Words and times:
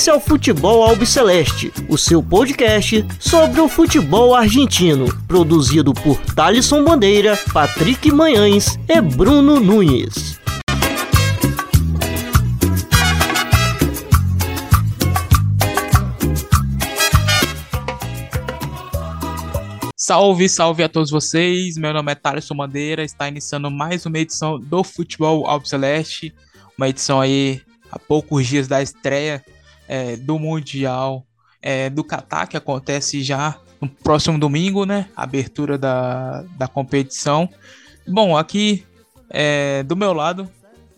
Esse 0.00 0.08
é 0.08 0.14
o 0.14 0.18
Futebol 0.18 0.82
Albiceleste, 0.82 1.70
o 1.86 1.98
seu 1.98 2.22
podcast 2.22 3.04
sobre 3.18 3.60
o 3.60 3.68
futebol 3.68 4.34
argentino, 4.34 5.14
produzido 5.26 5.92
por 5.92 6.16
Thalisson 6.34 6.82
Bandeira, 6.82 7.38
Patrick 7.52 8.10
Manhães 8.10 8.78
e 8.88 8.98
Bruno 8.98 9.60
Nunes. 9.60 10.40
Salve, 19.94 20.48
salve 20.48 20.82
a 20.82 20.88
todos 20.88 21.10
vocês. 21.10 21.76
Meu 21.76 21.92
nome 21.92 22.10
é 22.10 22.14
Thaleson 22.14 22.56
Bandeira. 22.56 23.04
Está 23.04 23.28
iniciando 23.28 23.70
mais 23.70 24.06
uma 24.06 24.18
edição 24.18 24.58
do 24.58 24.82
Futebol 24.82 25.46
Albiceleste. 25.46 26.34
Uma 26.78 26.88
edição 26.88 27.20
aí 27.20 27.60
há 27.92 27.98
poucos 27.98 28.46
dias 28.46 28.66
da 28.66 28.80
estreia 28.80 29.44
é, 29.90 30.14
do 30.14 30.38
Mundial 30.38 31.26
é, 31.60 31.90
do 31.90 32.04
Catar, 32.04 32.46
que 32.46 32.56
acontece 32.56 33.24
já 33.24 33.58
no 33.80 33.88
próximo 33.88 34.38
domingo, 34.38 34.86
né? 34.86 35.08
Abertura 35.16 35.76
da, 35.76 36.42
da 36.56 36.68
competição. 36.68 37.48
Bom, 38.06 38.36
aqui 38.36 38.86
é, 39.28 39.82
do 39.82 39.96
meu 39.96 40.12
lado, 40.12 40.48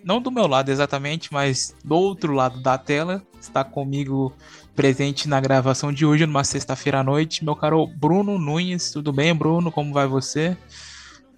não 0.05 0.21
do 0.21 0.31
meu 0.31 0.47
lado 0.47 0.71
exatamente, 0.71 1.33
mas 1.33 1.75
do 1.83 1.95
outro 1.95 2.35
lado 2.35 2.61
da 2.61 2.77
tela, 2.77 3.23
está 3.41 3.65
comigo 3.65 4.31
presente 4.77 5.27
na 5.27 5.41
gravação 5.41 5.91
de 5.91 6.05
hoje, 6.05 6.27
numa 6.27 6.45
sexta-feira 6.45 7.01
à 7.01 7.03
noite. 7.03 7.43
Meu 7.43 7.57
caro 7.57 7.87
Bruno 7.87 8.39
Nunes, 8.39 8.91
tudo 8.91 9.11
bem, 9.11 9.35
Bruno? 9.35 9.73
Como 9.73 9.95
vai 9.95 10.07
você? 10.07 10.55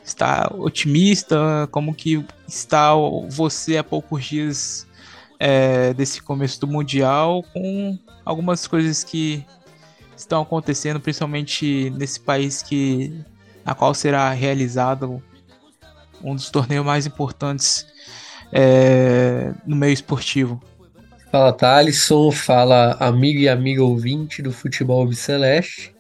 Está 0.05 0.51
otimista? 0.59 1.69
Como 1.71 1.95
que 1.95 2.25
está 2.49 2.91
você 3.29 3.77
há 3.77 3.85
poucos 3.85 4.25
dias 4.25 4.89
é, 5.39 5.93
desse 5.95 6.23
começo 6.23 6.61
do 6.61 6.67
Mundial, 6.67 7.45
com 7.53 7.99
algumas 8.25 8.67
coisas 8.67 9.05
que 9.05 9.45
estão 10.17 10.43
acontecendo, 10.43 11.01
principalmente 11.01 11.91
nesse 11.91 12.21
país 12.21 12.63
que 12.63 13.13
na 13.65 13.75
qual 13.75 13.95
será 13.95 14.31
realizado 14.31 15.23
um 16.23 16.35
dos 16.35 16.51
torneios 16.51 16.85
mais 16.85 17.07
importantes 17.07 17.87
é, 18.53 19.53
no 19.67 19.77
meio 19.77 19.93
esportivo. 19.93 20.63
Fala 21.31 21.53
Thalisson, 21.53 22.31
fala 22.31 22.93
amigo 23.01 23.41
e 23.41 23.49
amiga 23.49 23.83
ouvinte 23.83 24.41
do 24.41 24.53
Futebol 24.53 25.13
Celeste. 25.13 25.95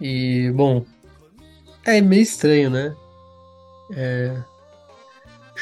E, 0.00 0.50
bom, 0.54 0.84
é 1.84 2.00
meio 2.00 2.22
estranho, 2.22 2.70
né? 2.70 2.94
É, 3.92 4.34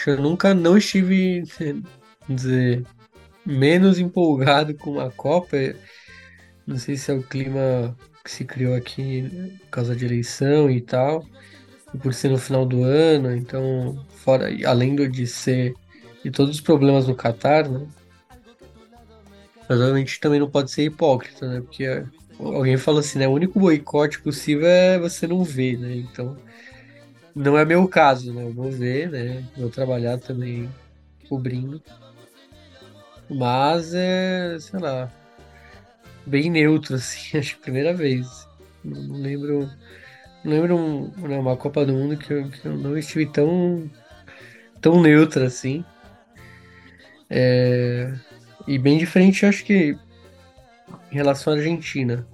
eu 0.06 0.20
nunca 0.20 0.54
não 0.54 0.76
estive, 0.76 1.42
dizer, 2.28 2.84
menos 3.44 3.98
empolgado 3.98 4.74
com 4.74 5.00
a 5.00 5.10
Copa. 5.10 5.56
Não 6.66 6.76
sei 6.78 6.96
se 6.96 7.10
é 7.10 7.14
o 7.14 7.22
clima 7.22 7.96
que 8.24 8.30
se 8.30 8.44
criou 8.44 8.74
aqui 8.74 9.58
por 9.60 9.70
causa 9.70 9.96
de 9.96 10.04
eleição 10.04 10.70
e 10.70 10.80
tal, 10.80 11.24
e 11.94 11.98
por 11.98 12.12
ser 12.12 12.28
no 12.28 12.38
final 12.38 12.66
do 12.66 12.84
ano, 12.84 13.34
então, 13.34 14.04
fora, 14.10 14.48
além 14.66 14.94
de 14.94 15.26
ser 15.26 15.74
de 16.22 16.30
todos 16.30 16.56
os 16.56 16.60
problemas 16.60 17.06
no 17.06 17.14
Catar, 17.14 17.68
né? 17.68 17.86
Mas 19.68 19.80
a 19.80 19.96
gente 19.96 20.20
também 20.20 20.40
não 20.40 20.50
pode 20.50 20.70
ser 20.70 20.84
hipócrita, 20.84 21.46
né? 21.46 21.60
Porque 21.60 21.84
é, 21.84 22.04
alguém 22.38 22.76
falou 22.76 23.00
assim, 23.00 23.18
né? 23.18 23.28
O 23.28 23.32
único 23.32 23.60
boicote 23.60 24.20
possível 24.20 24.66
é 24.66 24.98
você 24.98 25.26
não 25.26 25.44
ver, 25.44 25.78
né? 25.78 25.94
Então, 25.94 26.36
não 27.34 27.56
é 27.56 27.64
meu 27.64 27.86
caso, 27.86 28.32
né? 28.32 28.42
Eu 28.44 28.52
vou 28.52 28.70
ver, 28.70 29.10
né? 29.10 29.44
Vou 29.56 29.70
trabalhar 29.70 30.18
também 30.18 30.68
cobrindo. 31.28 31.82
Mas 33.30 33.94
é, 33.94 34.58
sei 34.60 34.80
lá, 34.80 35.10
bem 36.26 36.50
neutro, 36.50 36.94
assim, 36.96 37.38
acho 37.38 37.56
que 37.56 37.62
primeira 37.62 37.92
vez. 37.94 38.46
Não, 38.84 39.02
não 39.02 39.16
lembro. 39.16 39.70
Não 40.44 40.52
lembro 40.52 40.76
um, 40.76 41.28
né, 41.28 41.38
uma 41.38 41.56
Copa 41.56 41.84
do 41.84 41.92
Mundo 41.92 42.16
que 42.16 42.32
eu, 42.32 42.48
que 42.48 42.66
eu 42.66 42.76
não 42.76 42.96
estive 42.96 43.26
tão, 43.26 43.90
tão 44.80 45.00
neutra 45.02 45.46
assim. 45.46 45.84
É, 47.30 48.14
e 48.66 48.78
bem 48.78 48.98
diferente, 48.98 49.44
acho 49.44 49.64
que 49.64 49.96
em 51.10 51.14
relação 51.14 51.52
à 51.52 51.56
Argentina, 51.56 52.26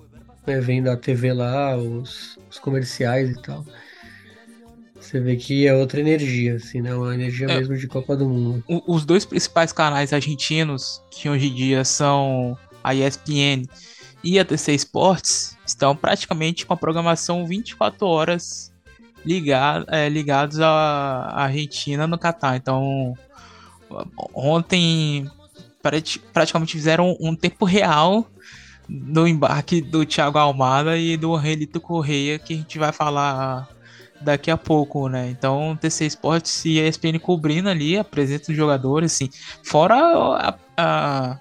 né, 0.46 0.60
vendo 0.60 0.90
a 0.90 0.96
TV 0.96 1.32
lá, 1.32 1.76
os, 1.76 2.38
os 2.50 2.58
comerciais 2.58 3.30
e 3.30 3.42
tal. 3.42 3.64
Você 5.04 5.20
vê 5.20 5.36
que 5.36 5.66
é 5.66 5.74
outra 5.74 6.00
energia, 6.00 6.56
assim, 6.56 6.80
né? 6.80 6.94
Uma 6.94 7.14
energia 7.14 7.46
é, 7.46 7.58
mesmo 7.58 7.76
de 7.76 7.86
Copa 7.86 8.16
do 8.16 8.26
Mundo. 8.26 8.64
Os 8.86 9.04
dois 9.04 9.26
principais 9.26 9.70
canais 9.70 10.14
argentinos, 10.14 11.02
que 11.10 11.28
hoje 11.28 11.48
em 11.48 11.54
dia 11.54 11.84
são 11.84 12.56
a 12.82 12.94
ESPN 12.94 13.66
e 14.22 14.38
a 14.38 14.44
TC 14.44 14.72
Sports, 14.74 15.58
estão 15.66 15.94
praticamente 15.94 16.64
com 16.64 16.72
a 16.72 16.76
programação 16.76 17.46
24 17.46 18.06
horas 18.06 18.72
ligado, 19.26 19.84
é, 19.88 20.08
ligados 20.08 20.58
à 20.58 21.32
Argentina 21.34 22.06
no 22.06 22.18
Catar. 22.18 22.56
Então, 22.56 23.14
ontem 24.34 25.30
praticamente 26.32 26.72
fizeram 26.72 27.14
um 27.20 27.36
tempo 27.36 27.66
real 27.66 28.26
no 28.88 29.28
embarque 29.28 29.82
do 29.82 30.04
Thiago 30.06 30.38
Almada 30.38 30.96
e 30.96 31.16
do 31.16 31.36
Relito 31.36 31.78
Correia, 31.78 32.38
que 32.38 32.54
a 32.54 32.56
gente 32.56 32.78
vai 32.78 32.90
falar 32.90 33.68
daqui 34.24 34.50
a 34.50 34.56
pouco, 34.56 35.08
né? 35.08 35.28
Então, 35.30 35.76
TC 35.80 36.06
Sports 36.06 36.64
e 36.64 36.80
a 36.80 36.88
ESPN 36.88 37.18
cobrindo 37.20 37.68
ali 37.68 37.98
a 37.98 38.04
presença 38.04 38.46
dos 38.46 38.56
jogadores, 38.56 39.12
assim, 39.12 39.28
fora 39.62 39.94
a, 39.96 40.54
a, 40.76 41.38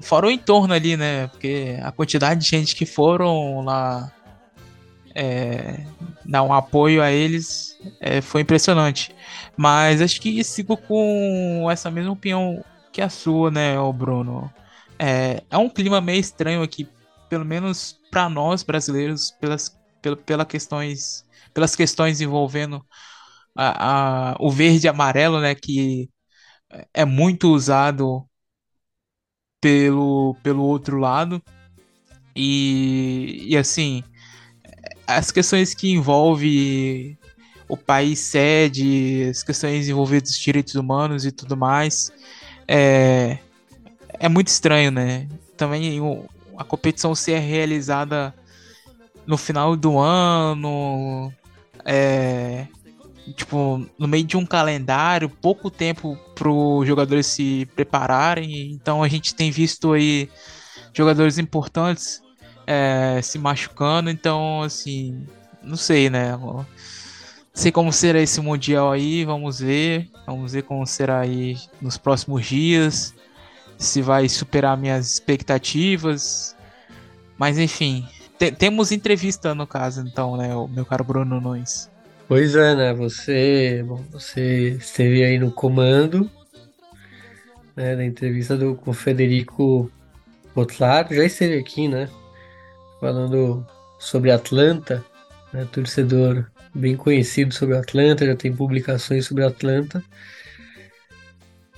fora 0.00 0.26
o 0.26 0.30
entorno 0.30 0.74
ali, 0.74 0.96
né? 0.96 1.28
Porque 1.28 1.78
a 1.82 1.92
quantidade 1.92 2.40
de 2.40 2.48
gente 2.48 2.74
que 2.74 2.86
foram 2.86 3.62
lá 3.64 4.12
é, 5.14 5.84
dar 6.24 6.42
um 6.42 6.52
apoio 6.52 7.02
a 7.02 7.10
eles 7.10 7.78
é, 8.00 8.20
foi 8.20 8.42
impressionante. 8.42 9.14
Mas 9.56 10.00
acho 10.00 10.20
que 10.20 10.42
sigo 10.42 10.76
com 10.76 11.68
essa 11.70 11.90
mesma 11.90 12.12
opinião 12.12 12.64
que 12.90 13.00
a 13.00 13.08
sua, 13.08 13.50
né, 13.50 13.78
o 13.78 13.92
Bruno. 13.92 14.52
É, 14.98 15.42
é 15.50 15.58
um 15.58 15.68
clima 15.68 16.00
meio 16.00 16.20
estranho 16.20 16.62
aqui, 16.62 16.86
pelo 17.28 17.44
menos 17.44 17.98
para 18.10 18.28
nós 18.28 18.62
brasileiros, 18.62 19.30
pelas, 19.40 19.76
pela, 20.00 20.16
pela 20.16 20.44
questões, 20.44 21.24
pelas 21.54 21.76
questões 21.76 22.20
envolvendo 22.20 22.84
a, 23.56 24.32
a, 24.32 24.36
o 24.40 24.50
verde 24.50 24.86
e 24.86 24.88
amarelo, 24.88 25.40
né, 25.40 25.54
que 25.54 26.08
é 26.94 27.04
muito 27.04 27.52
usado 27.52 28.26
pelo, 29.60 30.36
pelo 30.42 30.62
outro 30.62 30.98
lado. 30.98 31.42
E, 32.34 33.46
e 33.48 33.56
assim, 33.56 34.02
as 35.06 35.30
questões 35.30 35.74
que 35.74 35.90
envolvem 35.90 37.18
o 37.68 37.76
país 37.76 38.18
sede, 38.18 39.28
as 39.30 39.42
questões 39.42 39.88
envolvidas 39.88 40.30
os 40.30 40.38
direitos 40.38 40.74
humanos 40.74 41.24
e 41.24 41.32
tudo 41.32 41.56
mais, 41.56 42.10
é, 42.66 43.38
é 44.18 44.28
muito 44.28 44.48
estranho, 44.48 44.90
né? 44.90 45.28
Também 45.56 46.00
a 46.56 46.64
competição 46.64 47.14
ser 47.14 47.38
realizada 47.38 48.34
no 49.26 49.36
final 49.36 49.76
do 49.76 49.98
ano, 49.98 51.32
é, 51.84 52.66
tipo, 53.34 53.86
no 53.98 54.08
meio 54.08 54.24
de 54.24 54.36
um 54.36 54.44
calendário, 54.44 55.28
pouco 55.28 55.70
tempo 55.70 56.16
para 56.34 56.50
os 56.50 56.86
jogadores 56.86 57.26
se 57.26 57.66
prepararem. 57.74 58.72
Então 58.72 59.02
a 59.02 59.08
gente 59.08 59.34
tem 59.34 59.50
visto 59.50 59.92
aí 59.92 60.28
jogadores 60.92 61.38
importantes 61.38 62.22
é, 62.66 63.20
se 63.22 63.38
machucando. 63.38 64.10
Então, 64.10 64.62
assim, 64.62 65.26
não 65.62 65.76
sei, 65.76 66.10
né? 66.10 66.38
sei 67.54 67.70
como 67.70 67.92
será 67.92 68.20
esse 68.20 68.40
mundial 68.40 68.92
aí, 68.92 69.24
vamos 69.24 69.60
ver. 69.60 70.08
Vamos 70.26 70.52
ver 70.52 70.62
como 70.62 70.86
será 70.86 71.20
aí 71.20 71.56
nos 71.80 71.96
próximos 71.98 72.46
dias. 72.46 73.14
Se 73.78 74.00
vai 74.00 74.28
superar 74.28 74.76
minhas 74.76 75.12
expectativas. 75.12 76.56
Mas 77.36 77.58
enfim, 77.58 78.06
te 78.42 78.50
temos 78.50 78.90
entrevista 78.90 79.54
no 79.54 79.68
caso, 79.68 80.00
então, 80.00 80.36
né, 80.36 80.52
o 80.54 80.66
meu 80.66 80.84
caro 80.84 81.04
Bruno 81.04 81.40
Nunes. 81.40 81.88
Pois 82.26 82.56
é, 82.56 82.74
né? 82.74 82.92
Você, 82.94 83.84
bom, 83.86 84.02
você 84.10 84.70
esteve 84.70 85.22
aí 85.22 85.38
no 85.38 85.52
comando 85.52 86.28
né, 87.76 87.94
da 87.94 88.04
entrevista 88.04 88.56
do, 88.56 88.74
com 88.74 88.92
Federico 88.92 89.88
Botlaro, 90.54 91.14
já 91.14 91.24
esteve 91.24 91.58
aqui, 91.58 91.86
né? 91.86 92.08
Falando 93.00 93.64
sobre 93.98 94.32
Atlanta, 94.32 95.04
né, 95.52 95.66
torcedor 95.70 96.46
bem 96.74 96.96
conhecido 96.96 97.54
sobre 97.54 97.76
Atlanta, 97.76 98.26
já 98.26 98.34
tem 98.34 98.52
publicações 98.52 99.26
sobre 99.26 99.44
Atlanta. 99.44 100.02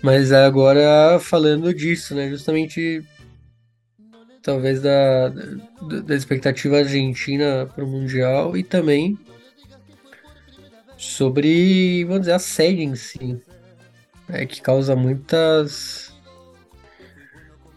Mas 0.03 0.33
agora 0.33 1.19
falando 1.21 1.75
disso, 1.75 2.15
né? 2.15 2.31
Justamente 2.31 3.05
talvez 4.45 4.81
da, 4.83 5.31
da 6.05 6.15
expectativa 6.15 6.79
argentina 6.79 7.67
para 7.75 7.83
o 7.83 7.89
Mundial 7.89 8.57
e 8.57 8.63
também 8.63 9.19
sobre, 10.99 12.05
vamos 12.05 12.21
dizer, 12.21 12.33
a 12.33 12.39
sede 12.39 12.83
em 12.83 12.95
si, 12.95 13.41
né, 14.29 14.45
que 14.47 14.61
causa 14.61 14.95
muitas 14.95 16.15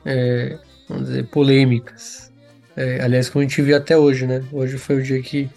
é, 0.05 0.59
vamos 0.87 1.07
dizer, 1.07 1.27
polêmicas. 1.27 2.31
É, 2.75 3.01
aliás, 3.01 3.29
como 3.29 3.43
a 3.43 3.47
gente 3.47 3.61
viu 3.61 3.75
até 3.75 3.97
hoje, 3.97 4.27
né? 4.27 4.43
Hoje 4.51 4.77
foi 4.77 4.97
o 4.97 5.03
dia 5.03 5.21
que 5.21 5.49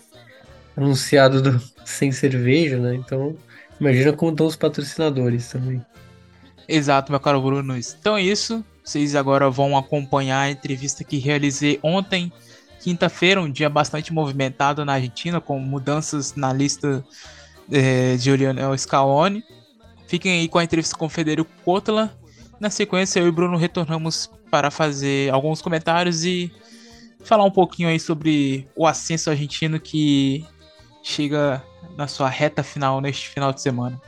anunciado 0.76 1.42
do 1.42 1.60
sem 1.84 2.10
cerveja, 2.12 2.78
né? 2.78 2.94
Então, 2.94 3.36
imagina 3.80 4.12
como 4.12 4.30
estão 4.30 4.46
os 4.46 4.56
patrocinadores 4.56 5.48
também. 5.48 5.84
Exato, 6.66 7.12
meu 7.12 7.20
caro 7.20 7.42
Bruno. 7.42 7.76
Então 7.76 8.16
é 8.16 8.22
isso. 8.22 8.64
Vocês 8.84 9.14
agora 9.14 9.50
vão 9.50 9.76
acompanhar 9.76 10.40
a 10.40 10.50
entrevista 10.50 11.04
que 11.04 11.18
realizei 11.18 11.78
ontem, 11.82 12.32
quinta-feira, 12.80 13.40
um 13.40 13.50
dia 13.50 13.68
bastante 13.68 14.12
movimentado 14.12 14.84
na 14.84 14.94
Argentina, 14.94 15.40
com 15.40 15.58
mudanças 15.58 16.34
na 16.34 16.52
lista 16.52 17.04
é, 17.70 18.16
de 18.16 18.34
Lionel 18.34 18.76
Scaloni. 18.76 19.44
Fiquem 20.06 20.40
aí 20.40 20.48
com 20.48 20.58
a 20.58 20.64
entrevista 20.64 20.96
com 20.96 21.06
o 21.06 21.10
Federico 21.10 21.50
Kotler. 21.64 22.10
Na 22.58 22.68
sequência, 22.68 23.20
eu 23.20 23.26
e 23.26 23.28
o 23.28 23.32
Bruno 23.32 23.56
retornamos 23.56 24.30
para 24.50 24.70
fazer 24.70 25.32
alguns 25.32 25.62
comentários 25.62 26.24
e 26.24 26.52
falar 27.22 27.44
um 27.44 27.50
pouquinho 27.50 27.88
aí 27.88 28.00
sobre 28.00 28.68
o 28.74 28.86
ascenso 28.86 29.30
argentino 29.30 29.78
que 29.78 30.44
chega 31.02 31.62
na 31.96 32.08
sua 32.08 32.28
reta 32.28 32.62
final 32.62 33.00
neste 33.00 33.28
final 33.28 33.52
de 33.52 33.60
semana. 33.60 34.00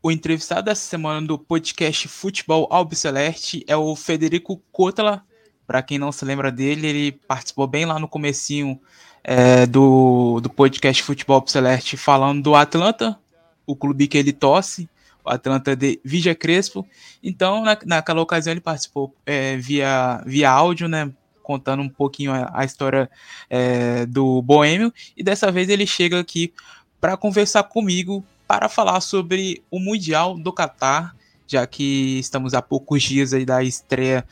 O 0.00 0.12
entrevistado 0.12 0.62
dessa 0.62 0.82
semana 0.82 1.26
do 1.26 1.36
podcast 1.36 2.06
Futebol 2.06 2.68
Albiceleste 2.70 3.64
é 3.66 3.76
o 3.76 3.96
Federico 3.96 4.62
Kotler. 4.70 5.20
Para 5.66 5.82
quem 5.82 5.98
não 5.98 6.12
se 6.12 6.24
lembra 6.24 6.52
dele, 6.52 6.86
ele 6.86 7.12
participou 7.12 7.66
bem 7.66 7.84
lá 7.84 7.98
no 7.98 8.06
comecinho 8.06 8.80
é, 9.24 9.66
do, 9.66 10.40
do 10.40 10.48
podcast 10.48 11.02
Futebol 11.02 11.34
Albiceleste 11.34 11.96
falando 11.96 12.42
do 12.42 12.54
Atlanta, 12.54 13.18
o 13.66 13.74
clube 13.74 14.06
que 14.06 14.16
ele 14.16 14.32
torce, 14.32 14.88
o 15.24 15.30
Atlanta 15.30 15.74
de 15.74 16.00
Vigia 16.04 16.34
Crespo. 16.34 16.86
Então, 17.20 17.64
na, 17.64 17.76
naquela 17.84 18.22
ocasião, 18.22 18.52
ele 18.52 18.60
participou 18.60 19.12
é, 19.26 19.56
via, 19.56 20.22
via 20.24 20.48
áudio, 20.48 20.86
né? 20.86 21.10
Contando 21.42 21.82
um 21.82 21.88
pouquinho 21.88 22.32
a, 22.32 22.52
a 22.54 22.64
história 22.64 23.10
é, 23.50 24.06
do 24.06 24.40
Boêmio. 24.42 24.92
E 25.16 25.24
dessa 25.24 25.50
vez 25.50 25.68
ele 25.68 25.88
chega 25.88 26.20
aqui 26.20 26.52
para 27.00 27.16
conversar 27.16 27.64
comigo 27.64 28.24
para 28.48 28.66
falar 28.66 29.02
sobre 29.02 29.62
o 29.70 29.78
Mundial 29.78 30.38
do 30.38 30.50
Catar, 30.50 31.14
já 31.46 31.66
que 31.66 32.18
estamos 32.18 32.54
a 32.54 32.62
poucos 32.62 33.02
dias 33.02 33.34
aí 33.34 33.44
da 33.44 33.62
estreia 33.62 34.26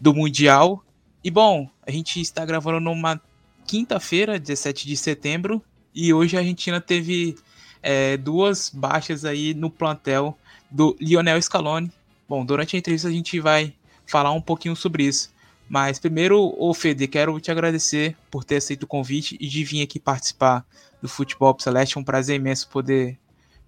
do 0.00 0.12
Mundial. 0.12 0.84
E 1.22 1.30
bom, 1.30 1.70
a 1.86 1.90
gente 1.92 2.20
está 2.20 2.44
gravando 2.44 2.80
numa 2.80 3.20
quinta-feira, 3.64 4.40
17 4.40 4.88
de 4.88 4.96
setembro, 4.96 5.62
e 5.94 6.12
hoje 6.12 6.36
a 6.36 6.40
Argentina 6.40 6.80
teve 6.80 7.36
é, 7.80 8.16
duas 8.16 8.70
baixas 8.70 9.24
aí 9.24 9.54
no 9.54 9.70
plantel 9.70 10.36
do 10.68 10.96
Lionel 11.00 11.40
Scaloni. 11.40 11.92
Bom, 12.28 12.44
durante 12.44 12.74
a 12.74 12.78
entrevista 12.78 13.06
a 13.06 13.12
gente 13.12 13.38
vai 13.38 13.72
falar 14.04 14.32
um 14.32 14.40
pouquinho 14.40 14.74
sobre 14.74 15.04
isso. 15.04 15.32
Mas 15.68 16.00
primeiro, 16.00 16.52
ô 16.58 16.74
Fede, 16.74 17.06
quero 17.06 17.38
te 17.38 17.52
agradecer 17.52 18.16
por 18.28 18.42
ter 18.42 18.56
aceito 18.56 18.82
o 18.82 18.88
convite 18.88 19.36
e 19.40 19.46
de 19.46 19.62
vir 19.62 19.82
aqui 19.82 20.00
participar 20.00 20.66
do 21.00 21.08
Futebol 21.08 21.56
Celeste. 21.60 21.96
É 21.96 22.00
um 22.00 22.04
prazer 22.04 22.34
imenso 22.34 22.68
poder 22.68 23.16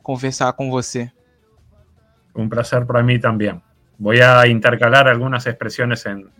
conversar 0.03 0.53
com 0.55 0.71
você. 0.71 1.13
Un 2.35 2.49
placer 2.49 2.87
para 2.87 3.03
mí 3.03 3.19
también. 3.19 3.63
Voy 3.99 4.21
a 4.21 4.47
intercalar 4.47 5.07
algunas 5.07 5.47
expresiones 5.47 6.07
en, 6.07 6.31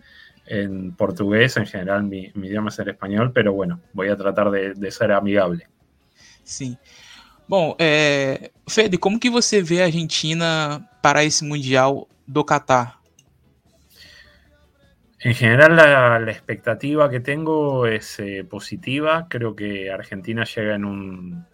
en 0.45 0.93
portugués, 0.93 1.55
en 1.57 1.65
general 1.65 2.03
mi, 2.03 2.31
mi, 2.35 2.47
idioma 2.47 2.69
es 2.69 2.79
el 2.79 2.89
español, 2.89 3.31
pero 3.31 3.53
bueno, 3.53 3.79
voy 3.93 4.09
a 4.09 4.17
tratar 4.17 4.51
de, 4.51 4.73
de 4.73 4.91
ser 4.91 5.11
amigable. 5.11 5.67
Sim. 6.43 6.77
Bom, 7.47 7.75
é, 7.77 8.51
Fede, 8.67 8.97
como 8.97 9.19
que 9.19 9.29
você 9.29 9.61
vê 9.61 9.81
a 9.81 9.85
Argentina 9.85 10.87
para 11.01 11.23
esse 11.23 11.43
Mundial 11.43 12.07
do 12.27 12.43
Qatar? 12.43 12.99
En 15.19 15.33
general 15.33 15.75
la, 15.75 16.19
la 16.19 16.31
expectativa 16.31 17.09
que 17.09 17.21
tengo 17.21 17.85
es 17.87 18.19
eh, 18.19 18.43
positiva. 18.43 19.27
Creo 19.29 19.55
que 19.55 19.89
Argentina 19.89 20.43
llega 20.43 20.75
en 20.75 20.83
un, 20.83 21.45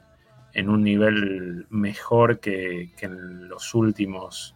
en 0.59 0.69
un 0.69 0.83
nivel 0.83 1.65
mejor 1.69 2.39
que, 2.39 2.89
que 2.97 3.05
en 3.05 3.47
los 3.47 3.73
últimos 3.73 4.55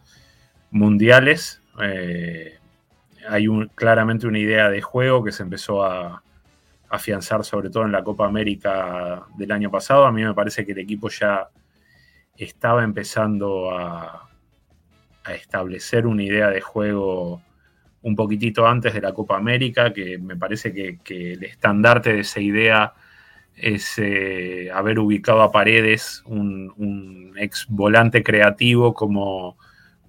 mundiales. 0.70 1.62
Eh, 1.82 2.58
hay 3.26 3.46
claramente 3.74 4.26
una 4.26 4.38
idea 4.38 4.68
de 4.68 4.82
juego 4.82 5.24
que 5.24 5.32
se 5.32 5.42
empezó 5.42 5.82
a, 5.82 6.22
afianzar 6.90 7.42
sobre 7.44 7.70
todo 7.70 7.84
en 7.84 7.90
la 7.90 8.04
Copa 8.04 8.24
América 8.24 9.26
del 9.36 9.50
año 9.50 9.68
pasado. 9.70 10.06
A 10.06 10.12
mí 10.12 10.22
me 10.22 10.34
parece 10.34 10.64
que 10.64 10.72
el 10.72 10.78
equipo 10.78 11.08
ya 11.08 11.48
estaba 12.36 12.84
empezando 12.84 13.76
a, 13.76 14.28
a 15.24 15.34
establecer 15.34 16.06
una 16.06 16.22
idea 16.22 16.50
de 16.50 16.60
juego 16.60 17.42
un 18.02 18.14
poquitito 18.14 18.66
antes 18.66 18.94
de 18.94 19.00
la 19.00 19.12
Copa 19.12 19.36
América, 19.36 19.92
que 19.92 20.18
me 20.18 20.36
parece 20.36 20.72
que, 20.72 20.98
que 20.98 21.32
el 21.32 21.42
estandarte 21.42 22.12
de 22.12 22.20
esa 22.20 22.40
idea 22.40 22.92
es 23.56 23.98
eh, 23.98 24.70
haber 24.72 24.98
ubicado 24.98 25.42
a 25.42 25.52
Paredes, 25.52 26.22
un, 26.26 27.32
ex 27.36 27.66
volante 27.68 28.22
creativo 28.22 28.94
como, 28.94 29.56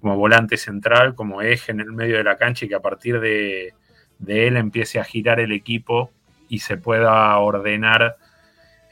como 0.00 0.16
volante 0.16 0.56
central, 0.56 1.14
como 1.14 1.42
eje 1.42 1.72
en 1.72 1.80
el 1.80 1.92
medio 1.92 2.16
de 2.16 2.24
la 2.24 2.36
cancha 2.36 2.64
y 2.64 2.68
que 2.68 2.74
a 2.74 2.82
partir 2.82 3.20
de, 3.20 3.74
él 4.26 4.56
empiece 4.56 5.00
a 5.00 5.04
girar 5.04 5.40
el 5.40 5.52
equipo 5.52 6.10
y 6.48 6.60
se 6.60 6.76
pueda 6.76 7.36
ordenar 7.38 8.16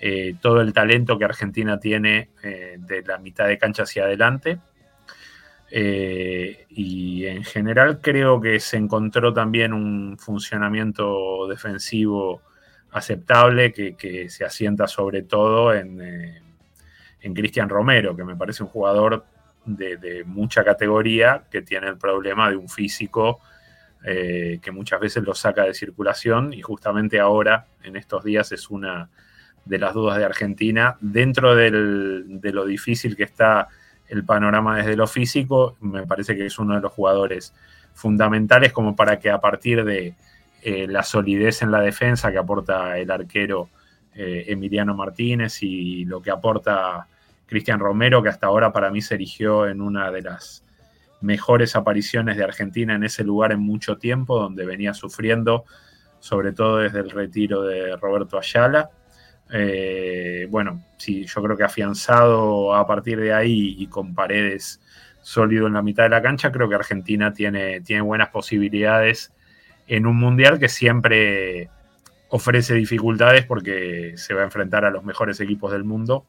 eh, 0.01 0.35
todo 0.41 0.61
el 0.61 0.73
talento 0.73 1.19
que 1.19 1.25
Argentina 1.25 1.79
tiene 1.79 2.31
eh, 2.43 2.77
de 2.79 3.03
la 3.03 3.19
mitad 3.19 3.47
de 3.47 3.59
cancha 3.59 3.85
hacia 3.85 4.05
adelante. 4.05 4.59
Y 5.71 7.27
en 7.27 7.43
general 7.43 8.01
creo 8.01 8.41
que 8.41 8.61
se 8.61 8.77
encontró 8.77 9.33
también 9.33 9.73
un 9.73 10.17
funcionamiento 10.19 11.49
defensivo 11.49 12.43
aceptable 12.95 13.73
que, 13.73 13.97
que 13.97 14.31
se 14.31 14.45
asienta 14.45 14.87
sobre 14.87 15.23
todo 15.23 15.75
en, 15.75 16.01
eh, 16.01 16.43
en 17.21 17.35
Cristian 17.35 17.69
Romero, 17.69 18.15
que 18.15 18.25
me 18.25 18.37
parece 18.37 18.63
un 18.63 18.69
jugador 18.69 19.25
de, 19.65 20.25
mucha 20.27 20.63
categoría 20.63 21.45
que 21.51 21.63
tiene 21.63 21.89
el 21.89 21.97
problema 21.97 22.51
de 22.51 22.57
un 22.57 22.69
físico 22.69 23.41
eh, 24.05 24.59
que 24.63 24.71
muchas 24.71 25.01
veces 25.01 25.25
lo 25.25 25.35
saca 25.35 25.65
de 25.65 25.73
circulación 25.73 26.53
y 26.53 26.61
justamente 26.61 27.19
ahora, 27.19 27.67
en 27.83 27.97
estos 27.97 28.23
días, 28.25 28.53
es 28.53 28.69
una 28.69 29.09
de 29.65 29.79
las 29.79 29.95
dudas 29.95 30.19
de 30.19 30.25
Argentina. 30.27 30.99
Dentro 31.01 31.55
de 31.55 31.71
lo 31.71 32.67
difícil 32.67 33.17
que 33.17 33.25
está 33.25 33.69
el 34.09 34.25
panorama 34.25 34.77
desde 34.77 34.97
lo 34.97 35.07
físico, 35.07 35.77
me 35.81 36.07
parece 36.07 36.37
que 36.37 36.45
es 36.45 36.59
uno 36.59 36.75
de 36.75 36.83
los 36.83 36.93
jugadores 36.93 37.55
fundamentales 37.95 38.73
como 38.73 38.95
para 38.95 39.19
que 39.19 39.31
a 39.31 39.41
partir 39.41 39.85
de 39.85 40.15
eh, 40.67 40.87
la 40.89 41.03
solidez 41.03 41.61
en 41.61 41.71
la 41.71 41.83
defensa 41.83 42.33
que 42.33 42.39
aporta 42.39 42.97
el 42.97 43.11
arquero 43.11 43.69
eh, 44.15 44.47
Emiliano 44.49 44.95
Martínez 44.95 45.63
y 45.63 46.07
lo 46.07 46.23
que 46.23 46.31
aporta 46.31 47.07
Cristian 47.45 47.79
Romero, 47.79 48.23
que 48.23 48.31
hasta 48.31 48.47
ahora 48.47 48.73
para 48.73 48.91
mí 48.91 49.03
se 49.03 49.17
erigió 49.17 49.69
en 49.69 49.83
una 49.83 50.11
de 50.11 50.23
las 50.23 50.65
mejores 51.21 51.77
apariciones 51.77 52.39
de 52.39 52.45
Argentina 52.45 52.95
en 52.95 53.05
ese 53.05 53.25
lugar 53.25 53.53
en 53.53 53.61
mucho 53.61 53.99
tiempo, 53.99 54.41
donde 54.41 54.65
venía 54.65 54.95
sufriendo, 54.95 55.67
sobre 56.19 56.53
todo 56.53 56.79
desde 56.79 57.01
el 57.01 57.11
retiro 57.11 57.61
de 57.65 57.97
Roberto 57.97 58.39
Ayala. 58.39 58.89
Eh, 59.53 60.47
bueno, 60.49 60.83
sí, 60.97 61.27
yo 61.27 61.43
creo 61.43 61.59
que 61.59 61.65
afianzado 61.65 62.75
a 62.75 62.87
partir 62.87 63.21
de 63.21 63.35
ahí 63.35 63.77
y 63.79 63.87
con 63.89 64.15
paredes 64.15 64.81
sólido 65.21 65.67
en 65.67 65.75
la 65.75 65.83
mitad 65.83 66.05
de 66.05 66.09
la 66.09 66.23
cancha, 66.23 66.51
creo 66.51 66.71
que 66.71 66.75
Argentina 66.75 67.35
tiene, 67.35 67.83
tiene 67.83 68.01
buenas 68.01 68.31
posibilidades 68.31 69.31
en 69.87 70.07
un 70.07 70.17
mundial 70.17 70.59
que 70.59 70.69
siempre 70.69 71.69
ofrece 72.29 72.75
dificultades 72.75 73.45
porque 73.45 74.15
se 74.17 74.35
va 74.35 74.43
a 74.43 74.45
enfrentar 74.45 74.85
a 74.85 74.91
los 74.91 75.05
mejores 75.05 75.41
equipos 75.41 75.73
del 75.73 75.85
mundo 75.85 76.25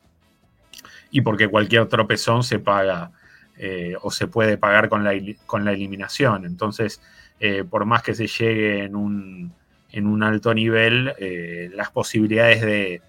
y 1.10 1.22
porque 1.22 1.48
cualquier 1.48 1.88
tropezón 1.88 2.44
se 2.44 2.60
paga 2.60 3.12
eh, 3.58 3.96
o 4.02 4.12
se 4.12 4.28
puede 4.28 4.58
pagar 4.58 4.90
con 4.90 5.04
la, 5.04 5.14
con 5.46 5.64
la 5.64 5.72
eliminación. 5.72 6.46
Entonces, 6.46 7.02
eh, 7.40 7.64
por 7.64 7.86
más 7.86 8.04
que 8.04 8.14
se 8.14 8.28
llegue 8.28 8.84
en 8.84 8.96
un, 8.96 9.54
en 9.92 10.08
un 10.08 10.24
alto 10.24 10.54
nivel, 10.54 11.14
eh, 11.18 11.70
las 11.74 11.90
posibilidades 11.90 12.62
de, 12.62 13.02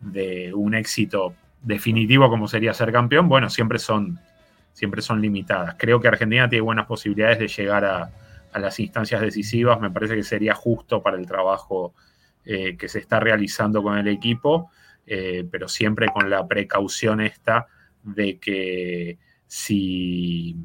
de, 0.00 0.52
un 0.54 0.74
éxito 0.74 1.34
definitivo 1.62 2.28
como 2.28 2.46
sería 2.46 2.74
ser 2.74 2.92
campeón, 2.92 3.28
bueno, 3.28 3.48
siempre 3.48 3.78
son, 3.78 4.20
siempre 4.72 5.02
son 5.02 5.20
limitadas. 5.20 5.76
Creo 5.78 6.00
que 6.00 6.08
Argentina 6.08 6.48
tiene 6.48 6.62
buenas 6.62 6.86
posibilidades 6.86 7.38
de 7.38 7.48
llegar 7.48 7.84
a, 7.84 8.10
a 8.56 8.60
las 8.60 8.80
instancias 8.80 9.20
decisivas. 9.20 9.80
Me 9.80 9.90
parece 9.90 10.16
que 10.16 10.22
sería 10.22 10.54
justo 10.54 11.02
para 11.02 11.16
el 11.16 11.26
trabajo 11.26 11.94
eh, 12.44 12.76
que 12.76 12.88
se 12.88 12.98
está 12.98 13.20
realizando 13.20 13.82
con 13.82 13.98
el 13.98 14.08
equipo, 14.08 14.70
pero 15.06 15.68
siempre 15.68 16.08
con 16.08 16.28
la 16.28 16.48
precaución 16.48 17.20
esta 17.20 17.68
de 18.02 18.38
que 18.38 19.18
si, 19.46 20.56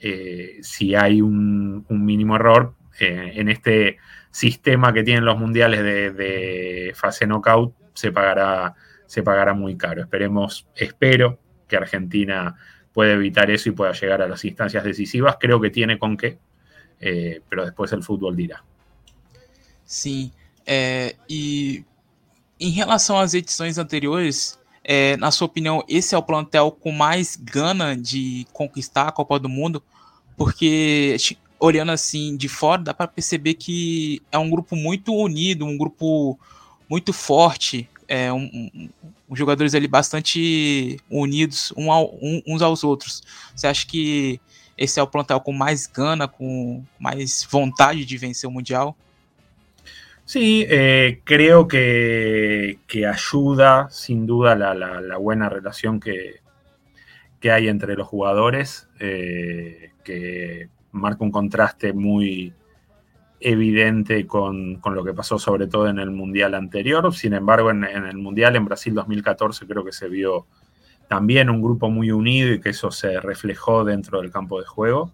eh, 0.00 0.58
si 0.62 0.94
hay 0.94 1.20
un, 1.20 1.84
mínimo 1.88 2.36
error 2.36 2.74
eh, 3.00 3.32
en 3.34 3.48
este 3.48 3.98
sistema 4.30 4.92
que 4.92 5.02
tienen 5.02 5.24
los 5.24 5.38
mundiales 5.38 5.82
de, 5.82 6.10
de, 6.12 6.92
fase 6.94 7.26
knockout, 7.26 7.74
se 7.94 8.12
pagará, 8.12 8.74
se 9.06 9.22
pagará 9.22 9.54
muy 9.54 9.76
caro. 9.76 10.02
Esperemos, 10.02 10.68
espero 10.74 11.38
que 11.66 11.76
Argentina 11.76 12.54
pueda 12.92 13.12
evitar 13.12 13.50
eso 13.50 13.68
y 13.68 13.72
pueda 13.72 13.92
llegar 13.92 14.22
a 14.22 14.28
las 14.28 14.44
instancias 14.44 14.84
decisivas. 14.84 15.36
Creo 15.40 15.60
que 15.60 15.70
tiene 15.70 15.98
con 15.98 16.16
qué, 16.16 16.38
eh, 17.00 17.40
pero 17.48 17.64
después 17.64 17.92
el 17.92 18.02
fútbol 18.02 18.36
dirá. 18.36 18.62
Sim. 19.84 20.32
E 21.28 21.84
em 22.58 22.70
relação 22.70 23.18
às 23.18 23.34
edições 23.34 23.78
anteriores, 23.78 24.58
é, 24.82 25.16
na 25.16 25.30
sua 25.30 25.46
opinião, 25.46 25.84
esse 25.88 26.14
é 26.14 26.18
o 26.18 26.22
plantel 26.22 26.70
com 26.70 26.92
mais 26.92 27.36
gana 27.36 27.96
de 27.96 28.46
conquistar 28.52 29.08
a 29.08 29.12
Copa 29.12 29.38
do 29.38 29.48
Mundo? 29.48 29.82
Porque 30.36 31.16
olhando 31.58 31.90
assim 31.90 32.36
de 32.36 32.48
fora, 32.48 32.82
dá 32.82 32.94
para 32.94 33.08
perceber 33.08 33.54
que 33.54 34.22
é 34.30 34.38
um 34.38 34.48
grupo 34.48 34.76
muito 34.76 35.14
unido, 35.14 35.64
um 35.64 35.76
grupo 35.76 36.38
muito 36.88 37.12
forte, 37.12 37.88
é, 38.06 38.32
um, 38.32 38.44
um, 38.52 38.88
um 39.28 39.36
jogadores 39.36 39.74
ali 39.74 39.88
bastante 39.88 41.00
unidos 41.10 41.72
um 41.76 41.90
ao, 41.90 42.16
uns 42.46 42.62
aos 42.62 42.84
outros. 42.84 43.22
Você 43.54 43.66
acha 43.66 43.86
que 43.86 44.40
esse 44.76 45.00
é 45.00 45.02
o 45.02 45.06
plantel 45.06 45.40
com 45.40 45.52
mais 45.52 45.86
gana, 45.86 46.28
com 46.28 46.84
mais 46.98 47.46
vontade 47.50 48.04
de 48.04 48.18
vencer 48.18 48.48
o 48.48 48.52
Mundial? 48.52 48.96
Sí, 50.24 50.66
eh, 50.68 51.20
creo 51.24 51.68
que, 51.68 52.80
que, 52.88 53.06
ayuda 53.06 53.88
sin 53.90 54.26
duda 54.26 54.56
la, 54.56 55.16
buena 55.18 55.48
relación 55.48 56.00
que, 56.00 56.40
que, 57.38 57.52
hay 57.52 57.68
entre 57.68 57.94
los 57.94 58.08
jugadores, 58.08 58.88
eh, 58.98 59.92
que 60.02 60.68
marca 60.90 61.22
un 61.22 61.30
contraste 61.30 61.92
muy 61.92 62.52
evidente 63.38 64.26
con, 64.26 64.76
con, 64.76 64.96
lo 64.96 65.04
que 65.04 65.14
pasó 65.14 65.38
sobre 65.38 65.68
todo 65.68 65.88
en 65.88 66.00
el 66.00 66.10
Mundial 66.10 66.54
anterior. 66.54 67.14
Sin 67.14 67.32
embargo, 67.32 67.70
en, 67.70 67.84
el 67.84 68.18
Mundial 68.18 68.56
en 68.56 68.64
Brasil 68.64 68.94
2014 68.94 69.64
creo 69.66 69.84
que 69.84 69.92
se 69.92 70.08
vio 70.08 70.46
también 71.08 71.50
un 71.50 71.62
grupo 71.62 71.90
muy 71.90 72.10
unido 72.10 72.52
y 72.52 72.60
que 72.60 72.70
eso 72.70 72.90
se 72.90 73.20
reflejó 73.20 73.84
dentro 73.84 74.20
del 74.20 74.30
campo 74.30 74.60
de 74.60 74.66
juego. 74.66 75.12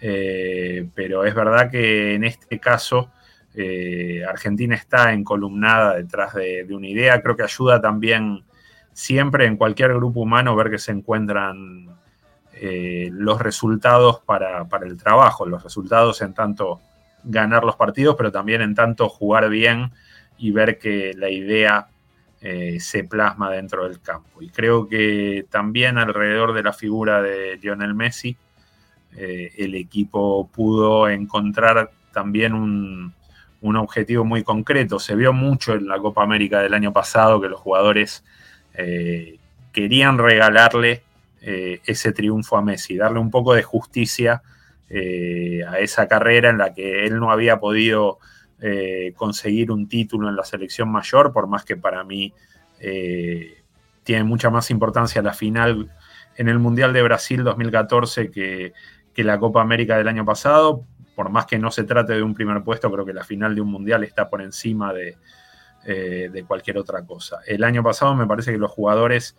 Eh, 0.00 0.88
pero 0.94 1.24
es 1.24 1.34
verdad 1.34 1.70
que 1.70 2.14
en 2.14 2.24
este 2.24 2.58
caso 2.58 3.10
eh, 3.54 4.24
Argentina 4.26 4.74
está 4.74 5.12
encolumnada 5.12 5.96
detrás 5.96 6.34
de, 6.34 6.66
una 6.70 6.88
idea. 6.88 7.20
Creo 7.22 7.36
que 7.36 7.42
ayuda 7.42 7.80
también 7.80 8.44
siempre 8.92 9.46
en 9.46 9.56
cualquier 9.56 9.94
grupo 9.94 10.20
humano 10.20 10.56
ver 10.56 10.70
que 10.70 10.78
se 10.78 10.92
encuentran 10.92 11.88
eh, 12.54 13.10
los 13.12 13.40
resultados 13.40 14.20
para, 14.20 14.68
para, 14.68 14.86
el 14.86 14.96
trabajo, 14.96 15.46
los 15.46 15.62
resultados 15.62 16.22
en 16.22 16.34
tanto 16.34 16.80
ganar 17.24 17.64
los 17.64 17.76
partidos, 17.76 18.16
pero 18.16 18.32
también 18.32 18.62
en 18.62 18.74
tanto 18.74 19.08
jugar 19.08 19.48
bien 19.50 19.92
y 20.38 20.52
ver 20.52 20.78
que 20.78 21.12
la 21.14 21.28
idea 21.28 21.88
eh, 22.42 22.80
se 22.80 23.04
plasma 23.04 23.50
dentro 23.50 23.86
del 23.86 24.00
campo. 24.00 24.40
Y 24.40 24.48
creo 24.48 24.88
que 24.88 25.44
también 25.50 25.98
alrededor 25.98 26.54
de 26.54 26.62
la 26.62 26.72
figura 26.72 27.20
de 27.20 27.58
Lionel 27.60 27.94
Messi, 27.94 28.34
eh, 29.14 29.52
el 29.58 29.74
equipo 29.74 30.48
pudo 30.48 31.10
encontrar 31.10 31.90
también 32.14 32.54
un, 32.54 33.12
un 33.60 33.76
objetivo 33.76 34.24
muy 34.24 34.42
concreto. 34.42 34.98
Se 34.98 35.16
vio 35.16 35.34
mucho 35.34 35.74
en 35.74 35.86
la 35.86 35.98
Copa 35.98 36.22
América 36.22 36.62
del 36.62 36.72
año 36.72 36.94
pasado 36.94 37.42
que 37.42 37.50
los 37.50 37.60
jugadores 37.60 38.24
eh, 38.72 39.38
querían 39.72 40.16
regalarle 40.16 41.02
ese 41.42 42.12
triunfo 42.12 42.58
a 42.58 42.62
Messi, 42.62 42.98
darle 42.98 43.18
un 43.18 43.30
poco 43.30 43.54
de 43.54 43.62
justicia 43.62 44.42
a 44.90 45.78
esa 45.78 46.06
carrera 46.06 46.50
en 46.50 46.58
la 46.58 46.74
que 46.74 47.06
él 47.06 47.18
no 47.18 47.32
había 47.32 47.60
podido 47.60 48.18
eh, 48.62 49.14
conseguir 49.16 49.70
un 49.70 49.88
título 49.88 50.28
en 50.28 50.36
la 50.36 50.44
selección 50.44 50.90
mayor, 50.90 51.32
por 51.32 51.46
más 51.46 51.64
que 51.64 51.78
para 51.78 52.04
mí 52.04 52.34
eh, 52.78 53.62
tiene 54.02 54.24
mucha 54.24 54.50
más 54.50 54.70
importancia 54.70 55.22
la 55.22 55.32
final 55.32 55.90
en 56.36 56.48
el 56.48 56.58
Mundial 56.58 56.92
de 56.92 57.02
Brasil 57.02 57.42
2014 57.42 58.30
que, 58.30 58.74
que 59.14 59.24
la 59.24 59.38
Copa 59.38 59.62
América 59.62 59.96
del 59.96 60.08
año 60.08 60.26
pasado, 60.26 60.84
por 61.14 61.30
más 61.30 61.46
que 61.46 61.58
no 61.58 61.70
se 61.70 61.84
trate 61.84 62.12
de 62.12 62.22
un 62.22 62.34
primer 62.34 62.62
puesto, 62.62 62.92
creo 62.92 63.06
que 63.06 63.14
la 63.14 63.24
final 63.24 63.54
de 63.54 63.62
un 63.62 63.70
mundial 63.70 64.04
está 64.04 64.28
por 64.28 64.42
encima 64.42 64.92
de, 64.92 65.16
eh, 65.86 66.28
de 66.30 66.44
cualquier 66.44 66.76
otra 66.76 67.02
cosa. 67.06 67.38
El 67.46 67.64
año 67.64 67.82
pasado 67.82 68.14
me 68.14 68.26
parece 68.26 68.52
que 68.52 68.58
los 68.58 68.70
jugadores 68.70 69.38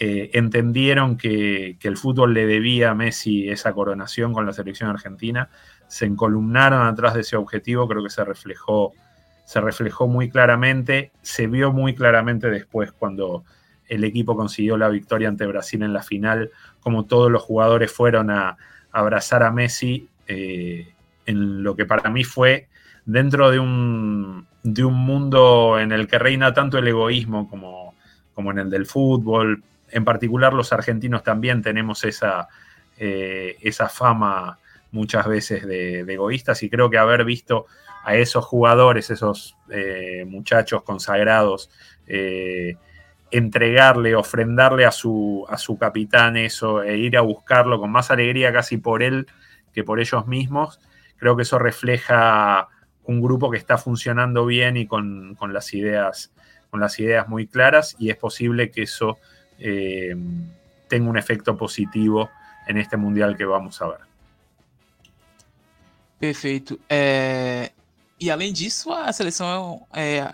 entendieron 0.00 1.16
que, 1.16 1.76
que, 1.80 1.88
el 1.88 1.96
fútbol 1.96 2.32
le 2.32 2.46
debía 2.46 2.90
a 2.90 2.94
Messi 2.94 3.50
esa 3.50 3.72
coronación 3.72 4.32
con 4.32 4.46
la 4.46 4.52
selección 4.52 4.88
argentina, 4.88 5.50
se 5.88 6.06
encolumnaron 6.06 6.86
atrás 6.86 7.14
de 7.14 7.22
ese 7.22 7.36
objetivo, 7.36 7.88
creo 7.88 8.02
que 8.02 8.10
se 8.10 8.24
reflejó, 8.24 8.92
se 9.44 9.60
reflejó 9.60 10.06
muy 10.06 10.30
claramente, 10.30 11.10
se 11.22 11.46
vio 11.46 11.72
muy 11.72 11.94
claramente 11.94 12.50
después 12.50 12.92
cuando 12.92 13.44
el 13.88 14.04
equipo 14.04 14.36
consiguió 14.36 14.76
la 14.76 14.88
victoria 14.88 15.28
ante 15.28 15.46
Brasil 15.46 15.82
en 15.82 15.92
la 15.92 16.02
final, 16.02 16.50
como 16.80 17.06
todos 17.06 17.30
los 17.30 17.42
jugadores 17.42 17.90
fueron 17.90 18.30
a, 18.30 18.56
abrazar 18.92 19.42
a 19.42 19.50
Messi. 19.50 20.08
Eh, 20.26 20.92
en 21.28 21.62
lo 21.62 21.76
que 21.76 21.84
para 21.84 22.08
mí 22.08 22.24
fue 22.24 22.68
dentro 23.04 23.50
de 23.50 23.58
un, 23.58 24.46
de 24.62 24.82
un 24.82 24.94
mundo 24.94 25.78
en 25.78 25.92
el 25.92 26.08
que 26.08 26.18
reina 26.18 26.54
tanto 26.54 26.78
el 26.78 26.88
egoísmo 26.88 27.48
como, 27.50 27.94
como 28.34 28.50
en 28.50 28.58
el 28.58 28.70
del 28.70 28.86
fútbol. 28.86 29.62
En 29.90 30.04
particular 30.04 30.54
los 30.54 30.72
argentinos 30.72 31.22
también 31.22 31.60
tenemos 31.60 32.02
esa, 32.04 32.48
eh, 32.96 33.56
esa 33.60 33.90
fama 33.90 34.58
muchas 34.90 35.26
veces 35.26 35.66
de, 35.66 36.00
egoístas 36.00 36.62
y 36.62 36.70
creo 36.70 36.90
que 36.90 36.98
haber 36.98 37.24
visto 37.24 37.66
a 38.04 38.14
esos 38.14 38.44
jugadores, 38.44 39.10
esos 39.10 39.56
eh, 39.70 40.24
muchachos 40.26 40.82
consagrados, 40.82 41.70
eh, 42.06 42.76
entregarle, 43.30 44.14
ofrendarle 44.14 44.86
a 44.86 44.92
su, 44.92 45.44
a 45.48 45.58
su 45.58 45.76
capitán 45.76 46.36
eso 46.36 46.82
e 46.82 46.96
ir 46.96 47.16
a 47.18 47.20
buscarlo 47.20 47.78
con 47.78 47.90
más 47.90 48.10
alegría 48.10 48.52
casi 48.52 48.78
por 48.78 49.02
él 49.02 49.26
que 49.74 49.84
por 49.84 50.00
ellos 50.00 50.26
mismos, 50.26 50.80
creo 51.18 51.36
que 51.36 51.42
eso 51.42 51.58
refleja 51.58 52.68
un 53.04 53.20
grupo 53.20 53.50
que 53.50 53.58
está 53.58 53.78
funcionando 53.78 54.46
bien 54.46 54.76
y 54.76 54.86
con, 54.86 55.34
con 55.34 55.52
las, 55.52 55.72
ideas, 55.74 56.32
con 56.70 56.80
las 56.80 56.98
ideas 56.98 57.28
muy 57.28 57.46
claras 57.46 57.96
y 57.98 58.10
es 58.10 58.16
posible 58.16 58.70
que 58.70 58.82
eso 58.82 59.18
eh, 59.58 60.16
tenga 60.88 61.10
un 61.10 61.18
efecto 61.18 61.56
positivo 61.56 62.30
en 62.66 62.78
este 62.78 62.96
mundial 62.96 63.36
que 63.36 63.44
vamos 63.44 63.80
a 63.82 63.88
ver. 63.88 64.07
Perfeito. 66.18 66.78
É... 66.88 67.70
E 68.20 68.30
além 68.30 68.52
disso, 68.52 68.92
a 68.92 69.12
seleção 69.12 69.86
é... 69.92 70.32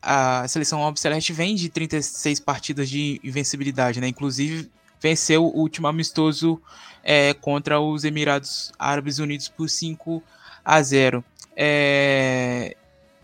a 0.00 0.46
seleção 0.48 0.82
Albiceleste 0.82 1.32
vem 1.32 1.54
de 1.54 1.68
36 1.68 2.40
partidas 2.40 2.88
de 2.88 3.20
invencibilidade, 3.22 4.00
né? 4.00 4.08
Inclusive 4.08 4.70
venceu 5.00 5.44
o 5.44 5.58
último 5.58 5.88
amistoso 5.88 6.62
é, 7.02 7.34
contra 7.34 7.80
os 7.80 8.04
Emirados 8.04 8.72
Árabes 8.78 9.18
Unidos 9.18 9.48
por 9.48 9.68
5 9.68 10.22
a 10.64 10.80
0. 10.80 11.24
É, 11.56 12.76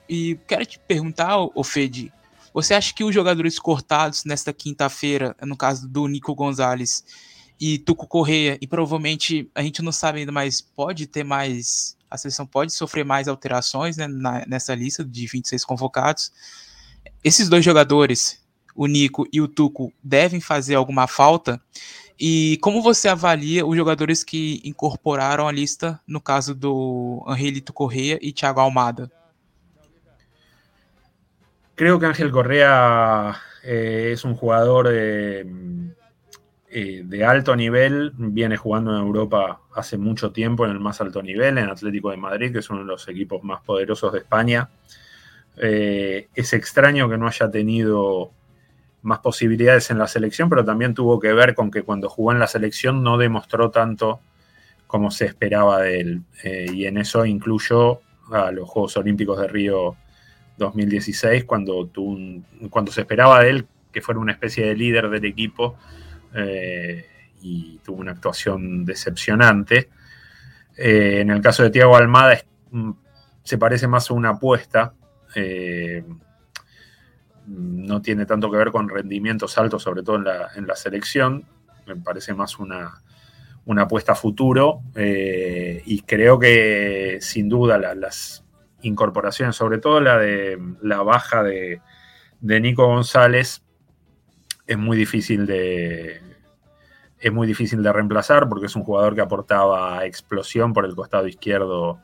e 0.09 0.39
quero 0.47 0.67
te 0.67 0.79
perguntar, 0.81 1.39
Ofede, 1.55 2.13
você 2.53 2.75
acha 2.75 2.93
que 2.93 3.05
os 3.05 3.15
jogadores 3.15 3.59
cortados 3.59 4.25
nesta 4.25 4.53
quinta-feira, 4.53 5.37
no 5.43 5.57
caso 5.57 5.87
do 5.87 6.09
Nico 6.09 6.35
Gonzalez 6.35 7.05
e 7.61 7.79
Tuco 7.79 8.07
Correia, 8.07 8.57
e 8.61 8.67
provavelmente 8.67 9.51
a 9.55 9.63
gente 9.63 9.83
não 9.83 9.91
sabe 9.91 10.21
ainda, 10.21 10.31
mas 10.31 10.61
pode 10.61 11.07
ter 11.07 11.25
mais, 11.25 11.97
a 12.11 12.17
seleção 12.17 12.47
pode 12.47 12.73
sofrer 12.73 13.05
mais 13.05 13.27
alterações 13.27 13.97
né, 13.97 14.07
na, 14.07 14.47
nessa 14.47 14.75
lista 14.75 15.05
de 15.05 15.27
26 15.27 15.65
convocados. 15.65 16.33
Esses 17.23 17.49
dois 17.49 17.65
jogadores, 17.65 18.41
o 18.75 18.87
Nico 18.87 19.27
e 19.33 19.41
o 19.41 19.49
Tuco, 19.49 19.93
devem 20.03 20.41
fazer 20.41 20.77
alguma 20.77 21.07
falta? 21.09 21.61
E 22.19 22.59
como 22.61 22.83
você 22.83 23.09
avalia 23.09 23.67
os 23.67 23.77
jogadores 23.77 24.23
que 24.23 24.61
incorporaram 24.65 25.49
a 25.49 25.53
lista, 25.53 26.01
no 26.07 26.21
caso 26.21 26.55
do 26.55 27.25
Angelito 27.27 27.73
Correa 27.73 28.19
e 28.21 28.33
Thiago 28.33 28.61
Almada? 28.61 29.11
Creo 31.75 31.99
que 31.99 32.07
Ángel 32.07 32.33
Correa 32.33 33.37
eh, 33.63 34.11
es 34.13 34.25
un 34.25 34.35
jugador 34.35 34.89
de, 34.89 35.45
eh, 36.71 37.03
de, 37.05 37.25
alto 37.25 37.57
nivel, 37.57 38.13
viene 38.17 38.57
jugando 38.57 38.95
en 38.95 39.03
Europa 39.03 39.63
hace 39.75 39.97
mucho 39.97 40.33
tiempo 40.33 40.67
en 40.67 40.73
el 40.73 40.81
más 40.81 41.01
alto 41.01 41.23
nivel, 41.23 41.57
en 41.57 41.69
Atlético 41.71 42.11
de 42.11 42.19
Madrid, 42.19 42.53
que 42.53 42.59
es 42.59 42.69
uno 42.69 42.81
de 42.81 42.87
los 42.87 43.09
equipos 43.09 43.43
más 43.43 43.63
poderosos 43.63 44.13
de 44.13 44.19
España. 44.19 44.69
Eh, 45.57 46.29
es 46.35 46.53
extraño 46.53 47.09
que 47.09 47.17
no 47.17 47.27
haya 47.27 47.51
tenido 47.51 48.33
más 49.03 49.21
posibilidades 49.21 49.91
en 49.91 49.99
la 49.99 50.07
selección, 50.07 50.51
pero 50.51 50.65
también 50.65 50.93
tuvo 50.93 51.19
que 51.19 51.33
ver 51.33 51.55
con 51.55 51.71
que 51.71 51.83
cuando 51.83 52.11
jugó 52.11 52.33
en 52.33 52.39
la 52.39 52.47
selección 52.47 53.03
no 53.03 53.17
demostró 53.17 53.71
tanto 53.71 54.21
como 54.87 55.11
se 55.11 55.25
esperaba 55.25 55.81
de 55.81 56.01
él. 56.01 56.23
Eh, 56.43 56.67
y 56.73 56.87
en 56.87 56.99
eso 56.99 57.25
incluyo 57.25 58.03
a 58.31 58.51
los 58.51 58.69
Juegos 58.69 58.97
Olímpicos 58.99 59.41
de 59.41 59.49
Río 59.49 59.97
2016, 60.59 61.45
cuando, 61.45 61.89
cuando 62.69 62.93
se 62.93 63.01
esperaba 63.03 63.43
de 63.43 63.51
él 63.51 63.67
que 63.91 64.03
fuera 64.03 64.21
una 64.21 64.33
especie 64.33 64.67
de 64.67 64.77
líder 64.77 65.09
del 65.09 65.25
equipo 65.25 65.79
eh, 66.35 67.07
y 67.41 67.79
tuvo 67.79 68.01
una 68.01 68.13
actuación 68.13 68.85
decepcionante. 68.85 69.89
Eh, 70.77 71.21
en 71.21 71.31
el 71.31 71.41
caso 71.41 71.63
de 71.63 71.71
Tiago 71.71 71.97
Almada 71.97 72.41
mm, 72.71 72.91
se 73.43 73.59
parece 73.59 73.89
más 73.89 74.11
a 74.11 74.15
una 74.15 74.31
apuesta. 74.31 74.95
Eh, 75.35 76.05
no 77.47 78.03
tiene 78.03 78.27
tanto 78.27 78.51
que 78.51 78.59
ver 78.59 78.71
con 78.71 78.89
rendimientos 78.89 79.57
altos, 79.57 79.83
sobre 79.83 80.03
todo 80.03 80.17
en 80.17 80.25
la, 80.25 80.49
en 80.57 80.67
la 80.67 80.77
selección. 80.77 81.45
Me 81.87 81.97
parece 81.97 82.35
más 82.35 82.59
una, 82.59 83.03
una 83.65 83.83
apuesta 83.83 84.13
a 84.13 84.17
futuro. 84.17 84.83
Y 84.95 86.03
creo 86.03 86.39
que 86.39 87.19
sin 87.23 87.49
duda 87.49 87.79
la, 87.79 87.95
las 87.95 88.45
incorporaciones, 88.83 89.57
sobre 89.57 89.79
todo 89.79 90.01
la 90.01 90.19
de 90.19 90.59
la 90.83 91.03
baja 91.03 91.43
de, 91.43 91.81
de 92.41 92.61
Nico 92.61 92.87
González, 92.87 93.63
es 94.69 94.79
muy 94.79 94.97
difícil 94.97 95.47
de, 95.47 96.21
es 97.19 97.33
muy 97.33 97.47
difícil 97.47 97.83
de 97.83 97.93
reemplazar 97.93 98.49
porque 98.49 98.67
es 98.67 98.77
un 98.77 98.85
jugador 98.85 99.15
que 99.15 99.23
aportaba 99.23 100.05
explosión 100.05 100.73
por 100.73 100.85
el 100.85 100.95
costado 100.95 101.27
izquierdo 101.27 101.99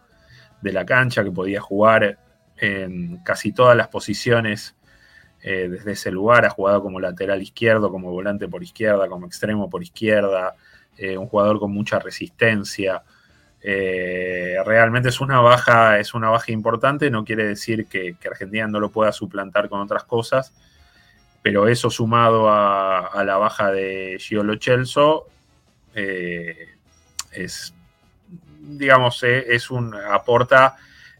de 0.60 0.72
la 0.72 0.84
cancha, 0.84 1.22
que 1.22 1.30
podía 1.30 1.60
jugar 1.60 2.18
en 2.56 3.18
casi 3.18 3.52
todas 3.52 3.76
las 3.76 3.88
posiciones 3.88 4.74
eh, 5.42 5.68
desde 5.68 5.92
ese 5.92 6.10
lugar. 6.10 6.46
Ha 6.46 6.50
jugado 6.50 6.82
como 6.82 6.98
lateral 6.98 7.42
izquierdo, 7.42 7.90
como 7.90 8.10
volante 8.10 8.48
por 8.48 8.62
izquierda, 8.62 9.08
como 9.08 9.26
extremo 9.26 9.68
por 9.68 9.82
izquierda. 9.82 10.54
Eh, 10.96 11.18
un 11.18 11.26
jugador 11.26 11.60
con 11.60 11.70
mucha 11.70 11.98
resistencia. 11.98 13.02
Eh, 13.60 14.56
realmente 14.64 15.10
es 15.10 15.20
una 15.20 15.40
baja, 15.40 15.98
es 15.98 16.14
una 16.14 16.30
baja 16.30 16.50
importante. 16.50 17.10
No 17.10 17.24
quiere 17.24 17.46
decir 17.46 17.86
que, 17.86 18.16
Argentina 18.26 18.66
no 18.66 18.80
lo 18.80 18.90
pueda 18.90 19.12
suplantar 19.12 19.68
con 19.68 19.80
otras 19.80 20.04
cosas. 20.04 20.52
Pero 21.44 21.68
eso 21.68 21.90
sumado 21.90 22.48
a, 22.48 23.22
la 23.24 23.36
baja 23.36 23.70
de 23.70 24.16
Giolo 24.18 24.56
Chelso 24.56 25.28
es, 25.94 27.74
digamos, 28.60 29.22
es 29.22 29.70
un 29.70 29.94
aporta 29.94 30.76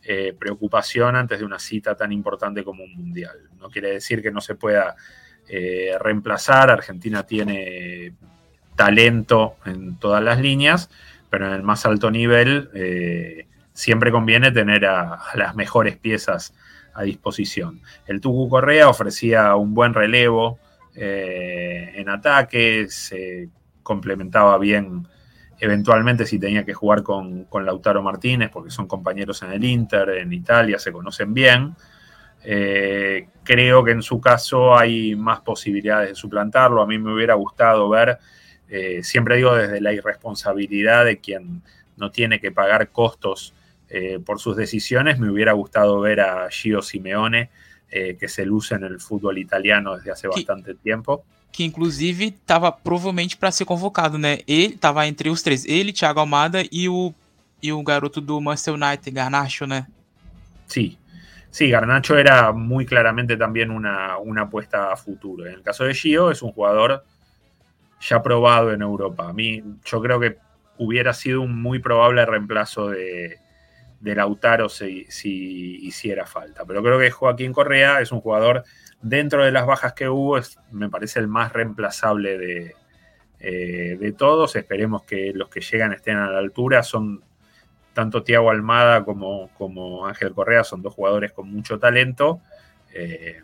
eh, 0.07 0.35
preocupación 0.39 1.17
antes 1.17 1.39
de 1.39 1.47
una 1.47 1.59
cita 1.59 1.95
tan 1.95 2.13
importante 2.13 2.63
como 2.63 2.85
un 2.85 2.95
mundial. 2.95 3.39
No 3.59 3.71
quiere 3.71 3.93
decir 3.93 4.21
que 4.21 4.31
no 4.31 4.43
se 4.43 4.55
pueda 4.55 4.97
eh, 5.49 5.97
reemplazar. 5.99 6.71
Argentina 6.71 7.23
tiene 7.23 8.13
talento 8.77 9.57
en 9.65 9.97
todas 9.99 10.23
las 10.23 10.41
líneas, 10.41 10.91
pero 11.31 11.47
en 11.47 11.55
el 11.55 11.63
más 11.63 11.87
alto 11.87 12.11
nivel 12.11 12.69
eh, 12.75 13.47
siempre 13.73 14.11
conviene 14.11 14.53
tener 14.53 14.85
a, 14.85 15.21
las 15.37 15.55
mejores 15.55 15.97
piezas 15.97 16.53
a 16.95 17.03
disposición. 17.03 17.81
El 18.07 18.21
Tucu 18.21 18.49
Correa 18.49 18.89
ofrecía 18.89 19.55
un 19.57 19.75
buen 19.75 19.95
relevo 19.95 20.59
en 20.97 22.09
ataque, 22.09 22.87
se 22.89 23.49
complementaba 23.83 24.57
bien 24.59 25.09
eventualmente 25.59 26.27
si 26.27 26.39
tenía 26.39 26.65
que 26.65 26.75
jugar 26.75 27.03
con, 27.03 27.47
Lautaro 27.65 28.03
Martínez, 28.03 28.51
porque 28.53 28.71
son 28.71 28.87
compañeros 28.87 29.43
en 29.43 29.53
el 29.53 29.65
Inter, 29.65 30.11
en 30.11 30.33
Italia, 30.33 30.79
se 30.79 30.93
conocen 30.93 31.33
bien. 31.33 31.75
Eh, 32.43 33.29
creo 33.43 33.83
que 33.83 33.93
en 33.93 34.03
su 34.03 34.21
caso 34.21 34.77
hay 34.77 35.15
más 35.15 35.41
posibilidades 35.41 36.11
de 36.11 36.15
suplantarlo. 36.15 36.83
A 36.83 36.87
mí 36.87 36.99
me 36.99 37.15
hubiera 37.15 37.35
gustado 37.35 37.89
ver, 37.89 38.19
eh, 38.69 39.03
siempre 39.03 39.37
digo 39.37 39.55
desde 39.55 39.81
la 39.81 39.93
irresponsabilidad 39.93 41.05
de 41.05 41.19
quien 41.19 41.63
no 41.97 42.11
tiene 42.11 42.41
que 42.41 42.53
pagar 42.53 42.91
costos 42.91 43.55
eh, 43.95 44.19
por 44.19 44.41
sus 44.41 44.57
decisiones, 44.57 45.19
me 45.19 45.31
hubiera 45.31 45.53
gustado 45.53 46.01
ver 46.01 46.21
a 46.21 46.51
Gio 46.51 46.83
Simeone, 46.83 47.51
que 48.19 48.27
se 48.27 48.45
luce 48.45 48.75
en 48.75 48.83
el 48.83 48.99
fútbol 48.99 49.39
italiano 49.39 49.95
desde 49.95 50.11
hace 50.11 50.27
bastante 50.27 50.75
tiempo 50.75 51.25
que 51.55 51.63
inclusive 51.63 52.25
estava 52.25 52.73
provavelmente 52.73 53.37
para 53.37 53.53
ser 53.53 53.65
convocado, 53.65 54.19
né? 54.19 54.41
Ele 54.45 54.75
estava 54.75 55.07
entre 55.07 55.31
os 55.31 55.41
três, 55.41 55.65
ele, 55.65 55.93
Thiago 55.93 56.19
Almada 56.19 56.65
e 56.71 56.89
o, 56.89 57.15
e 57.63 57.73
o 57.73 57.81
garoto 57.85 58.21
do 58.21 58.41
Manchester 58.41 58.75
United, 58.75 59.15
Garnacho, 59.15 59.65
né? 59.65 59.87
Sí, 60.67 60.99
sí, 61.53 61.71
Garnacho 61.71 62.19
era 62.19 62.51
muy 62.51 62.85
claramente 62.85 63.37
también 63.37 63.71
una, 63.71 64.19
una 64.19 64.43
apuesta 64.43 64.93
a 64.93 64.97
futuro. 64.97 65.47
En 65.47 65.55
el 65.55 65.63
caso 65.63 65.85
de 65.85 65.95
Gio, 65.95 66.33
es 66.33 66.43
un 66.43 66.51
jugador 66.51 67.05
ya 68.01 68.21
probado 68.21 68.73
en 68.73 68.83
Europa. 68.83 69.29
A 69.29 69.33
mí, 69.33 69.63
yo 69.85 70.03
creo 70.03 70.19
que 70.19 70.37
hubiera 70.79 71.15
sido 71.15 71.41
un 71.43 71.63
muy 71.63 71.79
probable 71.79 72.27
reemplazo 72.27 72.89
de, 72.89 73.39
de 74.01 74.15
Lautaro 74.15 74.69
si, 74.69 75.07
si, 75.09 75.77
hiciera 75.87 76.27
falta. 76.27 76.65
Pero 76.65 76.83
creo 76.83 76.99
que 76.99 77.11
Joaquín 77.11 77.53
Correa 77.53 78.01
es 78.01 78.13
un 78.13 78.21
jugador 78.21 78.65
dentro 79.03 79.45
de 79.45 79.53
las 79.53 79.67
bajas 79.67 79.95
que 79.95 80.09
hubo, 80.09 80.39
me 80.71 80.89
parece 80.89 81.21
el 81.21 81.29
más 81.29 81.53
reemplazable 81.53 82.39
de, 82.39 82.75
eh, 83.41 83.97
de 83.99 84.13
todos. 84.13 84.57
Esperemos 84.57 85.03
que 85.05 85.33
los 85.35 85.49
que 85.49 85.61
llegan 85.61 85.93
estén 85.93 86.17
a 86.17 86.31
la 86.31 86.39
altura. 86.39 86.83
Son 86.83 87.23
tanto 87.93 88.23
Tiago 88.23 88.51
Almada 88.51 89.05
como, 89.05 89.51
como, 89.57 90.07
Ángel 90.07 90.35
Correa, 90.35 90.65
son 90.65 90.83
dos 90.83 90.95
jugadores 90.95 91.33
con 91.33 91.51
mucho 91.51 91.79
talento. 91.79 92.41
Eh, 92.93 93.41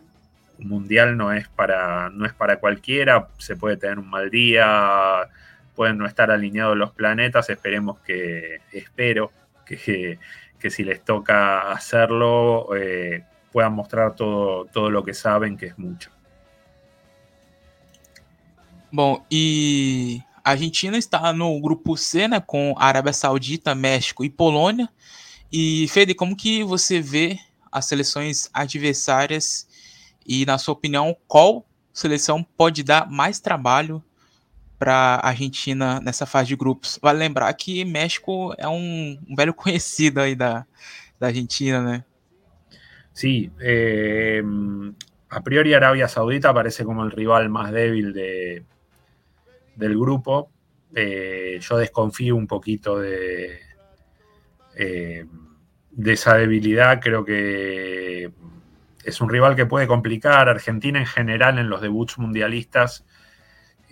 un 0.59 0.67
mundial 0.67 1.17
no 1.17 1.31
es, 1.33 1.47
para, 1.49 2.09
no 2.09 2.25
es 2.25 2.33
para 2.33 2.59
cualquiera, 2.59 3.29
se 3.37 3.55
puede 3.55 3.77
tener 3.77 3.97
un 3.97 4.09
mal 4.09 4.29
día, 4.29 5.29
pueden 5.75 5.97
no 5.97 6.05
estar 6.05 6.31
alineados 6.31 6.77
los 6.77 6.91
planetas. 6.91 7.49
Esperemos 7.49 7.99
que, 7.99 8.61
espero 8.71 9.31
que, 9.65 10.19
que 10.61 10.69
si 10.69 10.83
les 10.83 11.03
toca 11.03 11.71
hacerlo, 11.71 12.75
eh, 12.75 13.25
puedan 13.51 13.73
mostrar 13.73 14.15
todo, 14.15 14.65
todo 14.71 14.89
lo 14.89 15.03
que 15.03 15.13
saben, 15.13 15.57
que 15.57 15.65
es 15.65 15.77
mucho. 15.77 16.09
Bom, 18.91 19.25
e 19.31 20.21
a 20.43 20.51
Argentina 20.51 20.97
está 20.97 21.33
no 21.33 21.59
grupo 21.59 21.97
C, 21.97 22.27
né, 22.27 22.39
com 22.39 22.75
Arábia 22.77 23.13
Saudita, 23.13 23.73
México 23.73 24.23
e 24.23 24.29
Polônia. 24.29 24.89
E 25.51 25.87
Fede, 25.89 26.13
como 26.13 26.35
que 26.35 26.63
você 26.63 27.01
vê 27.01 27.39
as 27.71 27.85
seleções 27.85 28.49
adversárias 28.53 29.67
e, 30.25 30.45
na 30.45 30.57
sua 30.57 30.73
opinião, 30.73 31.15
qual 31.27 31.65
seleção 31.93 32.43
pode 32.43 32.83
dar 32.83 33.09
mais 33.09 33.39
trabalho 33.39 34.03
para 34.81 35.17
a 35.17 35.29
Argentina 35.29 35.99
nessa 35.99 36.25
fase 36.25 36.47
de 36.47 36.55
grupos? 36.55 36.97
Vale 36.99 37.19
lembrar 37.19 37.53
que 37.53 37.85
México 37.85 38.51
é 38.57 38.67
um, 38.67 39.15
um 39.29 39.35
velho 39.35 39.53
conhecido 39.53 40.19
aí 40.19 40.33
da, 40.33 40.65
Argentina, 41.19 41.83
né? 41.83 42.03
Sí, 43.13 43.51
eh, 43.59 44.41
a 45.29 45.41
priori 45.41 45.75
Arabia 45.75 46.07
Saudita 46.07 46.51
parece 46.51 46.83
como 46.83 47.03
el 47.03 47.11
rival 47.11 47.47
más 47.49 47.71
débil 47.71 48.11
de, 48.11 48.63
del 49.75 49.99
grupo. 49.99 50.49
Eh, 50.95 51.59
yo 51.61 51.77
desconfío 51.77 52.35
un 52.35 52.47
poquito 52.47 52.97
de, 52.97 53.59
eh, 54.75 55.27
esa 56.03 56.37
debilidad. 56.37 56.99
Creo 56.99 57.23
que 57.23 58.31
es 59.03 59.21
un 59.21 59.29
rival 59.29 59.55
que 59.55 59.67
puede 59.67 59.85
complicar. 59.85 60.49
Argentina 60.49 60.97
en 60.97 61.05
general 61.05 61.59
en 61.59 61.69
los 61.69 61.81
debuts 61.81 62.17
mundialistas 62.17 63.05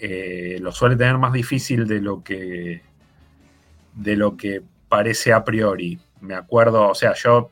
lo 0.02 0.72
suele 0.72 0.96
tener 0.96 1.18
más 1.18 1.34
difícil 1.34 1.88
de 1.88 2.02
lo 2.02 2.24
que 2.24 2.82
de 3.94 4.16
lo 4.16 4.38
que 4.38 4.62
parece 4.88 5.34
a 5.34 5.44
priori. 5.44 6.00
Me 6.22 6.36
acuerdo, 6.36 6.88
o 6.90 6.96
sea, 6.96 7.14
yo 7.14 7.52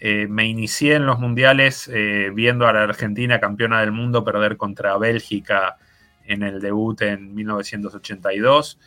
eh, 0.00 0.26
me 0.28 0.46
inicié 0.46 0.94
en 0.94 1.06
los 1.06 1.18
mundiales 1.18 1.90
eh, 1.92 2.30
viendo 2.32 2.68
a 2.68 2.72
la 2.72 2.84
Argentina 2.84 3.40
campeona 3.40 3.80
del 3.80 3.92
mundo 3.92 4.24
perder 4.24 4.56
contra 4.56 4.96
Bélgica 4.98 5.76
en 6.24 6.42
el 6.42 6.60
debut 6.60 7.00
en 7.02 7.34
1982. 7.34 8.78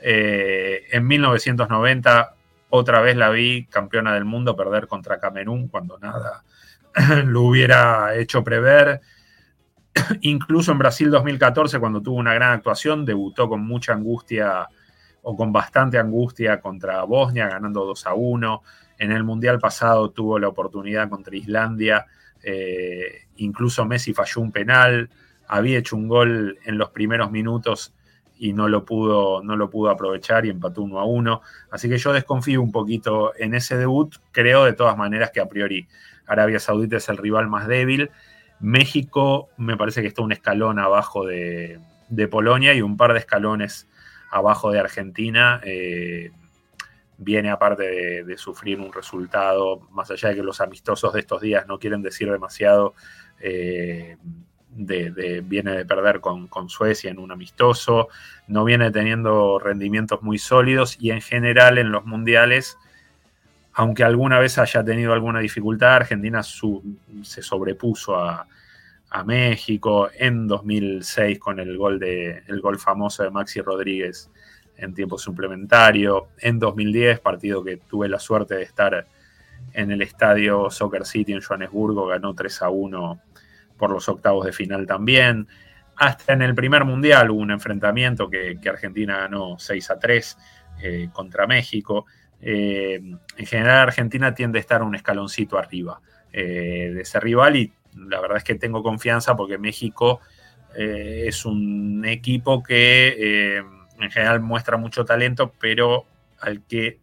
Eh, 0.00 0.86
en 0.90 1.06
1990 1.06 2.34
otra 2.70 3.00
vez 3.00 3.16
la 3.16 3.30
vi 3.30 3.66
campeona 3.66 4.14
del 4.14 4.24
mundo 4.24 4.54
perder 4.56 4.86
contra 4.86 5.18
Camerún 5.18 5.68
cuando 5.68 5.98
nada 5.98 6.44
lo 7.24 7.42
hubiera 7.42 8.14
hecho 8.16 8.42
prever. 8.42 9.00
Incluso 10.22 10.72
en 10.72 10.78
Brasil 10.78 11.10
2014 11.10 11.78
cuando 11.78 12.00
tuvo 12.02 12.16
una 12.16 12.34
gran 12.34 12.52
actuación 12.52 13.04
debutó 13.04 13.48
con 13.48 13.64
mucha 13.66 13.92
angustia 13.92 14.68
o 15.22 15.36
con 15.36 15.52
bastante 15.52 15.98
angustia 15.98 16.60
contra 16.60 17.02
Bosnia 17.04 17.48
ganando 17.48 17.84
2 17.84 18.06
a 18.06 18.14
1. 18.14 18.62
En 18.98 19.12
el 19.12 19.24
Mundial 19.24 19.58
pasado 19.58 20.10
tuvo 20.10 20.38
la 20.38 20.48
oportunidad 20.48 21.08
contra 21.08 21.36
Islandia, 21.36 22.06
eh, 22.42 23.26
incluso 23.36 23.84
Messi 23.84 24.12
falló 24.12 24.40
un 24.40 24.52
penal, 24.52 25.10
había 25.46 25.78
hecho 25.78 25.96
un 25.96 26.08
gol 26.08 26.58
en 26.64 26.78
los 26.78 26.90
primeros 26.90 27.30
minutos 27.30 27.94
y 28.38 28.52
no 28.52 28.68
lo 28.68 28.84
pudo, 28.84 29.42
no 29.42 29.56
lo 29.56 29.68
pudo 29.68 29.90
aprovechar 29.90 30.46
y 30.46 30.50
empató 30.50 30.82
uno 30.82 31.00
a 31.00 31.04
uno. 31.04 31.42
Así 31.70 31.88
que 31.88 31.98
yo 31.98 32.12
desconfío 32.12 32.62
un 32.62 32.70
poquito 32.70 33.32
en 33.36 33.54
ese 33.54 33.76
debut. 33.76 34.14
Creo 34.30 34.64
de 34.64 34.72
todas 34.72 34.96
maneras 34.96 35.30
que 35.32 35.40
a 35.40 35.46
priori 35.46 35.88
Arabia 36.26 36.60
Saudita 36.60 36.96
es 36.96 37.08
el 37.08 37.16
rival 37.16 37.48
más 37.48 37.66
débil. 37.66 38.10
México 38.60 39.48
me 39.56 39.76
parece 39.76 40.02
que 40.02 40.08
está 40.08 40.22
un 40.22 40.32
escalón 40.32 40.78
abajo 40.78 41.26
de, 41.26 41.80
Polonia 42.30 42.74
y 42.74 42.82
un 42.82 42.96
par 42.96 43.12
de 43.12 43.18
escalones 43.20 43.88
abajo 44.30 44.70
de 44.70 44.80
Argentina. 44.80 45.60
Eh, 45.64 46.30
viene 47.18 47.50
aparte 47.50 48.24
de, 48.24 48.38
sufrir 48.38 48.80
un 48.80 48.92
resultado, 48.92 49.80
más 49.90 50.10
allá 50.10 50.30
de 50.30 50.36
que 50.36 50.42
los 50.42 50.60
amistosos 50.60 51.12
de 51.12 51.20
estos 51.20 51.40
días 51.40 51.66
no 51.66 51.78
quieren 51.78 52.00
decir 52.00 52.30
demasiado, 52.30 52.94
eh, 53.40 54.16
viene 54.70 55.72
de 55.72 55.84
perder 55.84 56.20
con, 56.20 56.48
Suecia 56.68 57.10
en 57.10 57.18
un 57.18 57.32
amistoso, 57.32 58.08
no 58.46 58.64
viene 58.64 58.90
teniendo 58.92 59.58
rendimientos 59.58 60.22
muy 60.22 60.38
sólidos 60.38 60.96
y 61.00 61.10
en 61.10 61.20
general 61.20 61.78
en 61.78 61.90
los 61.90 62.04
mundiales, 62.06 62.78
aunque 63.78 64.02
alguna 64.02 64.40
vez 64.40 64.58
haya 64.58 64.82
tenido 64.82 65.12
alguna 65.12 65.38
dificultad, 65.38 65.94
Argentina 65.94 66.42
se 66.42 67.42
sobrepuso 67.42 68.16
a, 68.16 68.44
México 69.24 70.10
en 70.18 70.48
2006 70.48 71.38
con 71.38 71.60
el 71.60 71.78
gol, 71.78 72.00
de, 72.00 72.42
el 72.48 72.60
gol 72.60 72.78
famoso 72.78 73.22
de 73.22 73.30
Maxi 73.30 73.60
Rodríguez 73.60 74.30
en 74.76 74.94
tiempo 74.94 75.16
suplementario. 75.16 76.30
En 76.40 76.58
2010, 76.58 77.20
partido 77.20 77.62
que 77.62 77.76
tuve 77.76 78.08
la 78.08 78.18
suerte 78.18 78.56
de 78.56 78.64
estar 78.64 79.06
en 79.72 79.92
el 79.92 80.02
estadio 80.02 80.70
Soccer 80.70 81.06
City 81.06 81.32
en 81.32 81.40
Johannesburgo, 81.40 82.06
ganó 82.06 82.34
3 82.34 82.62
a 82.62 82.70
1 82.70 83.20
por 83.78 83.90
los 83.90 84.08
octavos 84.08 84.44
de 84.44 84.52
final 84.52 84.88
también. 84.88 85.46
Hasta 85.94 86.32
en 86.32 86.42
el 86.42 86.56
primer 86.56 86.84
mundial 86.84 87.30
hubo 87.30 87.40
un 87.40 87.52
enfrentamiento 87.52 88.28
que, 88.28 88.58
Argentina 88.68 89.18
ganó 89.18 89.56
6 89.56 89.90
a 89.92 89.98
3 90.00 90.38
eh, 90.82 91.08
contra 91.12 91.46
México. 91.46 92.06
Eh, 92.40 93.00
en 93.36 93.46
general 93.46 93.78
Argentina 93.78 94.34
tiende 94.34 94.58
a 94.58 94.60
estar 94.60 94.82
un 94.82 94.94
escaloncito 94.94 95.58
arriba 95.58 96.00
eh, 96.32 96.92
de 96.94 97.00
ese 97.02 97.18
rival 97.18 97.56
y 97.56 97.72
la 97.96 98.20
verdad 98.20 98.36
es 98.36 98.44
que 98.44 98.54
tengo 98.54 98.82
confianza 98.82 99.36
porque 99.36 99.58
México 99.58 100.20
es 100.76 101.44
un 101.44 102.04
equipo 102.04 102.62
que 102.62 103.56
en 103.58 104.10
general 104.10 104.40
muestra 104.40 104.76
mucho 104.76 105.04
talento, 105.04 105.52
pero 105.58 106.06
al 106.40 106.62
que 106.62 107.00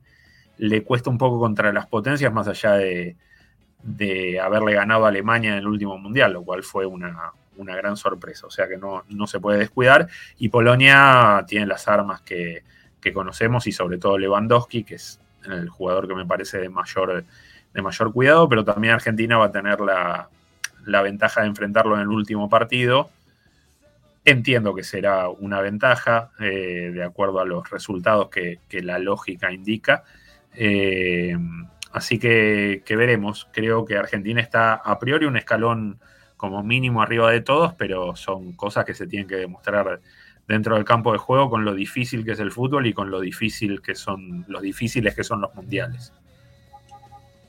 le 0.58 0.84
cuesta 0.84 1.10
un 1.10 1.17
poco 1.17 1.39
contra 1.39 1.74
las 1.74 1.88
potencias 1.88 2.32
más 2.32 2.48
allá 2.48 2.74
de, 2.74 3.17
haberle 4.41 4.74
ganado 4.74 5.06
a 5.06 5.10
Alemania 5.10 5.52
en 5.52 5.58
el 5.58 5.67
último 5.67 5.98
mundial, 5.98 6.34
lo 6.34 6.43
cual 6.43 6.63
fue 6.63 6.86
una, 6.86 7.34
gran 7.58 7.98
sorpresa. 7.98 8.48
O 8.48 8.50
sea 8.50 8.67
que 8.67 8.78
no, 8.78 9.28
se 9.28 9.39
puede 9.39 9.60
descuidar. 9.60 10.08
Y 10.38 10.50
Polonia 10.50 11.43
tiene 11.48 11.65
las 11.65 11.88
armas 11.88 12.21
que, 12.21 12.63
conocemos 13.13 13.67
y 13.67 13.71
sobre 13.71 14.00
todo 14.00 14.17
Lewandowski, 14.17 14.84
que 14.84 14.95
es 14.95 15.21
el 15.53 15.69
jugador 15.69 16.08
que 16.08 16.15
me 16.15 16.25
parece 16.25 16.60
de 16.60 16.69
mayor, 16.69 17.23
de 17.73 17.81
mayor 17.81 18.13
cuidado, 18.13 18.49
pero 18.49 18.63
también 18.63 18.93
Argentina 18.93 19.38
va 19.38 19.45
a 19.45 19.51
tener 19.51 19.79
la, 19.81 20.29
ventaja 21.01 21.41
de 21.41 21.47
enfrentarlo 21.47 21.95
en 21.95 22.01
el 22.01 22.10
último 22.10 22.49
partido. 22.49 23.10
Entiendo 24.23 24.73
que 24.73 24.84
será 24.84 25.29
una 25.29 25.62
ventaja, 25.62 26.31
eh, 26.39 26.91
de 26.93 27.03
acuerdo 27.03 27.39
a 27.39 27.45
los 27.45 27.69
resultados 27.69 28.29
que, 28.29 28.60
que 28.67 28.81
la 28.81 28.97
lógica 28.97 29.51
indica. 29.51 30.03
Eh, 30.55 31.38
así 31.91 32.19
que, 32.19 32.81
veremos. 32.89 33.47
Creo 33.51 33.86
que 33.86 33.97
Argentina 33.97 34.41
está 34.41 34.75
a 34.75 34.99
priori 34.99 35.25
un 35.25 35.38
escalón 35.38 35.99
como 36.38 36.63
mínimo 36.63 37.01
arriba 37.01 37.31
de 37.31 37.41
todos, 37.41 37.73
pero 37.73 38.15
son 38.15 38.53
cosas 38.53 38.86
que 38.86 38.93
se 38.93 39.08
tienen 39.08 39.27
que 39.27 39.36
demostrar 39.36 39.99
dentro 40.47 40.75
del 40.75 40.86
campo 40.86 41.12
de 41.12 41.17
juego 41.17 41.49
con 41.49 41.65
lo 41.65 41.73
difícil 41.73 42.23
que 42.23 42.31
es 42.31 42.39
el 42.39 42.51
fútbol 42.51 42.86
y 42.88 42.93
con 42.93 43.10
lo 43.10 43.19
difícil 43.19 43.81
que 43.81 43.95
son 43.95 44.45
los 44.47 44.62
difíciles 44.62 45.15
que 45.15 45.23
son 45.23 45.41
los 45.41 45.53
mundiales. 45.55 46.13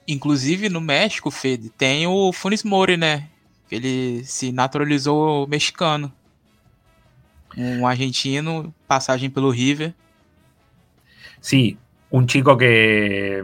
Inclusive 0.06 0.70
no 0.70 0.80
México, 0.80 1.30
Fede, 1.30 1.68
tem 1.76 2.06
o 2.06 2.32
Funes 2.32 2.64
Mori, 2.64 2.96
né? 2.96 3.28
Ele 3.70 4.22
se 4.24 4.52
naturalizou 4.52 5.46
mexicano. 5.48 6.12
Um 7.56 7.86
argentino, 7.86 8.72
passagem 8.86 9.30
pelo 9.30 9.50
River. 9.50 9.94
Sí, 11.40 11.76
un 12.10 12.26
chico 12.26 12.56
que, 12.56 13.42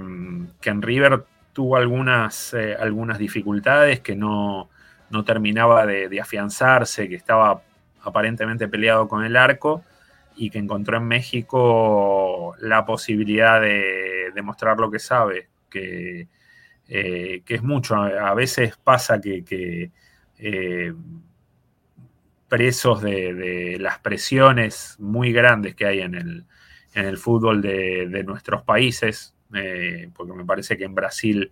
en 0.64 0.82
River 0.82 1.24
tuvo 1.52 1.76
algunas, 1.76 2.54
eh, 2.54 2.76
algunas 2.78 3.18
dificultades, 3.18 4.00
que 4.00 4.14
no, 4.14 4.68
terminaba 5.24 5.84
de, 5.86 6.20
afianzarse, 6.20 7.08
que 7.08 7.16
estaba 7.16 7.62
aparentemente 8.02 8.68
peleado 8.68 9.08
con 9.08 9.24
el 9.24 9.36
arco 9.36 9.82
y 10.36 10.50
que 10.50 10.58
encontró 10.58 10.96
en 10.96 11.04
México 11.04 12.54
la 12.60 12.84
posibilidad 12.84 13.60
de 13.60 14.30
demostrar 14.34 14.78
lo 14.78 14.90
que 14.90 14.98
sabe, 14.98 15.48
que, 15.70 16.28
eh, 16.88 17.42
que 17.44 17.54
es 17.54 17.62
mucho. 17.62 17.96
A 17.96 18.34
veces 18.34 18.76
pasa 18.82 19.20
que, 19.20 19.90
eh, 20.38 20.92
presos 22.48 23.02
de, 23.02 23.78
las 23.80 23.98
presiones 24.00 24.96
muy 24.98 25.32
grandes 25.32 25.74
que 25.74 25.86
hay 25.86 26.00
en 26.00 26.14
el, 26.14 26.44
en 26.94 27.06
el 27.06 27.16
fútbol 27.16 27.62
de, 27.62 28.24
nuestros 28.26 28.62
países, 28.62 29.34
eh, 29.54 30.10
porque 30.14 30.34
me 30.34 30.44
parece 30.44 30.76
que 30.76 30.84
en 30.84 30.94
Brasil 30.94 31.50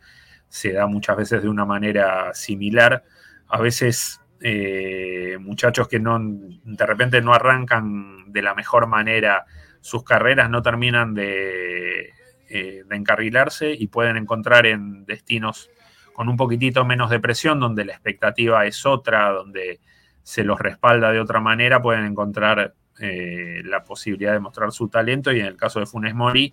se 0.49 0.73
da 0.73 0.87
muchas 0.87 1.17
veces 1.17 1.43
de 1.43 1.49
una 1.49 1.65
manera 1.65 2.35
similar. 2.35 3.05
A 3.49 3.61
veces 3.61 4.20
eh, 4.41 5.37
muchachos 5.41 5.89
que 5.89 5.99
no, 5.99 6.19
de 6.21 6.87
repente 6.87 7.21
no 7.21 7.35
arrancan 7.35 8.33
de 8.33 8.43
la 8.43 8.55
mejor 8.55 8.87
manera 8.87 9.45
sus 9.81 10.05
carreras, 10.05 10.51
no 10.51 10.63
terminan 10.63 11.15
de, 11.15 12.11
eh, 12.49 12.83
de 12.85 12.97
encarrilarse 12.97 13.73
y 13.73 13.87
pueden 13.87 14.17
encontrar 14.17 14.67
en 14.67 15.05
destinos 15.05 15.71
con 16.13 16.29
un 16.29 16.37
poquitito 16.37 16.85
menos 16.85 17.09
de 17.09 17.21
presión, 17.21 17.61
donde 17.61 17.85
la 17.85 17.93
expectativa 17.93 18.67
es 18.67 18.85
otra, 18.85 19.31
donde 19.31 19.79
se 20.23 20.43
los 20.43 20.59
respalda 20.59 21.13
de 21.13 21.21
otra 21.21 21.41
manera, 21.41 21.81
pueden 21.81 22.05
encontrar 22.05 22.75
eh, 22.99 23.63
la 23.65 23.85
posibilidad 23.85 24.33
de 24.33 24.41
mostrar 24.41 24.73
su 24.73 24.89
talento 24.89 25.33
y 25.33 25.41
en 25.41 25.47
el 25.47 25.57
caso 25.57 25.81
de 25.81 25.87
Funes 25.87 26.15
Mori 26.15 26.53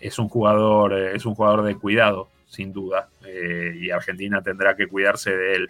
es 0.00 0.18
un 0.18 0.28
jugador, 0.28 0.92
eh, 0.92 1.14
es 1.14 1.24
un 1.24 1.34
jugador 1.34 1.62
de 1.62 1.76
cuidado, 1.76 2.28
sin 2.46 2.72
duda, 2.72 3.08
e 3.24 3.92
Argentina 3.92 4.42
tendrá 4.42 4.74
que 4.74 4.88
cuidarse 4.88 5.36
de 5.36 5.54
ele. 5.54 5.68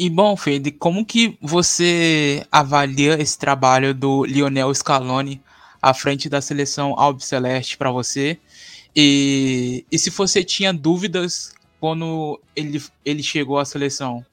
E 0.00 0.08
bom, 0.08 0.36
Fede, 0.36 0.70
como 0.70 1.04
que 1.04 1.36
você 1.42 2.46
avalia 2.52 3.20
esse 3.20 3.36
trabalho 3.36 3.92
do 3.92 4.24
Lionel 4.24 4.72
Scaloni 4.72 5.42
à 5.82 5.92
frente 5.92 6.28
da 6.28 6.40
seleção 6.40 6.94
Albiceleste 6.96 7.76
para 7.76 7.90
você? 7.90 8.38
E, 8.94 9.84
e 9.90 9.98
se 9.98 10.10
você 10.10 10.44
tinha 10.44 10.72
dúvidas 10.72 11.52
quando 11.80 12.40
ele, 12.54 12.80
ele 13.04 13.24
chegou 13.24 13.58
à 13.58 13.64
seleção? 13.64 14.24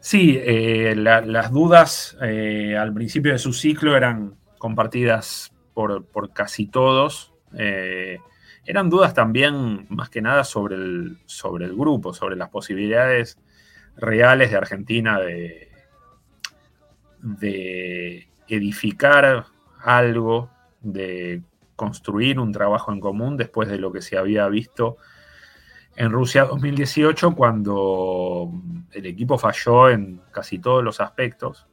Sí, 0.00 0.40
eh, 0.42 0.94
las 0.96 1.48
dudas 1.52 2.16
eh, 2.20 2.76
al 2.76 2.92
principio 2.92 3.30
de 3.30 3.38
su 3.38 3.52
ciclo 3.52 3.94
eran 3.94 4.34
compartidas 4.58 5.52
por, 5.72 6.32
casi 6.32 6.66
todos. 6.66 7.32
Eh, 7.56 8.18
eran 8.66 8.90
dudas 8.90 9.14
también 9.14 9.86
más 9.88 10.10
que 10.10 10.20
nada 10.20 10.42
sobre 10.42 10.74
el, 10.74 11.18
sobre 11.26 11.66
el 11.66 11.76
grupo, 11.76 12.12
sobre 12.12 12.34
las 12.34 12.48
posibilidades 12.48 13.38
reales 13.96 14.50
de 14.50 14.56
Argentina 14.56 15.20
de, 15.20 15.68
de 17.20 18.28
edificar 18.48 19.46
algo, 19.82 20.50
de 20.80 21.42
construir 21.76 22.38
un 22.38 22.52
trabajo 22.52 22.92
en 22.92 23.00
común 23.00 23.36
después 23.36 23.68
de 23.68 23.78
lo 23.78 23.92
que 23.92 24.02
se 24.02 24.16
había 24.16 24.48
visto 24.48 24.96
en 25.96 26.10
Rusia 26.10 26.44
2018 26.44 27.34
cuando 27.34 28.50
el 28.92 29.06
equipo 29.06 29.38
falló 29.38 29.90
en 29.90 30.20
casi 30.30 30.58
todos 30.58 30.82
los 30.82 31.00
aspectos. 31.00 31.66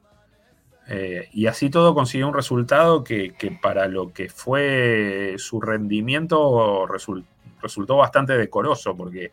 Eh, 0.88 1.30
y 1.34 1.46
así 1.46 1.70
todo 1.70 1.94
consiguió 1.94 2.28
un 2.28 2.34
resultado 2.34 3.04
que, 3.04 3.34
para 3.62 3.88
lo 3.88 4.12
que 4.12 4.28
fue 4.28 5.36
su 5.38 5.62
rendimiento 5.62 6.88
resultó 6.88 7.98
bastante 7.98 8.36
decoroso, 8.38 8.98
porque 8.98 9.32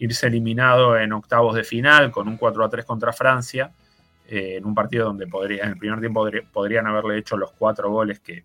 irse 0.00 0.26
eliminado 0.26 0.98
en 0.98 1.12
octavos 1.12 1.54
de 1.54 1.62
final 1.62 2.10
con 2.10 2.26
un 2.26 2.36
4 2.36 2.64
a 2.64 2.68
3 2.68 2.84
contra 2.84 3.12
Francia, 3.12 3.70
eh, 4.26 4.56
en 4.56 4.64
un 4.64 4.74
partido 4.74 5.06
donde 5.06 5.26
podría, 5.26 5.62
en 5.64 5.70
el 5.70 5.78
primer 5.78 6.00
tiempo 6.00 6.26
podrían 6.52 6.86
haberle 6.86 7.18
hecho 7.18 7.36
los 7.36 7.52
cuatro 7.52 7.90
goles 7.90 8.18
que, 8.20 8.44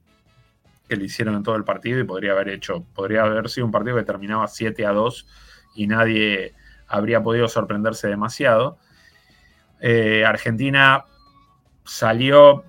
que, 0.88 0.96
le 0.96 1.06
hicieron 1.06 1.36
en 1.36 1.44
todo 1.44 1.56
el 1.56 1.64
partido 1.64 2.00
y 2.00 2.04
podría 2.04 2.34
haber 2.34 2.50
hecho, 2.50 2.86
podría 2.94 3.24
haber 3.24 3.50
sido 3.50 3.66
un 3.66 3.72
partido 3.72 3.96
que 3.96 4.04
terminaba 4.04 4.48
7 4.48 4.86
a 4.86 4.92
2 4.92 5.28
y 5.76 5.88
nadie 5.88 6.54
habría 6.88 7.24
podido 7.24 7.48
sorprenderse 7.48 8.08
demasiado. 8.08 8.78
Eh, 9.80 10.26
Argentina 10.26 11.06
salió 11.84 12.64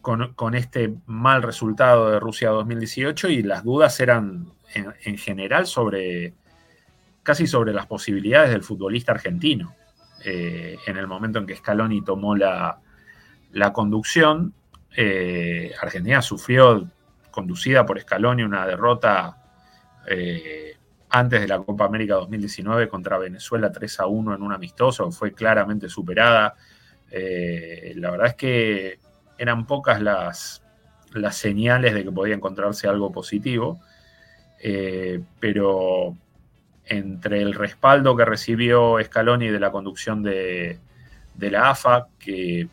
con, 0.00 0.54
este 0.54 0.94
mal 1.06 1.42
resultado 1.42 2.10
de 2.10 2.20
Rusia 2.20 2.50
2018 2.50 3.28
y 3.28 3.42
las 3.42 3.64
dudas 3.64 4.00
eran 4.00 4.46
en, 4.74 5.18
general 5.18 5.66
sobre 5.66 6.32
casi 7.22 7.46
sobre 7.46 7.72
las 7.72 7.86
posibilidades 7.86 8.50
del 8.50 8.62
futbolista 8.62 9.12
argentino. 9.12 9.74
Eh, 10.24 10.76
en 10.86 10.96
el 10.96 11.06
momento 11.06 11.38
en 11.38 11.46
que 11.46 11.56
Scaloni 11.56 12.02
tomó 12.02 12.36
la, 12.36 12.80
conducción, 13.72 14.54
eh, 14.96 15.72
Argentina 15.80 16.22
sufrió, 16.22 16.88
conducida 17.30 17.86
por 17.86 18.00
Scaloni, 18.00 18.42
una 18.42 18.66
derrota 18.66 19.36
antes 21.10 21.40
de 21.40 21.48
la 21.48 21.58
Copa 21.58 21.84
América 21.84 22.14
2019 22.14 22.88
contra 22.88 23.18
Venezuela 23.18 23.70
3 23.70 24.00
a 24.00 24.06
1 24.06 24.34
en 24.34 24.42
un 24.42 24.52
amistoso, 24.52 25.10
fue 25.10 25.32
claramente 25.32 25.88
superada. 25.88 26.54
Eh, 27.10 27.92
la 27.96 28.12
verdad 28.12 28.28
es 28.28 28.34
que 28.36 28.98
eran 29.36 29.66
pocas 29.66 30.00
las, 30.00 30.62
las 31.12 31.36
señales 31.36 31.94
de 31.94 32.04
que 32.04 32.12
podía 32.12 32.34
encontrarse 32.34 32.86
algo 32.86 33.10
positivo, 33.10 33.80
eh, 34.60 35.20
pero 35.40 36.16
entre 36.90 37.40
el 37.40 37.54
respaldo 37.54 38.14
que 38.14 38.26
recibió 38.26 38.98
Scaloni 39.02 39.48
de 39.48 39.60
la 39.60 39.70
conducción 39.70 40.22
de, 40.22 40.78
de 41.34 41.50
la 41.50 41.70
AFA, 41.70 42.08
que 42.18 42.68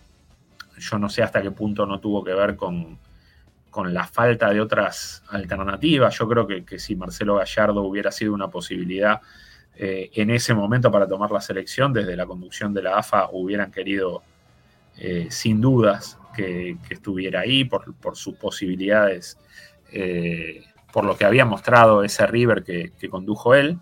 yo 0.78 1.00
no 1.00 1.08
sé 1.08 1.24
hasta 1.24 1.42
qué 1.42 1.52
punto 1.52 1.86
no 1.86 2.00
tuvo 2.00 2.24
que 2.24 2.34
ver 2.34 2.58
con, 2.58 3.00
con 3.78 3.94
la 3.94 4.08
falta 4.08 4.50
de 4.50 4.60
otras 4.60 5.24
alternativas. 5.30 6.18
Yo 6.18 6.28
creo 6.28 6.48
que, 6.48 6.80
si 6.80 6.96
Marcelo 6.96 7.36
Gallardo 7.36 7.84
hubiera 7.84 8.12
sido 8.12 8.34
una 8.34 8.50
posibilidad 8.50 9.22
eh, 9.76 10.10
en 10.14 10.32
ese 10.32 10.56
momento 10.56 10.92
para 10.92 11.08
tomar 11.08 11.30
la 11.30 11.42
selección, 11.42 11.94
desde 11.94 12.16
la 12.16 12.26
conducción 12.26 12.74
de 12.74 12.82
la 12.82 12.98
AFA 12.98 13.30
hubieran 13.32 13.72
querido 13.72 14.24
eh, 14.98 15.28
sin 15.30 15.62
dudas 15.62 16.18
que, 16.36 16.78
estuviera 16.90 17.42
ahí 17.42 17.66
por, 17.66 18.16
sus 18.16 18.34
posibilidades, 18.34 19.38
eh, 19.92 20.64
por 20.92 21.06
lo 21.06 21.16
que 21.16 21.26
había 21.26 21.46
mostrado 21.46 22.04
ese 22.04 22.26
River 22.26 22.64
que, 22.64 23.10
condujo 23.10 23.54
él. 23.54 23.78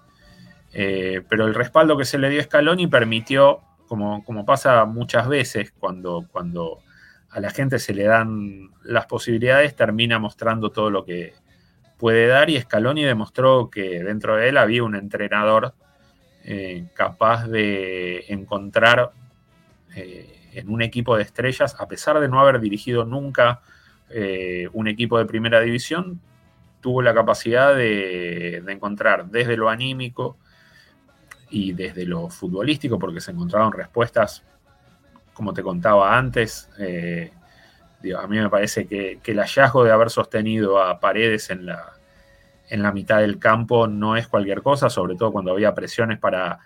Eh, 0.78 1.22
pero 1.30 1.48
el 1.48 1.54
respaldo 1.54 1.98
que 1.98 2.04
se 2.04 2.18
le 2.18 2.30
dio 2.30 2.42
a 2.42 2.44
Scaloni 2.44 2.88
permitió, 2.88 3.62
como, 3.88 4.26
como 4.26 4.46
pasa 4.46 4.84
muchas 4.84 5.30
veces 5.30 5.72
cuando, 5.72 6.26
cuando 6.30 6.80
a 7.30 7.40
la 7.40 7.50
gente 7.50 7.80
se 7.80 7.94
le 7.94 8.04
dan 8.04 8.72
las 8.84 9.06
posibilidades, 9.06 9.74
termina 9.74 10.20
mostrando 10.20 10.72
todo 10.72 10.90
lo 10.90 11.06
que 11.06 11.34
puede 11.98 12.28
dar. 12.28 12.50
Y 12.50 12.60
Scaloni 12.60 13.06
demostró 13.06 13.70
que 13.70 14.04
dentro 14.04 14.36
de 14.36 14.50
él 14.50 14.58
había 14.58 14.84
un 14.84 14.96
entrenador 14.96 15.74
eh, 16.44 16.86
capaz 16.94 17.48
de 17.48 18.26
encontrar 18.28 19.12
eh, 19.96 20.52
en 20.56 20.70
un 20.70 20.82
equipo 20.82 21.16
de 21.16 21.24
estrellas, 21.24 21.78
a 21.80 21.88
pesar 21.88 22.20
de 22.20 22.28
no 22.28 22.42
haber 22.42 22.60
dirigido 22.60 23.06
nunca 23.06 23.62
un 24.74 24.88
equipo 24.88 25.18
de 25.18 25.26
primera 25.26 25.60
división, 25.62 26.22
tuvo 26.80 27.02
la 27.02 27.16
capacidad 27.16 27.76
de, 27.76 28.58
encontrar 28.68 29.32
desde 29.32 29.58
lo 29.58 29.70
anímico 29.70 30.38
y 31.56 31.72
desde 31.72 32.06
lo 32.06 32.28
futbolístico, 32.28 33.00
porque 33.00 33.22
se 33.22 33.32
encontraron 33.32 33.72
respuestas, 33.72 34.44
como 35.34 35.54
te 35.54 35.64
contaba 35.64 36.18
antes, 36.18 36.70
eh, 36.78 37.32
a 38.18 38.28
mí 38.28 38.38
me 38.38 38.50
parece 38.50 38.86
que, 38.86 39.22
el 39.24 39.40
hallazgo 39.40 39.86
de 39.86 39.92
haber 39.92 40.10
sostenido 40.10 40.84
a 40.84 41.00
Paredes 41.00 41.50
en 41.52 41.66
la, 41.66 41.94
en 42.68 42.84
la 42.84 42.92
mitad 42.92 43.22
del 43.22 43.40
campo 43.40 43.88
no 43.88 44.18
es 44.18 44.28
cualquier 44.28 44.62
cosa, 44.62 44.90
sobre 44.90 45.16
todo 45.16 45.32
cuando 45.32 45.54
había 45.54 45.74
presiones 45.74 46.20
para 46.20 46.60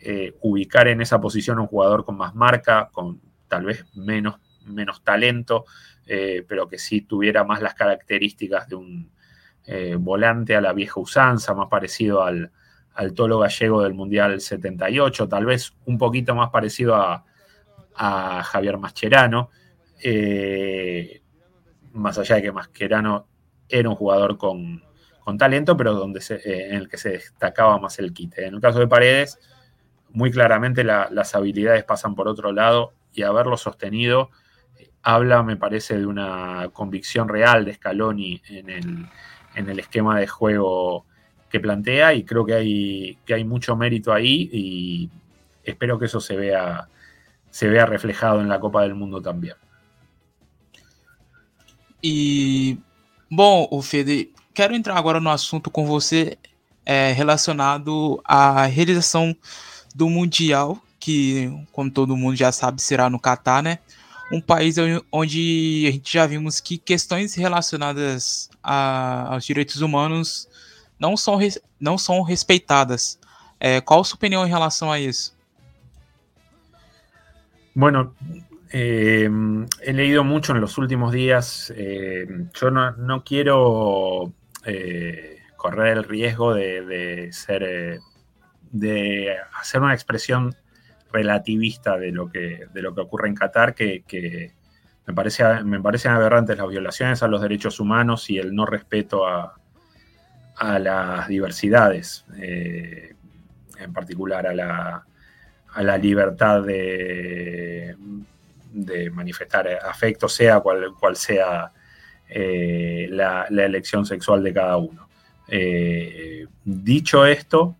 eh, 0.00 0.34
ubicar 0.40 0.88
en 0.88 1.00
esa 1.00 1.20
posición 1.20 1.60
un 1.60 1.68
jugador 1.68 2.04
con 2.04 2.16
más 2.16 2.34
marca, 2.34 2.90
con 2.90 3.20
tal 3.46 3.64
vez 3.64 3.86
menos, 3.94 4.40
menos 4.66 5.04
talento, 5.04 5.66
eh, 6.04 6.44
pero 6.48 6.66
que 6.66 6.78
sí 6.78 7.02
tuviera 7.02 7.44
más 7.44 7.62
las 7.62 7.74
características 7.74 8.68
de 8.68 8.74
un, 8.74 9.12
volante 10.00 10.56
a 10.56 10.60
la 10.60 10.72
vieja 10.72 10.98
usanza, 10.98 11.54
más 11.54 11.68
parecido 11.68 12.24
al, 12.24 12.50
tolo 13.14 13.38
gallego 13.38 13.82
del 13.82 13.94
Mundial 13.94 14.40
78, 14.40 15.28
tal 15.28 15.46
vez 15.46 15.72
un 15.86 15.98
poquito 15.98 16.34
más 16.34 16.50
parecido 16.50 16.94
a, 16.94 17.24
Javier 17.94 18.78
Mascherano, 18.78 19.50
eh, 20.02 21.20
más 21.92 22.18
allá 22.18 22.36
de 22.36 22.42
que 22.42 22.52
Mascherano 22.52 23.26
era 23.68 23.88
un 23.88 23.94
jugador 23.94 24.38
con, 24.38 24.82
talento, 25.38 25.76
pero 25.76 25.94
donde 25.94 26.20
eh, 26.30 26.68
en 26.70 26.74
el 26.76 26.88
que 26.88 26.96
se 26.96 27.10
destacaba 27.10 27.78
más 27.78 27.98
el 27.98 28.12
quite. 28.14 28.46
En 28.46 28.54
el 28.54 28.60
caso 28.60 28.78
de 28.78 28.88
Paredes, 28.88 29.38
muy 30.10 30.30
claramente 30.30 30.84
las 30.84 31.34
habilidades 31.34 31.84
pasan 31.84 32.14
por 32.14 32.28
otro 32.28 32.50
lado 32.52 32.94
y 33.12 33.22
haberlo 33.22 33.58
sostenido 33.58 34.30
habla, 35.02 35.42
me 35.42 35.56
parece, 35.56 35.98
de 35.98 36.06
una 36.06 36.70
convicción 36.72 37.28
real 37.28 37.64
de 37.64 37.74
Scaloni 37.74 38.40
en 38.48 38.70
el, 38.70 39.06
en 39.54 39.68
el 39.68 39.78
esquema 39.80 40.18
de 40.18 40.26
juego 40.26 41.06
que 41.52 41.60
plantea 41.60 42.14
y 42.14 42.24
creo 42.24 42.46
que 42.46 42.54
hay, 42.54 43.18
que 43.26 43.34
hay 43.34 43.44
mucho 43.44 43.76
mérito 43.76 44.10
ahí 44.10 44.48
y 44.50 45.10
espero 45.62 45.98
que 45.98 46.06
eso 46.06 46.18
se 46.18 46.34
vea, 46.34 46.88
se 47.50 47.68
vea 47.68 47.84
reflejado 47.84 48.40
en 48.40 48.48
la 48.48 48.58
Copa 48.58 48.80
del 48.82 48.94
Mundo 48.94 49.20
también. 49.20 49.54
E, 52.02 52.78
bom, 53.30 53.68
Fede, 53.82 54.30
quero 54.54 54.74
entrar 54.74 54.96
agora 54.96 55.20
no 55.20 55.30
assunto 55.30 55.70
com 55.70 55.86
você 55.86 56.38
é, 56.86 57.12
relacionado 57.12 58.20
à 58.24 58.64
realização 58.64 59.36
do 59.94 60.08
Mundial, 60.08 60.82
que, 60.98 61.52
como 61.70 61.90
todo 61.90 62.16
mundo 62.16 62.34
já 62.34 62.50
sabe, 62.50 62.80
será 62.80 63.10
no 63.10 63.20
Catar, 63.20 63.62
né? 63.62 63.78
um 64.32 64.40
país 64.40 64.76
onde 65.12 65.84
a 65.86 65.92
gente 65.92 66.14
já 66.14 66.26
vimos 66.26 66.58
que 66.58 66.78
questões 66.78 67.34
relacionadas 67.34 68.48
a, 68.62 69.34
aos 69.34 69.44
direitos 69.44 69.82
humanos 69.82 70.48
não 71.02 71.16
são, 71.16 71.36
não 71.80 71.98
são 71.98 72.22
respeitadas. 72.22 73.18
Qual 73.84 74.00
a 74.00 74.04
sua 74.04 74.16
opinião 74.16 74.46
em 74.46 74.48
relação 74.48 74.90
a 74.92 75.00
isso? 75.00 75.36
Bueno, 77.74 78.14
eh, 78.70 79.28
he 79.80 79.92
leído 79.92 80.24
mucho 80.24 80.52
en 80.52 80.60
los 80.60 80.78
últimos 80.78 81.12
días. 81.12 81.72
Eh, 81.76 82.26
yo 82.54 82.70
no, 82.70 82.92
no 82.92 83.24
quiero 83.24 84.32
eh, 84.64 85.38
correr 85.56 85.96
el 85.96 86.04
riesgo 86.04 86.54
de, 86.54 86.82
de 86.82 87.32
ser, 87.32 88.00
de 88.70 89.36
hacer 89.58 89.80
una 89.80 89.94
expresión 89.94 90.54
relativista 91.12 91.98
de 91.98 92.12
lo 92.12 92.30
que, 92.30 92.66
de 92.72 92.82
lo 92.82 92.94
que 92.94 93.00
ocurre 93.00 93.28
en 93.28 93.34
Qatar, 93.34 93.74
que, 93.74 94.52
me, 95.06 95.14
parece, 95.14 95.64
me 95.64 95.80
parecen 95.80 96.12
aberrantes 96.12 96.58
las 96.58 96.68
violaciones 96.68 97.22
a 97.22 97.28
los 97.28 97.40
derechos 97.40 97.80
humanos 97.80 98.28
y 98.30 98.38
el 98.38 98.54
no 98.54 98.66
respeto 98.66 99.26
a, 99.26 99.61
las 100.60 101.28
diversidades, 101.28 102.24
eh, 102.38 103.14
en 103.78 103.92
particular 103.92 104.46
a 104.46 104.54
la, 104.54 105.04
a 105.72 105.82
la 105.82 105.98
libertad 105.98 106.62
de, 106.62 107.96
de, 108.72 109.10
manifestar 109.10 109.68
afecto, 109.84 110.28
sea 110.28 110.60
cual, 110.60 111.16
sea 111.16 111.72
eh, 112.28 113.08
la, 113.10 113.46
elección 113.50 114.06
sexual 114.06 114.42
de 114.42 114.52
cada 114.52 114.76
uno. 114.76 115.08
Eh, 115.48 116.46
dicho 116.64 117.26
esto, 117.26 117.76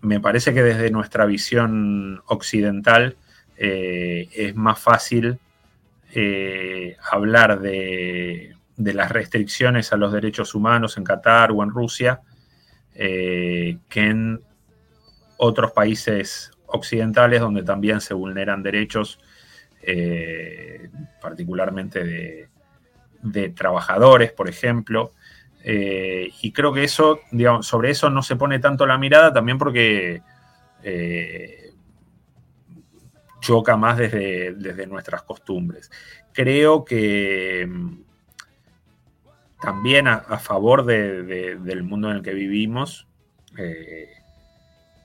me 0.00 0.20
parece 0.20 0.52
que 0.52 0.62
desde 0.62 0.90
nuestra 0.90 1.24
visión 1.24 2.22
occidental 2.26 3.16
es 3.56 4.54
más 4.56 4.78
fácil 4.78 5.38
hablar 7.10 7.60
de, 7.60 8.54
las 8.76 9.10
restricciones 9.10 9.92
a 9.92 9.96
los 9.96 10.12
derechos 10.12 10.54
humanos 10.54 10.96
en 10.96 11.04
Qatar 11.04 11.52
o 11.52 11.62
en 11.62 11.70
Rusia 11.70 12.22
eh, 12.94 13.78
que 13.88 14.00
en 14.00 14.40
otros 15.36 15.72
países 15.72 16.50
occidentales 16.66 17.40
donde 17.40 17.62
también 17.62 18.00
se 18.00 18.14
vulneran 18.14 18.62
derechos, 18.62 19.18
particularmente 21.20 22.48
de, 23.22 23.48
trabajadores, 23.50 24.32
por 24.32 24.48
ejemplo. 24.48 25.12
Eh, 25.62 26.30
y 26.42 26.52
creo 26.52 26.72
que 26.72 26.84
eso, 26.84 27.20
digamos, 27.30 27.66
sobre 27.66 27.90
eso 27.90 28.10
no 28.10 28.22
se 28.22 28.36
pone 28.36 28.58
tanto 28.58 28.86
la 28.86 28.98
mirada 28.98 29.32
también 29.32 29.56
porque 29.56 30.22
eh, 30.82 31.72
choca 33.40 33.76
más 33.76 33.96
desde, 33.96 34.52
desde, 34.54 34.86
nuestras 34.86 35.22
costumbres. 35.22 35.90
Creo 36.32 36.84
que 36.84 37.66
mm, 37.66 38.03
también 39.60 40.08
a, 40.08 40.20
favor 40.38 40.84
del 40.84 41.82
mundo 41.82 42.10
en 42.10 42.16
el 42.16 42.22
que 42.22 42.34
vivimos, 42.34 43.06
eh, 43.58 44.10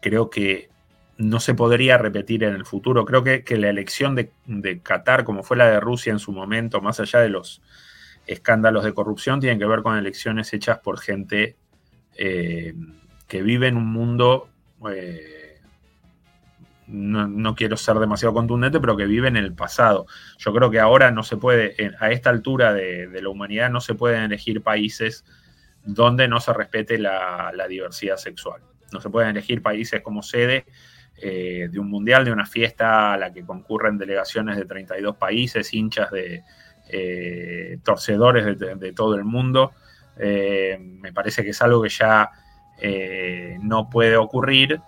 creo 0.01 0.29
que 0.29 0.69
no 1.17 1.39
se 1.39 1.53
podría 1.53 1.97
repetir 1.97 2.43
en 2.43 2.55
el 2.55 2.65
futuro. 2.65 3.05
Creo 3.05 3.23
que, 3.23 3.43
la 3.57 3.69
elección 3.69 4.15
de, 4.15 4.31
de 4.45 4.79
Qatar, 4.79 5.23
como 5.23 5.43
fue 5.43 5.57
la 5.57 5.69
de 5.69 5.79
Rusia 5.79 6.11
en 6.11 6.19
su 6.19 6.31
momento, 6.31 6.81
más 6.81 6.99
allá 6.99 7.19
de 7.19 7.29
los 7.29 7.61
escándalos 8.29 8.83
de 8.83 8.93
corrupción 8.93 9.39
tienen 9.39 9.57
que 9.57 9.65
ver 9.65 9.81
con 9.81 9.97
elecciones 9.97 10.53
hechas 10.53 10.77
por 10.79 10.99
gente 10.99 11.55
eh, 12.15 12.75
que 13.27 13.41
vive 13.41 13.67
en 13.67 13.75
un 13.75 13.87
mundo, 13.87 14.49
eh, 14.91 15.38
no, 16.91 17.55
quiero 17.55 17.77
ser 17.77 17.97
demasiado 17.99 18.33
contundente, 18.33 18.79
pero 18.79 18.97
que 18.97 19.05
vive 19.05 19.27
en 19.27 19.37
el 19.37 19.53
pasado. 19.53 20.07
Yo 20.37 20.53
creo 20.53 20.71
que 20.71 20.79
ahora 20.79 21.11
no 21.11 21.23
se 21.23 21.37
puede, 21.37 21.75
a 21.99 22.11
esta 22.11 22.29
altura 22.29 22.73
de, 22.73 23.09
la 23.21 23.29
humanidad, 23.29 23.69
no 23.69 23.79
se 23.79 23.93
pueden 23.93 24.23
elegir 24.23 24.61
países 24.61 25.23
donde 25.83 26.27
no 26.27 26.39
se 26.39 26.53
respete 26.53 26.97
la, 26.97 27.53
diversidad 27.69 28.17
sexual. 28.17 28.61
No 28.91 29.01
se 29.01 29.09
pueden 29.09 29.31
elegir 29.31 29.61
países 29.61 30.01
como 30.01 30.23
sede 30.23 30.65
eh, 31.17 31.69
de 31.71 31.79
un 31.79 31.89
mundial, 31.89 32.25
de 32.25 32.31
una 32.31 32.45
fiesta 32.45 33.13
a 33.13 33.17
la 33.17 33.31
que 33.31 33.45
concurren 33.45 33.97
delegaciones 33.97 34.57
de 34.57 34.65
32 34.65 35.15
países, 35.15 35.73
hinchas 35.73 36.09
de, 36.09 36.43
eh, 36.89 37.77
torcedores 37.83 38.57
de, 38.57 38.93
todo 38.93 39.15
el 39.15 39.25
mundo. 39.25 39.73
Eh, 40.17 40.77
me 40.79 41.13
parece 41.13 41.43
que 41.43 41.51
es 41.51 41.61
algo 41.61 41.83
que 41.83 41.89
ya 41.89 42.31
no 43.61 43.89
puede 43.89 44.17
ocurrir. 44.17 44.81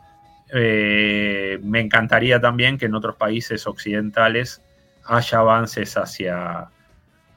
Me 0.54 1.80
encantaría 1.80 2.42
también 2.42 2.78
que 2.78 2.86
en 2.86 2.96
otros 2.96 3.16
países 3.16 3.66
occidentales 3.68 4.62
haya 5.06 5.40
avances 5.40 5.96
hacia, 5.98 6.68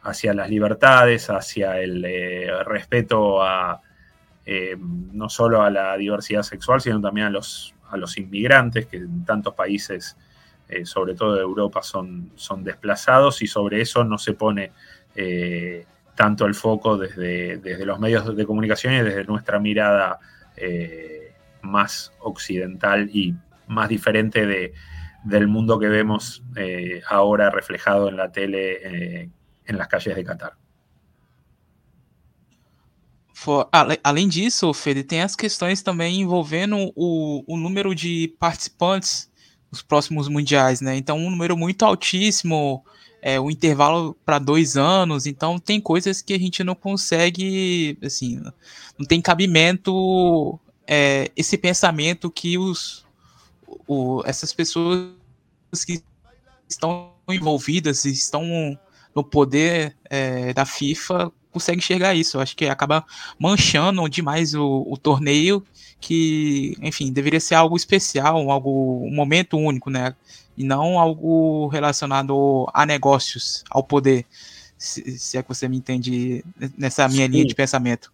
hacia 0.03 0.35
las 0.35 0.51
libertades, 0.51 1.31
hacia 1.31 1.81
el 1.81 2.05
respeto 2.67 3.43
a 3.43 3.81
no 4.79 5.29
solo 5.29 5.63
a 5.63 5.71
la 5.71 5.97
diversidad 5.97 6.43
sexual, 6.43 6.81
sino 6.81 7.01
también 7.01 7.29
a 7.29 7.31
los, 7.31 7.75
a 7.89 7.97
los 7.97 8.19
inmigrantes 8.19 8.87
que 8.87 8.97
en 8.97 9.25
tantos 9.25 9.55
países 9.55 10.17
eh, 10.67 10.87
sobre 10.87 11.15
todo 11.15 11.35
de 11.35 11.43
Europa, 11.43 11.83
son, 11.83 12.33
son 12.37 12.65
desplazados 12.65 13.43
y 13.43 13.47
sobre 13.47 13.83
eso 13.83 14.03
no 14.03 14.17
se 14.17 14.33
pone 14.33 14.73
eh, 15.15 15.85
tanto 16.15 16.47
el 16.47 16.55
foco 16.55 16.97
desde, 16.97 17.59
desde, 17.59 17.85
los 17.85 18.01
medios 18.01 18.35
de 18.35 18.47
comunicación 18.47 18.95
y 18.95 19.03
desde 19.03 19.25
nuestra 19.25 19.59
mirada 19.59 20.19
eh, 20.57 21.34
más 21.65 22.13
occidental 22.21 23.11
y 23.13 23.35
más 23.67 23.89
diferente 23.89 24.47
de, 24.47 24.73
del 25.25 25.49
mundo 25.49 25.79
que 25.79 25.89
vemos 25.89 26.45
ahora 27.09 27.51
reflejado 27.51 28.09
en 28.09 28.17
la 28.17 28.31
tele 28.31 29.31
en 29.67 29.79
las 29.79 29.89
calles 29.89 30.15
de 30.15 30.25
Qatar. 30.25 30.57
Além 34.03 34.29
disso, 34.29 34.73
Fede, 34.73 35.03
tem 35.03 35.21
as 35.21 35.37
questões 35.37 35.83
também 35.83 36.21
envolvendo 36.21 36.93
o, 36.95 37.45
o 37.47 37.57
número 37.57 37.95
de 37.95 38.35
participantes 38.39 39.31
nos 39.71 39.83
próximos 39.83 40.29
mundiais, 40.29 40.81
né? 40.81 40.97
Então, 40.97 41.19
um 41.19 41.31
número 41.31 41.57
muito 41.57 41.85
altíssimo, 41.85 42.83
é, 43.21 43.39
o 43.39 43.51
intervalo 43.51 44.17
para 44.25 44.39
dois 44.39 44.77
anos, 44.77 45.27
então 45.27 45.59
tem 45.59 45.81
coisas 45.81 46.23
que 46.23 46.33
a 46.33 46.39
gente 46.39 46.63
não 46.63 46.75
consegue, 46.75 47.99
assim, 48.03 48.41
não 48.99 49.05
tem 49.07 49.21
cabimento 49.21 50.59
é, 50.87 51.31
esse 51.37 51.57
pensamento 51.57 52.31
que 52.31 52.59
os, 52.59 53.05
o, 53.87 54.23
essas 54.25 54.53
pessoas 54.53 55.15
que 55.87 56.03
estão 56.69 57.13
envolvidas, 57.29 58.05
estão 58.05 58.79
no 59.15 59.25
poder 59.25 59.97
é, 60.11 60.53
da 60.53 60.65
FIFA 60.65 61.33
consegue 61.51 61.79
enxergar 61.79 62.15
isso. 62.15 62.37
Eu 62.37 62.41
acho 62.41 62.57
que 62.57 62.67
acaba 62.67 63.05
manchando 63.39 64.09
demais 64.09 64.55
o, 64.55 64.85
o, 64.89 64.97
torneio, 64.97 65.65
que, 66.01 66.77
enfim, 66.83 67.13
deveria 67.13 67.39
ser 67.39 67.55
algo 67.55 67.77
especial, 67.77 68.51
algo, 68.51 69.05
um 69.05 69.15
momento 69.15 69.57
único, 69.57 69.89
né? 69.89 70.15
E 70.57 70.65
não 70.65 70.99
algo 70.99 71.69
relacionado 71.69 72.69
a 72.75 72.85
negócios, 72.85 73.63
ao 73.71 73.85
poder. 73.85 74.27
Se, 74.77 75.17
se 75.17 75.39
é 75.39 75.43
que 75.43 75.49
você 75.49 75.69
me 75.69 75.77
entende 75.77 76.45
nessa 76.77 77.09
minha 77.09 77.27
sí. 77.27 77.33
linha 77.33 77.47
de 77.47 77.55
pensamento. 77.55 78.13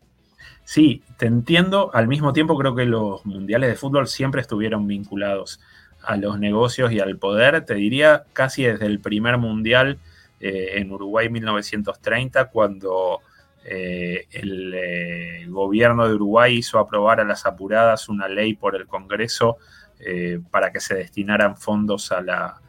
Sí, 0.70 1.02
te 1.16 1.26
entiendo. 1.26 1.90
Al 1.94 2.06
mismo 2.06 2.32
tiempo 2.32 2.56
creo 2.56 2.76
que 2.76 2.84
los 2.84 3.26
mundiales 3.26 3.70
de 3.70 3.74
fútbol 3.74 4.06
siempre 4.06 4.40
estuvieron 4.40 4.86
vinculados 4.86 5.58
a 6.00 6.16
los 6.16 6.38
negocios 6.38 6.92
y 6.92 7.00
al 7.00 7.18
poder. 7.18 7.64
Te 7.64 7.74
diría 7.74 8.22
casi 8.32 8.62
desde 8.62 8.86
el 8.86 9.00
primer 9.00 9.36
mundial 9.36 9.98
eh, 10.38 10.74
en 10.74 10.92
Uruguay 10.92 11.28
1930, 11.28 12.50
cuando 12.50 13.18
eh, 13.64 14.28
el 14.30 14.72
eh, 14.72 15.46
gobierno 15.48 16.06
de 16.06 16.14
Uruguay 16.14 16.58
hizo 16.58 16.78
aprobar 16.78 17.18
a 17.18 17.24
las 17.24 17.46
apuradas 17.46 18.08
una 18.08 18.28
ley 18.28 18.54
por 18.54 18.76
el 18.76 18.86
Congreso 18.86 19.56
para 20.52 20.70
que 20.70 20.78
se 20.78 20.94
destinaran 20.94 21.56
fondos 21.56 22.12
a 22.12 22.20
la, 22.20 22.60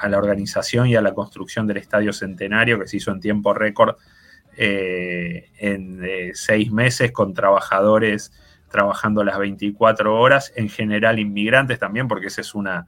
a 0.00 0.08
la, 0.08 0.18
organización 0.18 0.88
y 0.88 0.96
a 0.96 1.00
la 1.00 1.14
construcción 1.14 1.68
del 1.68 1.76
Estadio 1.76 2.12
Centenario, 2.12 2.80
que 2.80 2.88
se 2.88 2.96
hizo 2.96 3.12
en 3.12 3.20
tiempo 3.20 3.54
récord 3.54 3.94
eh, 4.56 5.50
en 5.58 6.00
seis 6.34 6.70
meses 6.70 7.12
con 7.12 7.34
trabajadores 7.34 8.32
trabajando 8.68 9.22
las 9.22 9.38
24 9.38 10.18
horas, 10.18 10.52
en 10.56 10.68
general 10.68 11.18
inmigrantes 11.18 11.78
también, 11.78 12.08
porque 12.08 12.28
esa 12.28 12.40
es 12.40 12.54
una, 12.54 12.86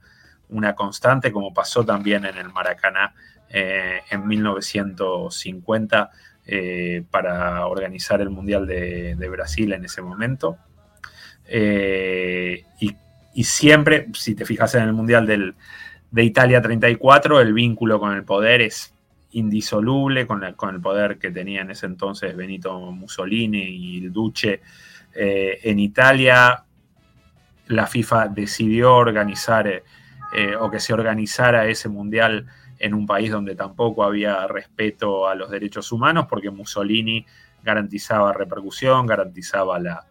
una 0.49 0.73
constante, 0.73 1.31
como 1.31 1.53
pasó 1.53 1.85
también 1.85 2.25
en 2.25 2.37
el 2.37 2.51
Maracaná 2.51 3.13
en 3.49 4.27
1950 4.27 6.11
eh, 6.47 7.03
para 7.09 7.65
organizar 7.65 8.21
el 8.21 8.29
Mundial 8.29 8.67
de, 8.67 9.29
Brasil 9.29 9.73
en 9.73 9.83
ese 9.83 10.03
momento. 10.03 10.57
Eh, 11.47 12.65
y, 12.79 12.95
y, 13.33 13.43
siempre, 13.45 14.07
si 14.13 14.35
te 14.35 14.45
fijas 14.45 14.75
en 14.75 14.83
el 14.83 14.93
Mundial 14.93 15.25
del, 15.25 15.55
de 16.11 16.23
Italia 16.23 16.61
34, 16.61 17.41
el 17.41 17.51
vínculo 17.53 17.99
con 17.99 18.13
el 18.13 18.23
poder 18.23 18.61
es 18.61 18.93
indisoluble, 19.35 20.25
con, 20.25 20.41
la, 20.41 20.53
con, 20.53 20.73
el 20.73 20.81
poder 20.81 21.17
que 21.17 21.31
tenía 21.31 21.61
en 21.61 21.71
ese 21.71 21.85
entonces 21.85 22.35
Benito 22.35 22.79
Mussolini 22.91 23.63
y 23.63 24.05
el 24.05 24.11
Duce. 24.11 24.61
Eh, 25.13 25.59
en 25.63 25.79
Italia, 25.79 26.63
la 27.67 27.87
FIFA 27.87 28.29
decidió 28.29 28.95
organizar 28.95 29.67
eh, 29.67 30.55
o 30.59 30.71
que 30.71 30.79
se 30.79 30.93
organizara 30.93 31.67
ese 31.67 31.89
Mundial 31.89 32.45
en 32.79 32.93
un 32.93 33.05
país 33.05 33.31
donde 33.31 33.55
tampoco 33.55 34.03
había 34.03 34.47
respeto 34.47 35.27
a 35.27 35.35
los 35.35 35.49
derechos 35.49 35.91
humanos, 35.91 36.27
porque 36.29 36.49
Mussolini 36.49 37.25
garantizaba 37.63 38.31
repercusión, 38.33 39.05
garantizaba 39.05 39.79
la, 39.79 40.05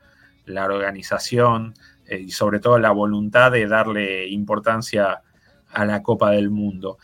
organización 0.67 1.75
eh, 2.07 2.19
y 2.21 2.31
sobre 2.31 2.61
todo 2.61 2.79
la 2.79 2.91
voluntad 2.91 3.53
de 3.53 3.67
darle 3.67 4.27
importancia 4.29 5.23
a 5.71 5.85
la 5.85 6.03
Copa 6.03 6.31
del 6.31 6.51
Mundo. 6.51 6.99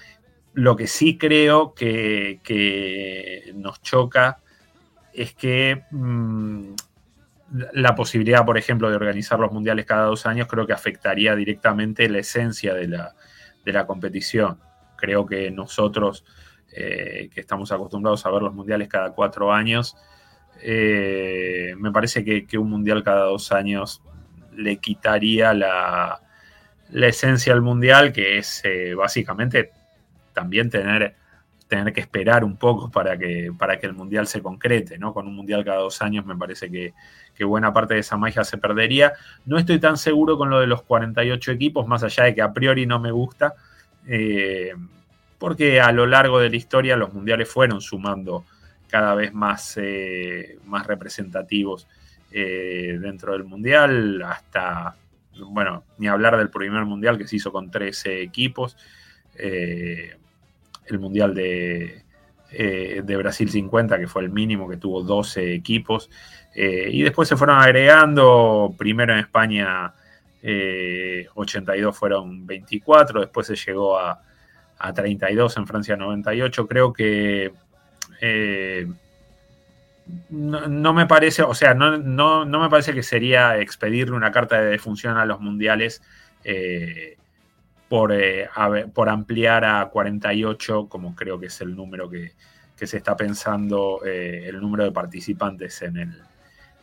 Lo 0.61 0.77
que 0.77 0.87
sí 0.87 1.17
creo 1.17 1.73
que, 1.73 2.41
que 2.45 3.51
nos 3.55 3.81
choca 3.81 4.41
es 5.15 5.33
que 5.33 5.85
mmm, 5.91 6.75
la 7.73 7.95
posibilidad, 7.95 8.45
por 8.45 8.59
ejemplo, 8.59 8.91
de 8.91 8.97
organizar 8.97 9.41
los 9.41 9.53
mundiales 9.53 9.87
cada 9.87 10.05
dos 10.05 10.27
años 10.27 10.49
creo 10.49 10.67
que 10.67 10.75
afectaría 10.75 11.35
directamente 11.35 12.11
la 12.11 12.19
esencia 12.19 12.75
de 12.75 12.89
la, 12.89 13.15
de 13.65 13.73
la 13.73 13.87
competición. 13.87 14.61
Creo 14.97 15.25
que 15.25 15.51
nosotros, 15.51 16.27
eh, 16.73 17.31
que 17.33 17.41
estamos 17.41 17.73
acostumbrados 17.73 18.27
a 18.27 18.31
ver 18.31 18.43
los 18.43 18.53
mundiales 18.53 18.89
cada 18.89 19.13
cuatro 19.13 19.55
años, 19.55 19.97
eh, 20.61 21.73
me 21.79 21.91
parece 21.91 22.23
que, 22.23 22.47
que, 22.47 22.59
un 22.59 22.69
mundial 22.69 23.03
cada 23.03 23.25
dos 23.25 23.51
años 23.51 24.03
le 24.55 24.77
quitaría 24.77 25.55
la, 25.55 26.21
la 26.91 27.07
esencia 27.07 27.55
al 27.55 27.63
mundial, 27.63 28.13
que 28.13 28.37
es 28.37 28.61
eh, 28.65 28.93
básicamente 28.95 29.80
también 30.33 30.71
tener, 30.71 31.15
tener 31.69 31.93
que 31.93 32.01
esperar 32.01 32.45
un 32.45 32.57
poco 32.57 32.91
para 32.91 33.17
que, 33.17 33.53
para 33.57 33.79
que 33.79 33.87
el 33.87 33.95
mundial 33.95 34.27
se 34.27 34.43
concrete, 34.43 34.99
¿no? 34.99 35.15
Con 35.15 35.27
un 35.27 35.35
mundial 35.35 35.65
cada 35.65 35.79
dos 35.79 36.03
años 36.03 36.27
me 36.27 36.37
parece 36.37 36.71
que, 36.71 36.95
que 37.35 37.45
buena 37.45 37.73
parte 37.73 37.95
de 37.95 38.01
esa 38.01 38.17
magia 38.17 38.45
se 38.45 38.59
perdería. 38.59 39.13
No 39.47 39.59
estoy 39.59 39.79
tan 39.79 39.97
seguro 39.97 40.37
con 40.37 40.51
lo 40.51 40.61
de 40.61 40.67
los 40.67 40.83
48 40.83 41.53
equipos, 41.53 41.87
más 41.87 42.03
allá 42.03 42.25
de 42.25 42.35
que 42.35 42.43
a 42.43 42.53
priori 42.53 42.87
no 42.87 43.01
me 43.01 43.13
gusta. 43.13 43.55
Eh, 44.07 44.73
porque 45.39 45.81
a 45.81 45.91
lo 45.91 46.07
largo 46.07 46.39
de 46.39 46.51
la 46.51 46.57
historia 46.57 46.97
los 46.97 47.15
mundiales 47.15 47.49
fueron 47.49 47.81
sumando 47.81 48.45
cada 48.89 49.15
vez 49.15 49.33
más, 49.33 49.79
eh, 49.81 50.59
más 50.67 50.87
representativos 50.87 51.89
eh, 52.31 52.99
dentro 53.01 53.33
del 53.33 53.45
mundial, 53.45 54.23
hasta, 54.23 54.97
bueno, 55.47 55.85
ni 55.97 56.09
hablar 56.09 56.37
del 56.37 56.51
primer 56.51 56.85
mundial 56.85 57.17
que 57.17 57.27
se 57.27 57.37
hizo 57.37 57.53
con 57.53 57.71
13 57.71 58.21
equipos, 58.21 58.77
el 60.91 61.01
mundial 61.01 61.35
de, 61.35 62.05
de, 62.51 63.17
Brasil 63.17 63.51
50, 63.51 63.99
que 63.99 64.07
fue 64.07 64.23
el 64.23 64.31
mínimo, 64.31 64.69
que 64.69 64.77
tuvo 64.77 65.03
12 65.03 65.55
equipos, 65.55 66.11
y 66.55 67.03
después 67.03 67.29
se 67.29 67.37
fueron 67.37 67.59
agregando, 67.59 68.75
primero 68.77 69.13
en 69.13 69.21
España 69.21 69.95
82 71.35 71.97
fueron 71.97 72.47
24, 72.47 73.21
después 73.21 73.47
se 73.47 73.57
llegó 73.57 73.99
a 73.99 74.21
a 74.81 74.95
32 74.95 75.57
en 75.59 75.67
Francia 75.67 75.97
98. 75.97 76.67
Creo 76.67 76.93
que 76.93 77.53
eh, 78.21 78.87
no, 80.31 80.93
me 80.93 81.07
parece, 81.07 81.43
o 81.43 81.55
sea, 81.55 81.75
no, 81.75 81.99
no, 81.99 82.45
no, 82.45 82.61
me 82.61 82.71
parece 82.71 82.93
que 82.95 83.03
sería 83.03 83.59
expedirle 83.59 84.17
una 84.17 84.33
carta 84.33 84.61
de 84.61 84.71
defunción 84.71 85.19
a 85.19 85.27
los 85.27 85.41
mundiales 85.41 86.03
eh, 86.43 87.19
por, 87.91 88.13
eh, 88.13 88.49
a, 88.55 88.71
por, 88.95 89.09
ampliar 89.09 89.65
a 89.65 89.85
48, 89.87 90.89
como 90.89 91.17
creo 91.17 91.41
que 91.41 91.47
es 91.47 91.61
el 91.61 91.75
número 91.75 92.09
que, 92.09 92.35
que 92.77 92.87
se 92.87 92.99
está 92.99 93.17
pensando, 93.17 94.03
eh, 94.07 94.45
el 94.47 94.61
número 94.61 94.85
de 94.85 94.93
participantes 94.93 95.83
en 95.83 95.97
el, 95.97 96.23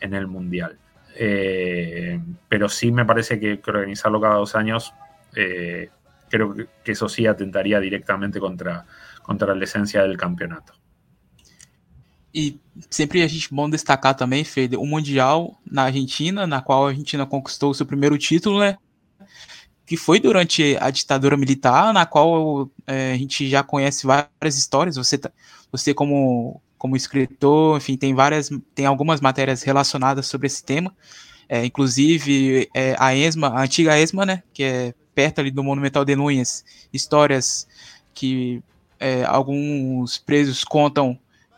en 0.02 0.14
el 0.14 0.28
mundial. 0.28 0.78
Eh, 1.16 2.20
pero 2.50 2.68
sí 2.68 2.92
me 2.92 3.06
parece 3.06 3.40
que, 3.40 3.62
que 3.62 3.72
organizarlo 3.72 4.20
cada 4.20 4.36
dos 4.36 4.54
años 4.56 4.94
creo 6.30 6.56
que 6.84 6.92
eso 6.92 7.08
sí 7.08 7.26
atentaría 7.26 7.80
directamente 7.80 8.38
contra, 8.40 8.86
contra 9.24 9.54
a 9.54 9.64
essência 9.64 10.06
do 10.06 10.18
campeonato. 10.18 10.74
E 12.34 12.60
sempre 12.90 13.24
a 13.24 13.28
gente 13.28 13.54
bom 13.54 13.70
destacar 13.70 14.14
também, 14.14 14.44
Fede, 14.44 14.76
o 14.76 14.86
Mundial 14.86 15.58
na 15.66 15.84
Argentina, 15.84 16.46
na 16.46 16.62
qual 16.62 16.86
a 16.86 16.90
Argentina 16.90 17.26
conquistou 17.26 17.72
o 17.72 17.74
seu 17.74 17.86
primeiro 17.86 18.18
título, 18.18 18.60
né? 18.60 18.78
Que 19.88 19.98
foi 19.98 20.20
durante 20.20 20.78
a 20.80 20.92
ditadura 20.92 21.36
militar, 21.36 21.92
na 21.92 22.06
qual 22.06 22.70
é, 22.86 23.14
a 23.14 23.18
gente 23.18 23.50
já 23.50 23.64
conhece 23.64 24.06
várias 24.06 24.56
histórias. 24.58 24.98
Você, 24.98 25.18
tá, 25.18 25.32
você 25.72 25.94
como, 25.94 26.62
como 26.78 26.96
escritor, 26.96 27.78
enfim, 27.78 27.98
tem 27.98 28.14
várias, 28.14 28.52
tem 28.76 28.86
algumas 28.86 29.20
matérias 29.20 29.64
relacionadas 29.64 30.28
sobre 30.28 30.46
esse 30.46 30.64
tema. 30.64 30.94
É, 31.50 31.66
inclusive 31.66 32.70
é, 32.76 32.96
a 33.00 33.16
ESMA, 33.16 33.48
a 33.48 33.64
antiga 33.64 33.98
ESMA, 33.98 34.26
né? 34.26 34.44
Que 34.54 34.64
é 34.64 34.94
perto 35.16 35.40
ali 35.40 35.50
do 35.50 35.64
Monumental 35.64 36.06
de 36.06 36.16
Núñez, 36.16 36.64
histórias 36.94 37.68
que 38.14 38.62
é, 39.00 39.24
alguns 39.24 40.18
presos 40.18 40.64
contam 40.64 41.18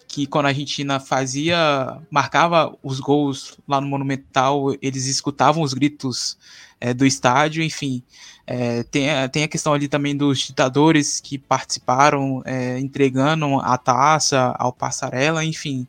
que 0.09 0.25
quando 0.25 0.47
a 0.47 0.49
Argentina 0.49 0.99
fazia, 0.99 2.01
marcava 2.09 2.75
os 2.81 2.99
gols 2.99 3.59
lá 3.67 3.79
no 3.79 3.87
Monumental, 3.87 4.73
eles 4.81 5.05
escutavam 5.05 5.61
os 5.61 5.71
gritos 5.71 6.35
é, 6.81 6.95
do 6.95 7.05
estádio, 7.05 7.63
enfim. 7.63 8.01
É, 8.47 8.81
tem, 8.81 9.07
tem 9.31 9.43
a 9.43 9.47
questão 9.47 9.71
ali 9.71 9.87
também 9.87 10.17
dos 10.17 10.39
ditadores 10.39 11.19
que 11.19 11.37
participaram, 11.37 12.41
é, 12.43 12.79
entregando 12.79 13.59
a 13.59 13.77
taça 13.77 14.55
ao 14.57 14.73
Passarela, 14.73 15.45
enfim. 15.45 15.87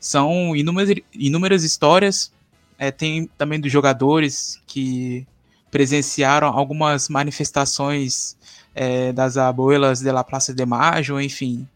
São 0.00 0.56
inúmeras, 0.56 0.96
inúmeras 1.12 1.62
histórias. 1.62 2.32
É, 2.78 2.90
tem 2.90 3.28
também 3.36 3.60
dos 3.60 3.70
jogadores 3.70 4.58
que 4.66 5.26
presenciaram 5.70 6.48
algumas 6.48 7.10
manifestações 7.10 8.34
é, 8.74 9.12
das 9.12 9.36
abuelas 9.36 10.00
de 10.00 10.10
la 10.10 10.24
Praça 10.24 10.54
de 10.54 10.64
Mayo, 10.64 11.20
enfim. 11.20 11.68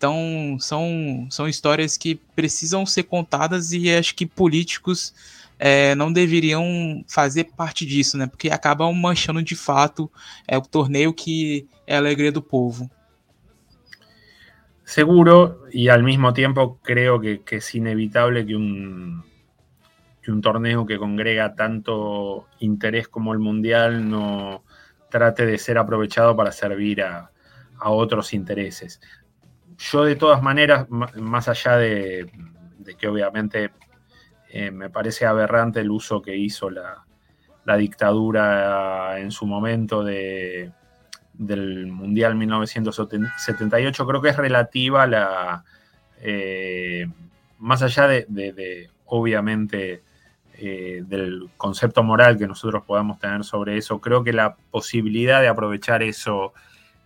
Então, 0.00 0.56
são, 0.58 1.26
são 1.28 1.46
histórias 1.46 1.98
que 1.98 2.14
precisam 2.34 2.86
ser 2.86 3.02
contadas 3.02 3.70
e 3.74 3.94
acho 3.94 4.14
que 4.14 4.24
políticos 4.24 5.12
é, 5.58 5.94
não 5.94 6.10
deveriam 6.10 7.04
fazer 7.06 7.52
parte 7.54 7.84
disso, 7.84 8.16
né? 8.16 8.26
Porque 8.26 8.48
acabam 8.48 8.90
manchando 8.94 9.42
de 9.42 9.54
fato 9.54 10.10
é, 10.48 10.56
o 10.56 10.62
torneio 10.62 11.12
que 11.12 11.68
é 11.86 11.96
a 11.96 11.98
alegria 11.98 12.32
do 12.32 12.40
povo. 12.40 12.90
Seguro, 14.84 15.66
y 15.70 15.90
al 15.90 16.02
mismo 16.02 16.32
tiempo 16.32 16.78
creo 16.82 17.20
que, 17.20 17.42
que 17.42 17.56
es 17.56 17.74
inevitable 17.74 18.46
que 18.46 18.56
un, 18.56 19.22
que 20.22 20.32
un 20.32 20.40
torneo 20.40 20.86
que 20.86 20.96
congrega 20.96 21.54
tanto 21.54 22.46
interés 22.58 23.06
como 23.06 23.34
el 23.34 23.38
Mundial 23.38 24.08
no 24.08 24.64
trate 25.10 25.44
de 25.44 25.58
ser 25.58 25.76
aprovechado 25.76 26.34
para 26.34 26.52
servir 26.52 27.02
a, 27.02 27.30
a 27.78 27.90
otros 27.90 28.32
intereses. 28.32 28.98
Yo 29.80 30.04
de 30.04 30.14
todas 30.14 30.42
maneras, 30.42 30.90
más 30.90 31.48
allá 31.48 31.78
de, 31.78 32.30
que 32.98 33.08
obviamente 33.08 33.70
eh, 34.50 34.70
me 34.70 34.90
parece 34.90 35.24
aberrante 35.24 35.80
el 35.80 35.90
uso 35.90 36.20
que 36.20 36.36
hizo 36.36 36.68
la, 36.68 37.06
la 37.64 37.76
dictadura 37.78 39.18
en 39.18 39.30
su 39.30 39.46
momento 39.46 40.04
de, 40.04 40.70
del 41.32 41.86
Mundial 41.86 42.34
1978, 42.34 44.06
creo 44.06 44.20
que 44.20 44.28
es 44.28 44.36
relativa 44.36 45.04
a 45.04 45.06
la... 45.06 45.64
Eh, 46.20 47.06
más 47.58 47.80
allá 47.80 48.06
de, 48.06 48.90
obviamente, 49.06 50.02
eh, 50.58 51.02
del 51.06 51.48
concepto 51.56 52.02
moral 52.02 52.36
que 52.36 52.46
nosotros 52.46 52.84
podamos 52.86 53.18
tener 53.18 53.44
sobre 53.44 53.78
eso, 53.78 53.98
creo 53.98 54.22
que 54.22 54.34
la 54.34 54.56
posibilidad 54.56 55.40
de 55.40 55.48
aprovechar 55.48 56.02
eso 56.02 56.52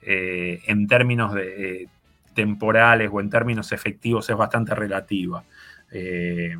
en 0.06 0.86
términos 0.86 1.32
de, 1.32 1.88
temporales 2.34 3.10
o 3.12 3.20
en 3.20 3.30
términos 3.30 3.72
efectivos 3.72 4.28
es 4.28 4.36
bastante 4.36 4.74
relativa. 4.74 5.44
Eh, 5.92 6.56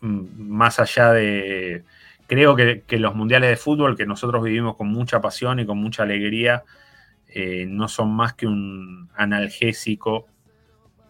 más 0.00 0.78
allá 0.78 1.12
de... 1.12 1.82
Creo 2.26 2.56
que, 2.56 2.82
los 2.98 3.14
mundiales 3.14 3.50
de 3.50 3.56
fútbol 3.56 3.96
que 3.96 4.06
nosotros 4.06 4.42
vivimos 4.42 4.76
con 4.76 4.88
mucha 4.88 5.20
pasión 5.20 5.60
y 5.60 5.66
con 5.66 5.78
mucha 5.78 6.04
alegría 6.04 6.64
eh, 7.28 7.66
no 7.66 7.88
son 7.88 8.14
más 8.14 8.34
que 8.34 8.46
un 8.46 9.10
analgésico 9.14 10.26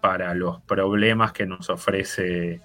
para 0.01 0.35
los 0.35 0.61
problemas 0.63 1.33
que 1.33 1.47
nos 1.47 1.71
ofrece 1.71 2.61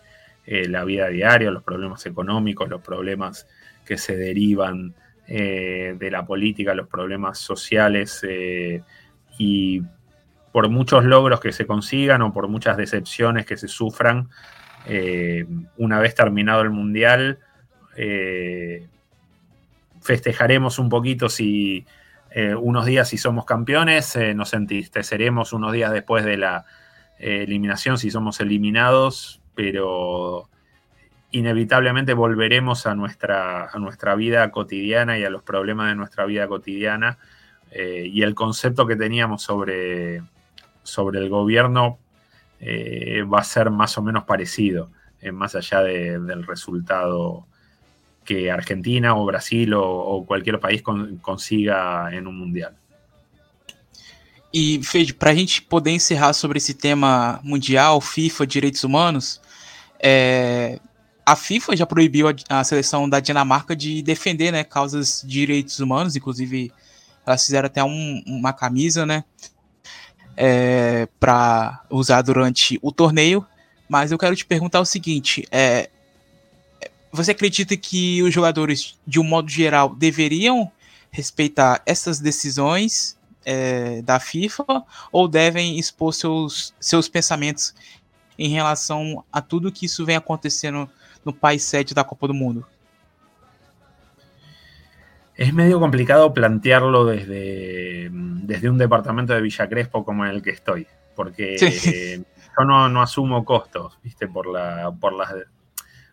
eh, 0.45 0.67
la 0.67 0.83
vida 0.83 1.09
diaria, 1.09 1.51
los 1.51 1.63
problemas 1.63 2.05
económicos, 2.05 2.69
los 2.69 2.81
problemas 2.81 3.47
que 3.85 3.97
se 3.97 4.15
derivan 4.15 4.93
de 5.27 6.09
la 6.11 6.25
política, 6.25 6.73
los 6.73 6.87
problemas 6.87 7.37
sociales 7.37 8.25
y 9.37 9.83
por 10.51 10.69
muchos 10.69 11.03
logros 11.05 11.39
que 11.39 11.51
se 11.51 11.67
consigan 11.67 12.21
o 12.21 12.33
por 12.33 12.47
muchas 12.47 12.77
decepciones 12.77 13.45
que 13.45 13.57
se 13.57 13.67
sufran, 13.67 14.29
eh, 14.85 15.45
una 15.77 15.99
vez 15.99 16.15
terminado 16.15 16.61
el 16.61 16.69
Mundial, 16.69 17.39
eh, 17.95 18.87
festejaremos 20.01 20.79
un 20.79 20.89
poquito 20.89 21.29
si 21.29 21.85
eh, 22.31 22.55
unos 22.55 22.85
días 22.85 23.09
si 23.09 23.17
somos 23.17 23.45
campeones, 23.45 24.17
nos 24.35 24.53
entristeceremos 24.53 25.53
unos 25.53 25.73
días 25.73 25.91
después 25.91 26.23
de 26.25 26.37
la 26.37 26.65
eliminación 27.17 27.97
si 27.97 28.11
somos 28.11 28.39
eliminados, 28.39 29.41
pero 29.53 30.47
inevitablemente 31.31 32.13
volveremos 32.13 32.85
a 32.85 32.95
nuestra, 32.95 33.65
a 33.65 33.77
nuestra 33.77 34.15
vida 34.15 34.49
cotidiana 34.51 35.19
y 35.19 35.25
a 35.25 35.29
los 35.29 35.43
problemas 35.43 35.89
de 35.89 35.95
nuestra 35.95 36.25
vida 36.25 36.47
cotidiana. 36.47 37.17
Y 37.71 38.23
el 38.23 38.33
concepto 38.35 38.87
que 38.87 38.95
teníamos 38.95 39.43
sobre, 39.43 40.23
sobre 40.89 41.19
el 41.19 41.29
gobierno 41.29 41.99
eh, 42.59 43.23
va 43.23 43.39
a 43.39 43.43
ser 43.43 43.69
más 43.69 43.97
o 43.97 44.01
menos 44.01 44.23
parecido, 44.23 44.89
eh, 45.21 45.31
más 45.31 45.55
allá 45.55 45.81
de, 45.81 46.19
del 46.19 46.45
resultado 46.45 47.45
que 48.25 48.51
Argentina 48.51 49.15
o 49.15 49.25
Brasil 49.25 49.73
o, 49.73 49.83
o 49.83 50.25
cualquier 50.25 50.59
país 50.59 50.81
con, 50.81 51.17
consiga 51.17 52.09
en 52.13 52.27
un 52.27 52.37
mundial. 52.37 52.75
E, 54.51 54.81
Fede, 54.83 55.13
para 55.13 55.31
a 55.31 55.35
gente 55.35 55.61
poder 55.61 55.91
encerrar 55.91 56.33
sobre 56.33 56.57
esse 56.57 56.73
tema 56.73 57.39
mundial, 57.43 58.01
FIFA, 58.01 58.47
direitos 58.47 58.83
humanos, 58.83 59.39
É, 59.99 60.79
a 61.25 61.35
FIFA 61.35 61.75
já 61.75 61.85
proibiu 61.85 62.29
a, 62.29 62.33
a, 62.49 62.63
seleção 62.63 63.07
da 63.09 63.19
Dinamarca 63.19 63.75
de 63.75 64.01
defender 64.01 64.51
né, 64.51 64.63
causas 64.63 65.21
de 65.21 65.39
direitos 65.41 65.79
humanos, 65.79 66.15
inclusive 66.15 66.71
elas 67.25 67.45
fizeram 67.45 67.67
até 67.67 67.83
um, 67.83 68.23
uma 68.25 68.53
camisa 68.53 69.05
né, 69.05 69.25
é, 70.41 71.05
para 71.19 71.83
usar 71.89 72.21
durante 72.21 72.79
o 72.81 72.93
torneio. 72.93 73.45
Mas 73.89 74.09
eu 74.09 74.17
quero 74.17 74.35
te 74.35 74.45
perguntar 74.45 74.79
o 74.79 74.85
seguinte: 74.85 75.45
é, 75.51 75.89
você 77.11 77.31
acredita 77.31 77.75
que 77.75 78.23
os 78.23 78.33
jogadores, 78.33 78.97
de 79.05 79.19
um 79.19 79.23
modo 79.23 79.49
geral, 79.49 79.93
deveriam 79.93 80.71
respeitar 81.11 81.81
essas 81.85 82.19
decisões 82.19 83.17
é, 83.43 84.01
da 84.01 84.17
FIFA 84.19 84.63
ou 85.11 85.27
devem 85.27 85.77
expor 85.77 86.13
seus, 86.13 86.73
seus 86.79 87.09
pensamentos 87.09 87.73
em 88.37 88.47
relação 88.47 89.25
a 89.33 89.41
tudo 89.41 89.71
que 89.71 89.87
isso 89.87 90.05
vem 90.05 90.15
acontecendo 90.15 90.89
no 91.25 91.33
país 91.33 91.63
sede 91.63 91.93
da 91.93 92.03
Copa 92.03 92.27
do 92.27 92.33
Mundo? 92.33 92.65
Es 95.39 95.53
medio 95.53 95.79
complicado 95.79 96.33
plantearlo 96.33 97.05
desde, 97.05 98.09
desde 98.11 98.69
un 98.69 98.77
departamento 98.77 99.33
de 99.33 99.39
Villa 99.39 99.69
Crespo 99.69 100.03
como 100.03 100.25
en 100.25 100.31
el 100.31 100.41
que 100.41 100.49
estoy, 100.49 100.85
porque 101.15 101.57
sí. 101.57 102.25
yo 102.57 102.65
no, 102.65 102.89
no, 102.89 103.01
asumo 103.01 103.45
costos, 103.45 103.97
¿viste? 104.03 104.27
Por, 104.27 104.47
la, 104.47 104.91
por 104.99 105.13
las, 105.13 105.33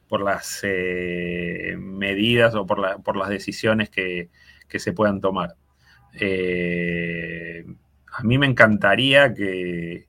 por 0.08 0.22
las 0.22 0.60
eh, 0.62 1.74
medidas 1.76 2.54
o 2.54 2.66
por, 2.66 2.78
la, 2.78 2.98
por 2.98 3.16
las 3.16 3.28
decisiones 3.28 3.90
que, 3.90 4.30
que 4.68 4.78
se 4.78 4.92
puedan 4.92 5.20
tomar. 5.20 5.56
Eh, 6.20 7.66
a 8.12 8.22
mí 8.22 8.38
me 8.38 8.46
encantaría 8.46 9.34
que, 9.34 10.06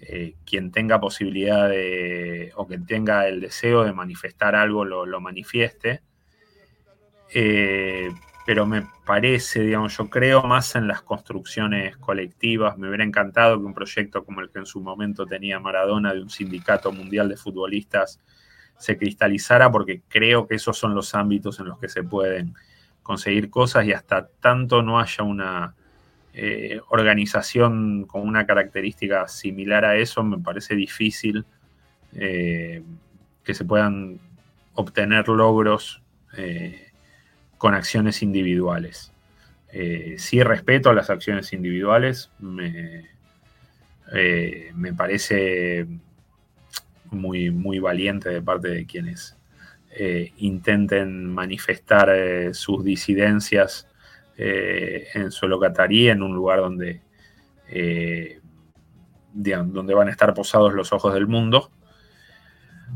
eh, 0.00 0.34
quien 0.44 0.72
tenga 0.72 0.98
posibilidad 0.98 1.68
de, 1.68 2.50
o 2.56 2.66
quien 2.66 2.86
tenga 2.86 3.28
el 3.28 3.40
deseo 3.40 3.84
de 3.84 3.92
manifestar 3.92 4.56
algo 4.56 4.84
lo, 4.84 5.06
lo 5.06 5.20
manifieste. 5.20 6.02
Eh, 7.32 8.10
pero 8.48 8.64
me 8.64 8.86
parece, 9.04 9.60
digamos, 9.60 9.94
yo 9.98 10.08
creo 10.08 10.42
más 10.42 10.74
en 10.74 10.88
las 10.88 11.02
construcciones 11.02 11.98
colectivas. 11.98 12.78
Me 12.78 12.88
hubiera 12.88 13.04
encantado 13.04 13.60
que 13.60 13.66
un 13.66 13.74
proyecto 13.74 14.24
como 14.24 14.40
el 14.40 14.48
que 14.48 14.60
en 14.60 14.64
su 14.64 14.80
momento 14.80 15.26
tenía 15.26 15.60
Maradona 15.60 16.14
de 16.14 16.22
un 16.22 16.30
sindicato 16.30 16.90
mundial 16.90 17.28
de 17.28 17.36
futbolistas 17.36 18.20
se 18.78 18.96
cristalizara 18.96 19.70
porque 19.70 20.00
creo 20.08 20.48
que 20.48 20.54
esos 20.54 20.78
son 20.78 20.94
los 20.94 21.14
ámbitos 21.14 21.60
en 21.60 21.66
los 21.66 21.78
que 21.78 21.90
se 21.90 22.02
pueden 22.02 22.54
conseguir 23.02 23.50
cosas 23.50 23.84
y 23.84 23.92
hasta 23.92 24.26
tanto 24.26 24.82
no 24.82 24.98
haya 24.98 25.24
una 25.24 25.74
eh, 26.32 26.80
organización 26.88 28.06
con 28.06 28.26
una 28.26 28.46
característica 28.46 29.28
similar 29.28 29.84
a 29.84 29.96
eso, 29.96 30.24
me 30.24 30.38
parece 30.38 30.74
difícil 30.74 31.44
eh, 32.14 32.82
que 33.44 33.52
se 33.52 33.66
puedan 33.66 34.18
obtener 34.72 35.28
logros 35.28 36.02
eh, 36.34 36.87
con 37.58 37.74
acciones 37.74 38.22
individuales. 38.22 39.12
Eh, 39.70 40.14
sí 40.18 40.42
respeto 40.42 40.92
las 40.92 41.10
acciones 41.10 41.52
individuales, 41.52 42.30
me, 42.38 43.06
eh, 44.14 44.70
me 44.74 44.94
parece 44.94 45.86
muy, 47.10 47.50
muy 47.50 47.78
valiente 47.78 48.30
de 48.30 48.40
parte 48.40 48.68
de 48.68 48.86
quienes 48.86 49.36
eh, 49.90 50.32
intenten 50.38 51.26
manifestar 51.26 52.10
sus 52.54 52.84
disidencias 52.84 53.88
eh, 54.38 55.08
en 55.14 55.32
suelo 55.32 55.58
catarí, 55.58 56.08
en 56.08 56.22
un 56.22 56.34
lugar 56.34 56.60
donde, 56.60 57.00
eh, 57.68 58.40
donde 59.32 59.94
van 59.94 60.08
a 60.08 60.12
estar 60.12 60.32
posados 60.32 60.72
los 60.72 60.92
ojos 60.92 61.12
del 61.12 61.26
mundo. 61.26 61.70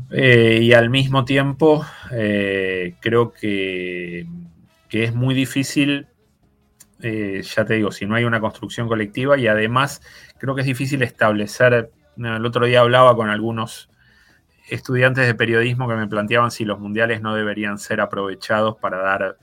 Eh, 0.09 0.59
y 0.61 0.73
al 0.73 0.89
mismo 0.89 1.25
tiempo, 1.25 1.85
eh, 2.11 2.95
creo 3.01 3.33
que, 3.33 4.25
que, 4.93 5.03
es 5.03 5.15
muy 5.15 5.33
difícil, 5.33 6.07
eh, 7.01 7.41
ya 7.43 7.65
te 7.65 7.73
digo, 7.73 7.91
si 7.91 8.05
no 8.05 8.13
hay 8.13 8.25
una 8.25 8.39
construcción 8.39 8.87
colectiva 8.87 9.35
y 9.39 9.47
además 9.47 10.03
creo 10.37 10.53
que 10.53 10.61
es 10.61 10.67
difícil 10.67 11.01
establecer, 11.01 11.91
el 12.15 12.45
otro 12.45 12.67
día 12.67 12.81
hablaba 12.81 13.15
con 13.15 13.31
algunos 13.31 13.89
estudiantes 14.69 15.25
de 15.25 15.33
periodismo 15.33 15.87
que 15.87 15.95
me 15.95 16.07
planteaban 16.07 16.51
si 16.51 16.63
los 16.63 16.79
mundiales 16.79 17.21
no 17.23 17.33
deberían 17.33 17.79
ser 17.79 18.01
aprovechados 18.01 18.77
para 18.77 18.99
dar 18.99 19.37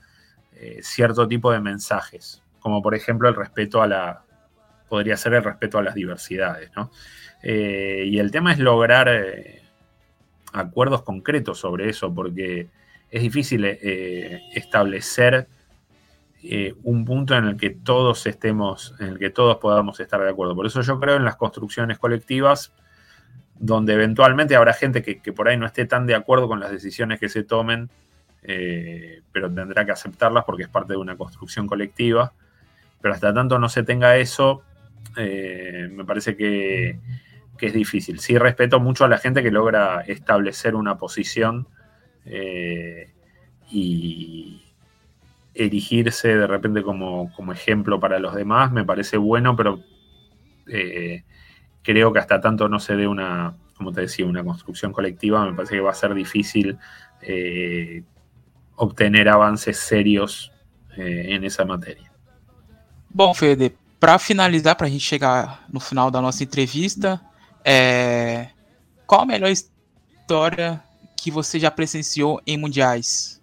eh, 0.53 0.79
cierto 0.83 1.27
tipo 1.27 1.51
de 1.51 1.59
mensajes, 1.59 2.41
como 2.61 2.81
por 2.81 2.95
ejemplo 2.95 3.27
el 3.27 3.35
respeto 3.35 3.81
a 3.81 3.87
la, 3.87 4.23
podría 4.87 5.17
ser 5.17 5.33
el 5.33 5.43
respeto 5.43 5.77
a 5.77 5.83
las 5.83 5.95
diversidades, 5.95 6.71
¿no? 6.77 6.91
Eh, 7.43 8.05
y 8.07 8.19
el 8.19 8.31
tema 8.31 8.53
es 8.53 8.59
lograr 8.59 9.09
acuerdos 10.53 11.03
concretos 11.03 11.59
sobre 11.59 11.89
eso, 11.89 12.13
porque 12.13 12.69
es 13.11 13.21
difícil 13.21 13.65
eh, 13.65 14.41
establecer 14.53 15.47
eh, 16.43 16.73
un 16.83 17.05
punto 17.05 17.35
en 17.35 17.45
el 17.45 17.57
que 17.57 17.69
todos 17.69 18.25
estemos, 18.25 18.95
en 18.99 19.07
el 19.09 19.19
que 19.19 19.29
todos 19.29 19.57
podamos 19.57 19.99
estar 19.99 20.21
de 20.21 20.29
acuerdo. 20.29 20.55
Por 20.55 20.65
eso 20.65 20.81
yo 20.81 20.99
creo 20.99 21.17
en 21.17 21.25
las 21.25 21.35
construcciones 21.35 21.99
colectivas, 21.99 22.73
donde 23.59 23.93
eventualmente 23.93 24.55
habrá 24.55 24.73
gente 24.73 25.03
que, 25.03 25.33
por 25.33 25.49
ahí 25.49 25.57
no 25.57 25.65
esté 25.65 25.85
tan 25.85 26.07
de 26.07 26.15
acuerdo 26.15 26.47
con 26.47 26.59
las 26.61 26.71
decisiones 26.71 27.19
que 27.19 27.29
se 27.29 27.43
tomen, 27.43 27.89
eh, 28.43 29.21
pero 29.31 29.51
tendrá 29.51 29.85
que 29.85 29.91
aceptarlas 29.91 30.45
porque 30.45 30.63
es 30.63 30.69
parte 30.69 30.93
de 30.93 30.97
una 30.97 31.17
construcción 31.17 31.67
colectiva. 31.67 32.33
Pero 33.01 33.13
hasta 33.13 33.33
tanto 33.33 33.59
no 33.59 33.67
se 33.67 33.83
tenga 33.83 34.15
eso, 34.17 34.61
me 35.17 36.05
parece 36.05 36.37
que, 36.37 36.99
que, 37.57 37.67
es 37.67 37.73
difícil. 37.73 38.19
Sí 38.19 38.37
respeto 38.37 38.79
mucho 38.79 39.05
a 39.05 39.07
la 39.07 39.17
gente 39.17 39.41
que 39.43 39.51
logra 39.51 40.01
establecer 40.01 40.75
una 40.75 40.97
posición 40.97 41.67
y, 42.25 44.61
erigirse 45.53 46.29
de 46.29 46.47
repente 46.47 46.81
como, 46.81 47.29
ejemplo 47.51 47.99
para 47.99 48.19
los 48.19 48.33
demás 48.33 48.71
me 48.71 48.85
parece 48.85 49.17
bueno, 49.17 49.55
pero 49.55 49.81
eh, 50.67 51.23
creo 51.83 52.13
que 52.13 52.19
hasta 52.19 52.39
tanto 52.39 52.69
no 52.69 52.79
se 52.79 52.95
dé 52.95 53.07
una, 53.07 53.55
como 53.77 53.91
te 53.91 54.01
decía, 54.01 54.25
una 54.25 54.43
construcción 54.43 54.93
colectiva, 54.93 55.45
me 55.45 55.53
parece 55.53 55.75
que 55.75 55.81
va 55.81 55.91
a 55.91 55.95
ser 55.95 56.13
difícil 56.13 56.77
eh, 57.21 58.03
obtener 58.75 59.27
avances 59.27 59.77
serios 59.77 60.51
eh, 60.97 61.25
en 61.29 61.43
esa 61.43 61.65
materia. 61.65 62.11
Bom, 63.09 63.33
Fede, 63.33 63.75
para 63.99 64.17
finalizar, 64.17 64.77
para 64.77 64.87
a 64.87 64.89
gente 64.89 65.03
chegar 65.03 65.65
no 65.69 65.79
final 65.79 66.09
da 66.09 66.21
nossa 66.21 66.43
entrevista, 66.43 67.21
é... 67.63 68.49
qual 69.05 69.21
a 69.21 69.25
melhor 69.25 69.51
história 69.51 70.81
que 71.21 71.29
você 71.29 71.59
já 71.59 71.69
presenciou 71.69 72.41
em 72.47 72.57
mundiais? 72.57 73.41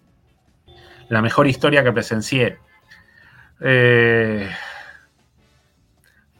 la 1.08 1.22
mejor 1.22 1.46
historia 1.46 1.82
que 1.82 1.92
presencié. 1.92 2.58
Eh, 3.60 4.48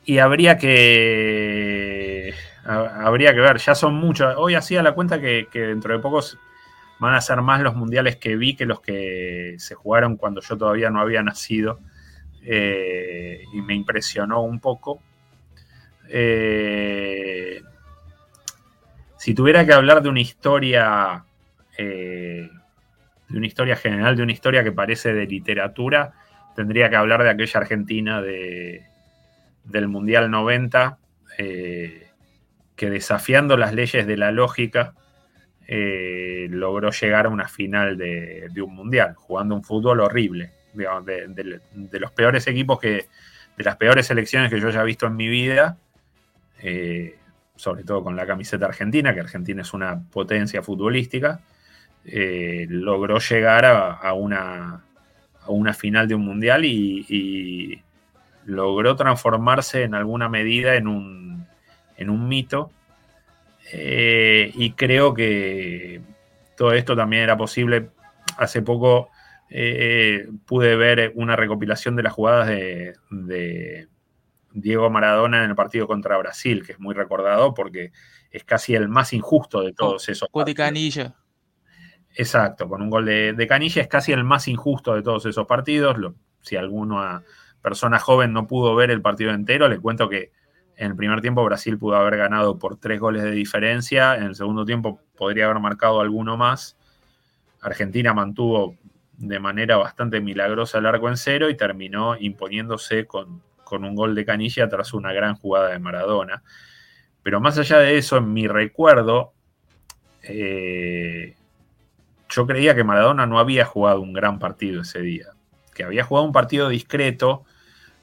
y 0.04 0.18
habría 0.18 0.56
que. 0.58 2.34
Habría 2.64 3.32
que 3.32 3.40
ver, 3.40 3.58
ya 3.58 3.74
son 3.74 3.94
muchos. 3.94 4.34
Hoy 4.36 4.54
hacía 4.54 4.82
la 4.82 4.92
cuenta 4.92 5.20
que, 5.20 5.48
dentro 5.52 5.94
de 5.94 6.00
pocos 6.00 6.38
van 6.98 7.14
a 7.14 7.20
ser 7.20 7.40
más 7.40 7.62
los 7.62 7.74
mundiales 7.74 8.16
que 8.16 8.36
vi 8.36 8.56
que 8.56 8.66
los 8.66 8.80
que 8.80 9.54
se 9.58 9.74
jugaron 9.74 10.16
cuando 10.16 10.42
yo 10.42 10.58
todavía 10.58 10.90
no 10.90 11.00
había 11.00 11.22
nacido. 11.22 11.80
Eh, 12.42 13.42
y 13.52 13.62
me 13.62 13.74
impresionó 13.74 14.42
un 14.42 14.60
poco. 14.60 15.00
Eh, 16.10 17.62
si 19.16 19.34
tuviera 19.34 19.64
que 19.64 19.72
hablar 19.72 20.02
de 20.02 20.08
una 20.10 20.20
historia 20.20 21.24
de 21.84 22.50
una 23.30 23.46
historia 23.46 23.76
general, 23.76 24.16
de 24.16 24.22
una 24.22 24.32
historia 24.32 24.64
que 24.64 24.72
parece 24.72 25.12
de 25.12 25.26
literatura, 25.26 26.12
tendría 26.54 26.90
que 26.90 26.96
hablar 26.96 27.22
de 27.22 27.30
aquella 27.30 27.60
Argentina 27.60 28.20
de, 28.20 28.84
del 29.64 29.88
Mundial 29.88 30.30
90, 30.30 30.98
eh, 31.38 32.08
que 32.74 32.90
desafiando 32.90 33.56
las 33.56 33.74
leyes 33.74 34.06
de 34.06 34.16
la 34.16 34.32
lógica, 34.32 34.94
eh, 35.66 36.48
logró 36.50 36.90
llegar 36.90 37.26
a 37.26 37.28
una 37.28 37.48
final 37.48 37.98
de, 37.98 38.50
un 38.62 38.74
Mundial, 38.74 39.14
jugando 39.14 39.54
un 39.54 39.62
fútbol 39.62 40.00
horrible, 40.00 40.52
de, 40.74 41.60
los 42.00 42.12
peores 42.12 42.46
equipos 42.46 42.80
que, 42.80 43.06
de 43.56 43.64
las 43.64 43.76
peores 43.76 44.06
selecciones 44.06 44.50
que 44.50 44.60
yo 44.60 44.68
haya 44.68 44.82
visto 44.82 45.06
en 45.06 45.16
mi 45.16 45.28
vida, 45.28 45.76
eh, 46.62 47.18
sobre 47.56 47.84
todo 47.84 48.02
con 48.02 48.16
la 48.16 48.26
camiseta 48.26 48.66
argentina, 48.66 49.12
que 49.12 49.20
Argentina 49.20 49.62
es 49.62 49.74
una 49.74 50.00
potencia 50.10 50.62
futbolística, 50.62 51.40
eh, 52.04 52.66
logró 52.68 53.18
llegar 53.18 53.64
a, 53.64 54.12
una, 54.14 54.84
a, 55.40 55.50
una, 55.50 55.74
final 55.74 56.08
de 56.08 56.14
un 56.14 56.24
mundial 56.24 56.64
y, 56.64 57.82
logró 58.44 58.96
transformarse 58.96 59.82
en 59.82 59.94
alguna 59.94 60.30
medida 60.30 60.76
en 60.76 60.88
un, 60.88 61.46
en 61.98 62.08
un 62.08 62.28
mito. 62.28 62.70
Eh, 63.72 64.50
y 64.54 64.70
creo 64.70 65.12
que 65.12 66.00
todo 66.56 66.72
esto 66.72 66.96
también 66.96 67.24
era 67.24 67.36
posible. 67.36 67.90
Hace 68.38 68.62
poco 68.62 69.10
eh, 69.50 70.28
pude 70.46 70.76
ver 70.76 71.12
una 71.14 71.36
recopilación 71.36 71.94
de 71.94 72.02
las 72.02 72.12
jugadas 72.14 72.48
de, 72.48 73.86
Diego 74.52 74.88
Maradona 74.90 75.44
en 75.44 75.50
el 75.50 75.56
partido 75.56 75.86
contra 75.86 76.16
Brasil, 76.16 76.64
que 76.64 76.72
es 76.72 76.80
muy 76.80 76.94
recordado 76.94 77.52
porque 77.52 77.92
es 78.30 78.44
casi 78.44 78.74
el 78.74 78.88
más 78.88 79.12
injusto 79.12 79.60
de 79.60 79.72
todos 79.72 80.08
esos. 80.08 80.28
Canilla. 80.54 81.14
Exacto, 82.18 82.68
con 82.68 82.82
un 82.82 82.90
gol 82.90 83.04
de, 83.04 83.46
Canilla 83.48 83.80
es 83.80 83.86
casi 83.86 84.10
el 84.10 84.24
más 84.24 84.48
injusto 84.48 84.92
de 84.92 85.02
todos 85.02 85.24
esos 85.24 85.46
partidos. 85.46 85.96
si 86.40 86.56
alguna 86.56 87.22
persona 87.62 88.00
joven 88.00 88.32
no 88.32 88.48
pudo 88.48 88.74
ver 88.74 88.90
el 88.90 89.00
partido 89.00 89.30
entero, 89.30 89.68
le 89.68 89.78
cuento 89.78 90.08
que 90.08 90.32
en 90.76 90.90
el 90.90 90.96
primer 90.96 91.20
tiempo 91.20 91.44
Brasil 91.44 91.78
pudo 91.78 91.94
haber 91.94 92.16
ganado 92.16 92.58
por 92.58 92.76
tres 92.76 92.98
goles 92.98 93.22
de 93.22 93.30
diferencia, 93.30 94.16
en 94.16 94.24
el 94.24 94.34
segundo 94.34 94.64
tiempo 94.64 95.00
podría 95.16 95.44
haber 95.44 95.60
marcado 95.60 96.00
alguno 96.00 96.36
más. 96.36 96.76
Argentina 97.60 98.12
mantuvo 98.12 98.74
de 99.16 99.38
manera 99.38 99.76
bastante 99.76 100.20
milagrosa 100.20 100.78
el 100.78 100.86
arco 100.86 101.08
en 101.08 101.16
cero 101.16 101.48
y 101.48 101.56
terminó 101.56 102.16
imponiéndose 102.18 103.06
con, 103.06 103.42
un 103.70 103.94
gol 103.94 104.16
de 104.16 104.24
Canilla 104.24 104.68
tras 104.68 104.92
una 104.92 105.12
gran 105.12 105.36
jugada 105.36 105.68
de 105.68 105.78
Maradona. 105.78 106.42
Pero 107.22 107.40
más 107.40 107.58
allá 107.58 107.78
de 107.78 107.96
eso, 107.96 108.16
en 108.16 108.32
mi 108.32 108.48
recuerdo, 108.48 109.34
eh, 110.24 111.36
yo 112.28 112.46
creía 112.46 112.74
que 112.74 112.84
Maradona 112.84 113.26
no 113.26 113.38
había 113.38 113.64
jugado 113.64 114.00
un 114.00 114.12
gran 114.12 114.38
partido 114.38 114.82
ese 114.82 115.00
día, 115.00 115.28
que 115.74 115.84
había 115.84 116.04
jugado 116.04 116.26
un 116.26 116.32
partido 116.32 116.68
discreto, 116.68 117.44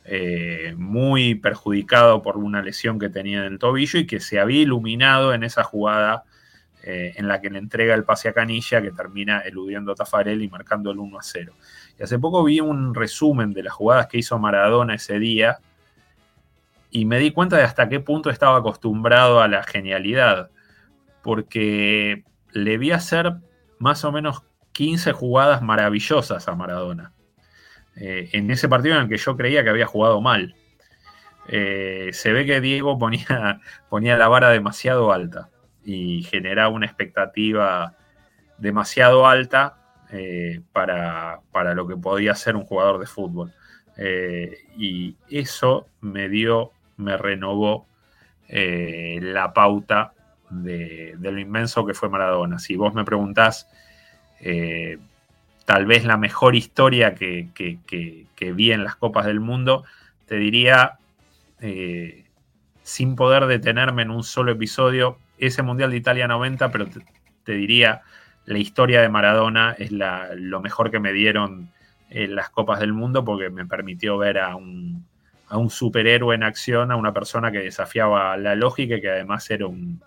eh, 0.04 0.76
muy 0.78 1.36
perjudicado 1.36 2.22
por 2.22 2.38
una 2.38 2.62
lesión 2.62 3.00
que 3.00 3.10
tenía 3.10 3.40
en 3.40 3.54
el 3.54 3.60
tobillo 3.60 4.00
y 4.00 4.06
que 4.06 4.20
se 4.20 4.40
había 4.40 4.62
iluminado 4.62 5.34
en 5.34 5.44
esa 5.44 5.64
jugada 5.64 6.24
eh, 6.84 7.14
en 7.16 7.28
la 7.28 7.42
que 7.42 7.50
le 7.50 7.58
entrega 7.58 7.96
el 7.96 8.04
pase 8.04 8.30
a 8.30 8.34
Canilla, 8.34 8.80
que 8.80 8.92
termina 8.92 9.40
eludiendo 9.40 9.92
a 9.92 9.96
Tafarel 9.96 10.44
y 10.44 10.48
marcando 10.48 10.92
el 10.92 11.00
1 11.00 11.18
a 11.18 11.24
0. 11.24 11.54
Y 11.98 12.04
hace 12.04 12.20
poco 12.20 12.44
vi 12.44 12.60
un 12.60 12.94
resumen 12.94 13.54
de 13.54 13.64
las 13.64 13.74
jugadas 13.74 14.06
que 14.06 14.20
hizo 14.20 14.38
Maradona 14.38 14.94
ese 14.94 15.18
día 15.18 15.58
y 16.92 17.06
me 17.06 17.18
di 17.18 17.32
cuenta 17.32 17.58
de 17.58 17.64
hasta 17.64 17.90
qué 17.90 18.00
punto 18.00 18.30
estaba 18.30 18.58
acostumbrado 18.58 19.42
a 19.42 19.48
la 19.48 19.64
genialidad, 19.64 20.52
porque 21.24 22.24
le 22.52 22.78
vi 22.78 22.92
hacer 22.92 23.38
más 23.80 24.04
o 24.06 24.12
menos 24.12 24.44
15 24.76 25.14
jugadas 25.14 25.62
maravillosas 25.62 26.48
a 26.48 26.56
Maradona. 26.56 27.14
Eh, 27.96 28.30
en 28.34 28.52
ese 28.52 28.68
partido 28.68 28.96
en 28.96 29.04
el 29.04 29.10
que 29.10 29.18
yo 29.18 29.38
creía 29.38 29.64
que 29.64 29.70
había 29.70 29.86
jugado 29.86 30.22
mal. 30.22 30.56
Eh, 31.48 32.10
se 32.12 32.34
ve 32.34 32.46
que 32.46 32.60
Diego 32.60 33.00
ponía, 33.00 33.62
ponía 33.90 34.18
la 34.18 34.28
vara 34.28 34.50
demasiado 34.50 35.14
alta 35.14 35.50
y 35.84 36.24
generaba 36.24 36.70
una 36.70 36.88
expectativa 36.88 37.96
demasiado 38.58 39.28
alta 39.28 39.78
eh, 40.12 40.62
para, 40.74 41.42
lo 41.74 41.88
que 41.88 41.96
podía 41.96 42.36
ser 42.36 42.56
un 42.56 42.66
jugador 42.66 43.00
de 43.00 43.06
fútbol. 43.06 43.54
y 44.78 45.16
eso 45.30 45.88
me 46.02 46.28
dio, 46.28 46.72
me 46.98 47.16
renovó 47.16 47.88
la 48.50 49.54
pauta 49.54 50.15
de, 50.64 51.16
lo 51.20 51.40
inmenso 51.40 51.86
que 51.86 51.94
fue 51.94 52.10
Maradona. 52.10 52.60
Si 52.60 52.76
vos 52.76 52.94
me 52.94 53.04
preguntás, 53.04 53.68
eh, 54.40 54.98
tal 55.66 55.86
vez 55.86 56.06
la 56.06 56.18
mejor 56.18 56.56
historia 56.56 57.16
que, 57.16 57.50
vi 58.40 58.72
en 58.72 58.84
las 58.84 58.96
Copas 58.96 59.26
del 59.26 59.40
Mundo, 59.40 59.84
te 60.28 60.36
diría, 60.36 60.94
eh, 61.62 62.26
sin 62.84 63.16
poder 63.16 63.46
detenerme 63.48 64.04
en 64.04 64.12
un 64.12 64.24
solo 64.24 64.52
episodio, 64.52 65.18
ese 65.38 65.64
Mundial 65.64 65.92
de 65.92 65.98
Italia 65.98 66.28
90, 66.28 66.72
pero 66.72 66.88
te, 67.44 67.52
diría, 67.54 68.02
la 68.46 68.58
historia 68.58 69.02
de 69.02 69.10
Maradona 69.10 69.76
es 69.78 69.92
lo 69.92 70.62
mejor 70.62 70.92
que 70.92 71.00
me 71.00 71.14
dieron 71.14 71.70
en 72.10 72.36
las 72.36 72.50
Copas 72.50 72.80
del 72.80 72.94
Mundo 72.94 73.26
porque 73.26 73.50
me 73.50 73.66
permitió 73.66 74.18
ver 74.18 74.38
a 74.38 74.56
un, 74.56 75.06
a 75.50 75.58
un 75.58 75.70
superhéroe 75.70 76.36
en 76.36 76.44
acción, 76.44 76.92
a 76.92 76.96
una 76.96 77.14
persona 77.14 77.52
que 77.52 77.60
desafiaba 77.60 78.38
la 78.38 78.56
lógica 78.56 78.96
y 78.96 79.02
que 79.02 79.10
además 79.10 79.50
era 79.50 79.68
un, 79.68 80.02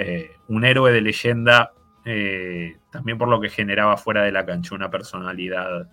eh, 0.00 0.30
un 0.48 0.64
héroe 0.64 0.92
de 0.92 1.02
leyenda 1.02 1.72
eh, 2.06 2.78
también 2.90 3.18
por 3.18 3.28
lo 3.28 3.38
que 3.38 3.50
generaba 3.50 3.96
fuera 3.98 4.22
de 4.22 4.32
la 4.32 4.46
cancha, 4.46 4.74
una 4.74 4.90
personalidad, 4.90 5.88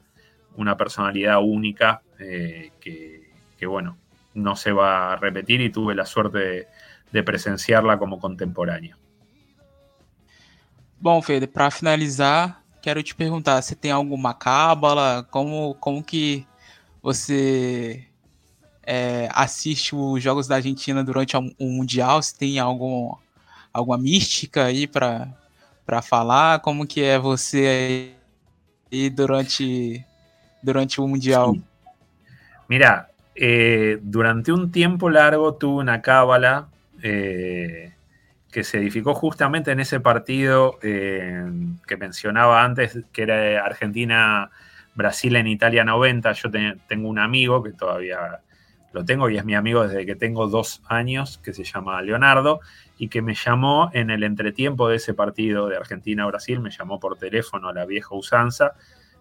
una 0.55 0.77
personalidad 0.77 1.41
única 1.41 2.01
eh, 2.19 2.71
que, 2.79 3.65
bueno, 3.65 3.97
no 4.33 4.55
se 4.55 4.71
va 4.71 5.11
a 5.11 5.15
repetir 5.17 5.59
y 5.59 5.69
tuve 5.69 5.93
la 5.93 6.05
suerte 6.05 6.67
de, 7.11 7.23
presenciarla 7.23 7.97
como 7.97 8.19
contemporánea. 8.19 8.97
Bom, 10.99 11.21
Fede, 11.21 11.47
para 11.47 11.69
finalizar, 11.69 12.59
quero 12.81 13.03
te 13.03 13.13
perguntar 13.13 13.61
se 13.61 13.75
tem 13.75 13.91
alguma 13.91 14.37
cábala, 14.37 15.27
como, 15.29 15.75
como 15.79 16.03
que 16.03 16.45
você 17.01 18.07
é, 18.83 19.27
assiste 19.33 19.93
os 19.93 20.23
jogos 20.23 20.47
da 20.47 20.55
Argentina 20.55 21.03
durante 21.03 21.35
o 21.35 21.53
Mundial, 21.59 22.23
se 22.23 22.35
tem 22.35 22.57
algum, 22.57 23.11
alguma 23.73 23.97
mística 23.97 24.65
aí 24.65 24.87
para 24.87 26.01
falar? 26.01 26.59
Como 26.61 26.85
que 26.85 27.03
é 27.03 27.17
você 27.17 28.13
aí 28.91 29.09
durante 29.09 30.05
durante 30.61 30.99
o 30.99 31.07
Mundial? 31.07 31.55
Mira, 32.67 33.09
eh, 33.35 33.99
durante 34.01 34.51
un 34.51 34.71
tiempo 34.71 35.09
largo 35.09 35.53
tuve 35.55 35.81
una 35.81 36.01
cábala 36.01 36.67
eh, 37.01 37.93
que 38.51 38.63
se 38.63 38.79
edificó 38.79 39.13
justamente 39.13 39.71
en 39.71 39.79
ese 39.79 39.99
partido 39.99 40.79
eh, 40.81 41.45
que 41.85 41.97
mencionaba 41.97 42.63
antes, 42.63 42.99
que 43.13 43.21
era 43.21 43.63
Argentina-Brasil 43.63 45.35
en 45.35 45.47
Italia 45.47 45.83
90. 45.83 46.31
Yo 46.33 46.49
tengo 46.87 47.07
un 47.07 47.19
amigo 47.19 47.61
que 47.63 47.71
todavía 47.71 48.39
lo 48.93 49.05
tengo 49.05 49.29
y 49.29 49.37
es 49.37 49.45
mi 49.45 49.55
amigo 49.55 49.87
desde 49.87 50.05
que 50.05 50.15
tengo 50.15 50.47
dos 50.47 50.81
años, 50.87 51.39
que 51.43 51.53
se 51.53 51.63
llama 51.63 52.01
Leonardo, 52.01 52.61
y 52.97 53.09
que 53.09 53.21
me 53.21 53.35
llamó 53.35 53.89
en 53.93 54.09
el 54.09 54.23
entretiempo 54.23 54.89
de 54.89 54.95
ese 54.95 55.13
partido 55.13 55.67
de 55.67 55.77
Argentina-Brasil, 55.77 56.59
me 56.59 56.71
llamó 56.71 56.99
por 56.99 57.17
teléfono 57.17 57.69
a 57.69 57.73
la 57.73 57.85
vieja 57.85 58.15
usanza, 58.15 58.73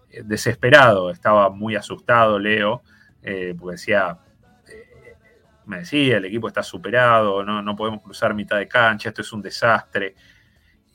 eh, 0.09 0.23
desesperado, 0.25 1.11
estaba 1.11 1.49
muy 1.49 1.75
asustado 1.75 2.39
Leo, 2.39 2.81
eh, 3.21 3.55
porque 3.57 3.73
decía, 3.73 4.17
eh, 4.67 5.15
me 5.65 5.79
decía, 5.79 6.17
el 6.17 6.25
equipo 6.25 6.47
está 6.47 6.63
superado, 6.63 7.43
no, 7.43 7.61
no 7.61 7.75
podemos 7.75 8.01
cruzar 8.01 8.33
mitad 8.33 8.57
de 8.57 8.67
cancha, 8.67 9.09
esto 9.09 9.21
es 9.21 9.33
un 9.33 9.41
desastre. 9.41 10.15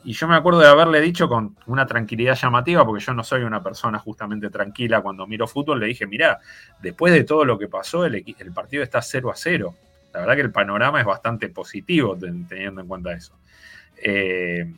Y 0.04 0.14
yo 0.14 0.26
me 0.26 0.34
acuerdo 0.34 0.60
de 0.60 0.66
haberle 0.66 1.00
dicho 1.00 1.28
con 1.28 1.56
una 1.66 1.86
tranquilidad 1.86 2.34
llamativa, 2.34 2.84
porque 2.84 3.04
yo 3.04 3.14
no 3.14 3.22
soy 3.22 3.42
una 3.42 3.62
persona 3.62 3.98
justamente 3.98 4.50
tranquila 4.50 5.00
cuando 5.00 5.26
miro 5.26 5.46
fútbol, 5.46 5.78
le 5.78 5.86
dije, 5.86 6.06
mira, 6.06 6.40
después 6.80 7.12
de 7.12 7.24
todo 7.24 7.44
lo 7.44 7.58
que 7.58 7.68
pasó, 7.68 8.04
el, 8.04 8.16
el, 8.38 8.52
partido 8.52 8.82
está 8.82 9.00
0 9.00 9.30
a 9.30 9.36
0. 9.36 9.74
La 10.12 10.20
verdad 10.20 10.34
que 10.34 10.40
el 10.40 10.52
panorama 10.52 11.00
es 11.00 11.06
bastante 11.06 11.48
positivo 11.48 12.16
teniendo 12.16 12.80
en 12.80 12.88
cuenta 12.88 13.12
eso. 13.12 13.38
Eh, 13.96 14.72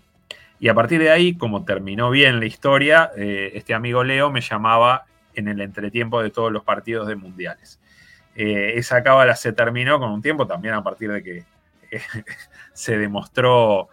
y 0.60 0.68
a 0.68 0.74
partir 0.74 1.00
de 1.00 1.10
ahí, 1.10 1.36
como 1.36 1.64
terminó 1.64 2.10
bien 2.10 2.38
la 2.38 2.46
historia, 2.46 3.10
eh, 3.16 3.52
este 3.54 3.74
amigo 3.74 4.04
Leo 4.04 4.30
me 4.30 4.40
llamaba 4.40 5.06
en 5.34 5.48
el 5.48 5.60
entretiempo 5.60 6.22
de 6.22 6.30
todos 6.30 6.52
los 6.52 6.62
partidos 6.62 7.08
de 7.08 7.16
mundiales. 7.16 7.80
Eh, 8.36 8.74
esa 8.76 9.02
cábala 9.02 9.36
se 9.36 9.52
terminó 9.52 9.98
con 9.98 10.10
un 10.10 10.22
tiempo 10.22 10.46
también 10.46 10.74
a 10.74 10.82
partir 10.82 11.10
de 11.10 11.22
que 11.22 11.44
se 12.72 12.98
demostró 12.98 13.88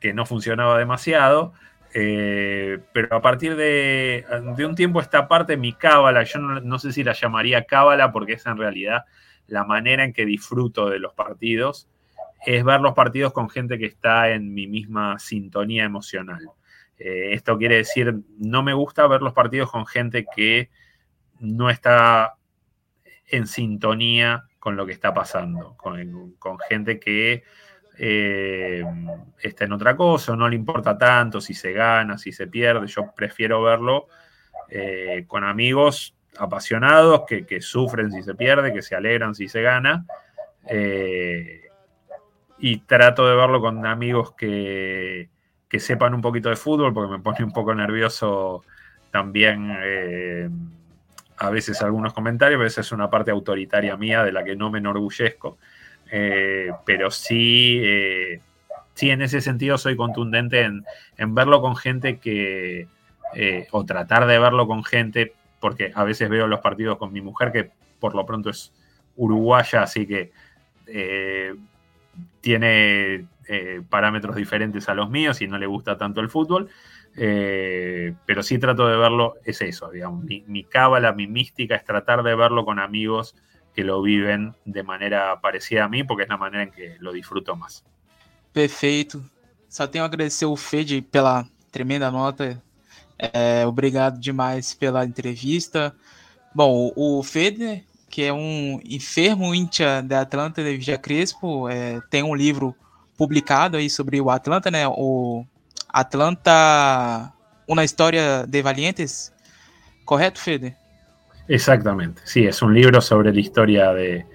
que 0.00 0.12
no 0.12 0.26
funcionaba 0.26 0.78
demasiado. 0.78 1.52
Eh, 1.94 2.78
pero 2.92 3.16
a 3.16 3.22
partir 3.22 3.56
de, 3.56 4.26
un 4.66 4.74
tiempo 4.74 5.00
esta 5.00 5.28
parte, 5.28 5.56
mi 5.56 5.72
cábala, 5.72 6.24
yo 6.24 6.40
no, 6.40 6.78
sé 6.78 6.92
si 6.92 7.02
la 7.02 7.14
llamaría 7.14 7.64
cábala 7.64 8.12
porque 8.12 8.34
es 8.34 8.46
en 8.46 8.58
realidad 8.58 9.04
la 9.46 9.64
manera 9.64 10.04
en 10.04 10.12
que 10.12 10.26
disfruto 10.26 10.90
de 10.90 10.98
los 10.98 11.14
partidos, 11.14 11.88
es 12.44 12.64
ver 12.64 12.80
los 12.80 12.94
partidos 12.94 13.32
con 13.32 13.48
gente 13.48 13.78
que 13.78 13.86
está 13.86 14.30
en 14.30 14.52
mi 14.52 14.66
misma 14.66 15.18
sintonía 15.18 15.84
emocional. 15.84 16.50
Eh, 16.98 17.30
esto 17.32 17.56
quiere 17.56 17.76
decir, 17.76 18.14
no 18.38 18.62
me 18.62 18.74
gusta 18.74 19.06
ver 19.06 19.22
los 19.22 19.32
partidos 19.32 19.70
con 19.70 19.86
gente 19.86 20.26
que 20.34 20.70
no 21.38 21.70
está 21.70 22.34
en 23.28 23.46
sintonía 23.46 24.44
con 24.58 24.76
lo 24.76 24.84
que 24.84 24.92
está 24.92 25.14
pasando, 25.14 25.76
con 25.76 26.58
gente 26.68 26.98
que 26.98 27.44
eh, 27.98 28.84
está 29.40 29.64
en 29.64 29.72
otra 29.72 29.96
cosa, 29.96 30.36
no 30.36 30.48
le 30.48 30.56
importa 30.56 30.98
tanto 30.98 31.40
si 31.40 31.54
se 31.54 31.72
gana, 31.72 32.18
si 32.18 32.32
se 32.32 32.46
pierde. 32.46 32.86
Yo 32.86 33.12
prefiero 33.14 33.62
verlo 33.62 34.08
eh, 34.68 35.24
con 35.26 35.44
amigos 35.44 36.14
apasionados 36.38 37.22
que, 37.26 37.60
sufren 37.60 38.12
si 38.12 38.22
se 38.22 38.34
pierde, 38.34 38.72
que 38.72 38.82
se 38.82 38.94
alegran 38.94 39.34
si 39.34 39.48
se 39.48 39.62
gana. 39.62 40.04
Eh, 40.68 41.62
y 42.58 42.78
trato 42.78 43.26
de 43.28 43.36
verlo 43.36 43.60
con 43.60 43.84
amigos 43.86 44.32
que, 44.32 45.28
que, 45.68 45.80
sepan 45.80 46.14
un 46.14 46.20
poquito 46.20 46.48
de 46.48 46.56
fútbol, 46.56 46.92
porque 46.92 47.12
me 47.12 47.18
pone 47.20 47.44
un 47.44 47.52
poco 47.52 47.74
nervioso 47.74 48.62
también 49.10 49.70
a 51.38 51.50
veces 51.50 51.80
algunos 51.82 52.12
comentarios, 52.12 52.60
a 52.60 52.64
veces 52.64 52.86
es 52.86 52.92
una 52.92 53.10
parte 53.10 53.30
autoritaria 53.30 53.96
mía 53.96 54.22
de 54.24 54.32
la 54.32 54.42
que 54.44 54.56
no 54.56 54.70
me 54.70 54.78
enorgullezco. 54.78 55.58
Eh, 56.10 56.70
pero 56.84 57.10
sí, 57.10 57.80
eh, 57.82 58.40
sí, 58.94 59.10
en 59.10 59.22
ese 59.22 59.40
sentido 59.40 59.78
soy 59.78 59.96
contundente 59.96 60.62
en, 60.62 61.34
verlo 61.34 61.60
con 61.60 61.76
gente 61.76 62.18
que, 62.18 62.88
eh, 63.34 63.66
o 63.72 63.84
tratar 63.84 64.26
de 64.26 64.38
verlo 64.38 64.66
con 64.66 64.84
gente, 64.84 65.34
porque 65.60 65.92
a 65.94 66.04
veces 66.04 66.28
veo 66.28 66.46
los 66.46 66.60
partidos 66.60 66.98
con 66.98 67.12
mi 67.12 67.20
mujer, 67.20 67.52
que 67.52 67.70
por 67.98 68.14
lo 68.14 68.24
pronto 68.24 68.50
es 68.50 68.72
uruguaya, 69.16 69.82
así 69.82 70.06
que 70.06 70.30
tiene 72.40 73.26
parámetros 73.88 74.36
diferentes 74.36 74.88
a 74.88 74.94
los 74.94 75.10
míos 75.10 75.40
y 75.42 75.48
no 75.48 75.58
le 75.58 75.66
gusta 75.66 75.98
tanto 75.98 76.20
el 76.20 76.28
fútbol. 76.28 76.68
pero 77.14 78.42
sí 78.42 78.58
trato 78.58 78.86
de 78.86 78.96
verlo, 78.96 79.34
es 79.44 79.60
eso, 79.62 79.90
digamos, 79.90 80.24
mi 80.24 80.64
cábala, 80.64 81.12
mi 81.12 81.26
mística 81.26 81.74
es 81.74 81.84
tratar 81.84 82.22
de 82.22 82.34
verlo 82.36 82.64
con 82.64 82.78
amigos 82.78 83.34
que 83.76 83.84
lo 83.84 84.00
viven 84.00 84.54
de 84.64 84.82
maneira 84.82 85.36
parecida 85.36 85.84
a 85.84 85.88
mim, 85.88 86.06
porque 86.06 86.22
é 86.22 86.32
a 86.32 86.38
maneira 86.38 86.64
em 86.64 86.70
que 86.70 86.96
lo 86.98 87.12
disfruto 87.12 87.54
mais. 87.54 87.84
Perfeito. 88.50 89.22
Só 89.68 89.86
tenho 89.86 90.02
a 90.02 90.06
agradecer 90.06 90.46
o 90.46 90.56
Fede 90.56 91.02
pela 91.02 91.46
tremenda 91.70 92.10
nota. 92.10 92.62
É, 93.18 93.66
obrigado 93.66 94.18
demais 94.18 94.72
pela 94.72 95.04
entrevista. 95.04 95.94
Bom, 96.54 96.90
o 96.96 97.22
Fede, 97.22 97.84
que 98.08 98.22
é 98.22 98.32
um 98.32 98.80
enfermo 98.82 99.54
íntia 99.54 100.02
da 100.02 100.22
Atlanta 100.22 100.64
de 100.64 100.78
Vija 100.78 100.96
Crespo, 100.96 101.68
é, 101.68 102.00
tem 102.08 102.22
um 102.22 102.34
livro 102.34 102.74
publicado 103.14 103.76
aí 103.76 103.90
sobre 103.90 104.18
o 104.22 104.30
Atlanta, 104.30 104.70
né? 104.70 104.88
O 104.88 105.44
Atlanta, 105.90 107.30
uma 107.68 107.84
história 107.84 108.46
de 108.48 108.62
valientes. 108.62 109.30
Correto, 110.06 110.40
Fede? 110.40 110.74
Exactamente, 111.48 112.22
sí, 112.24 112.44
es 112.44 112.60
un 112.62 112.74
libro 112.74 113.00
sobre 113.00 113.32
la 113.32 113.40
historia 113.40 113.92
de, 113.92 114.26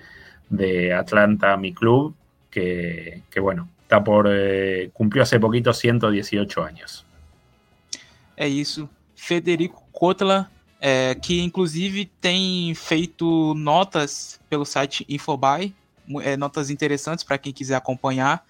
de 0.50 0.94
Atlanta, 0.94 1.58
mi 1.58 1.74
club, 1.74 2.16
que, 2.50 3.24
que 3.30 3.40
bueno, 3.40 3.70
está 3.84 4.04
por 4.04 4.28
eh, 4.30 4.90
cumplió 4.94 5.24
hace 5.24 5.40
poquito 5.40 5.74
118 5.74 6.64
anos. 6.64 7.06
É 8.38 8.48
isso. 8.48 8.90
Federico 9.16 9.84
Kotler, 9.92 10.46
é, 10.80 11.14
que 11.14 11.42
inclusive 11.42 12.10
tem 12.20 12.74
feito 12.74 13.54
notas 13.54 14.40
pelo 14.50 14.66
site 14.66 15.06
Infobuy, 15.08 15.76
é, 16.24 16.36
notas 16.36 16.70
interessantes 16.70 17.24
para 17.24 17.38
quem 17.38 17.54
quiser 17.54 17.76
acompanhar. 17.76 18.44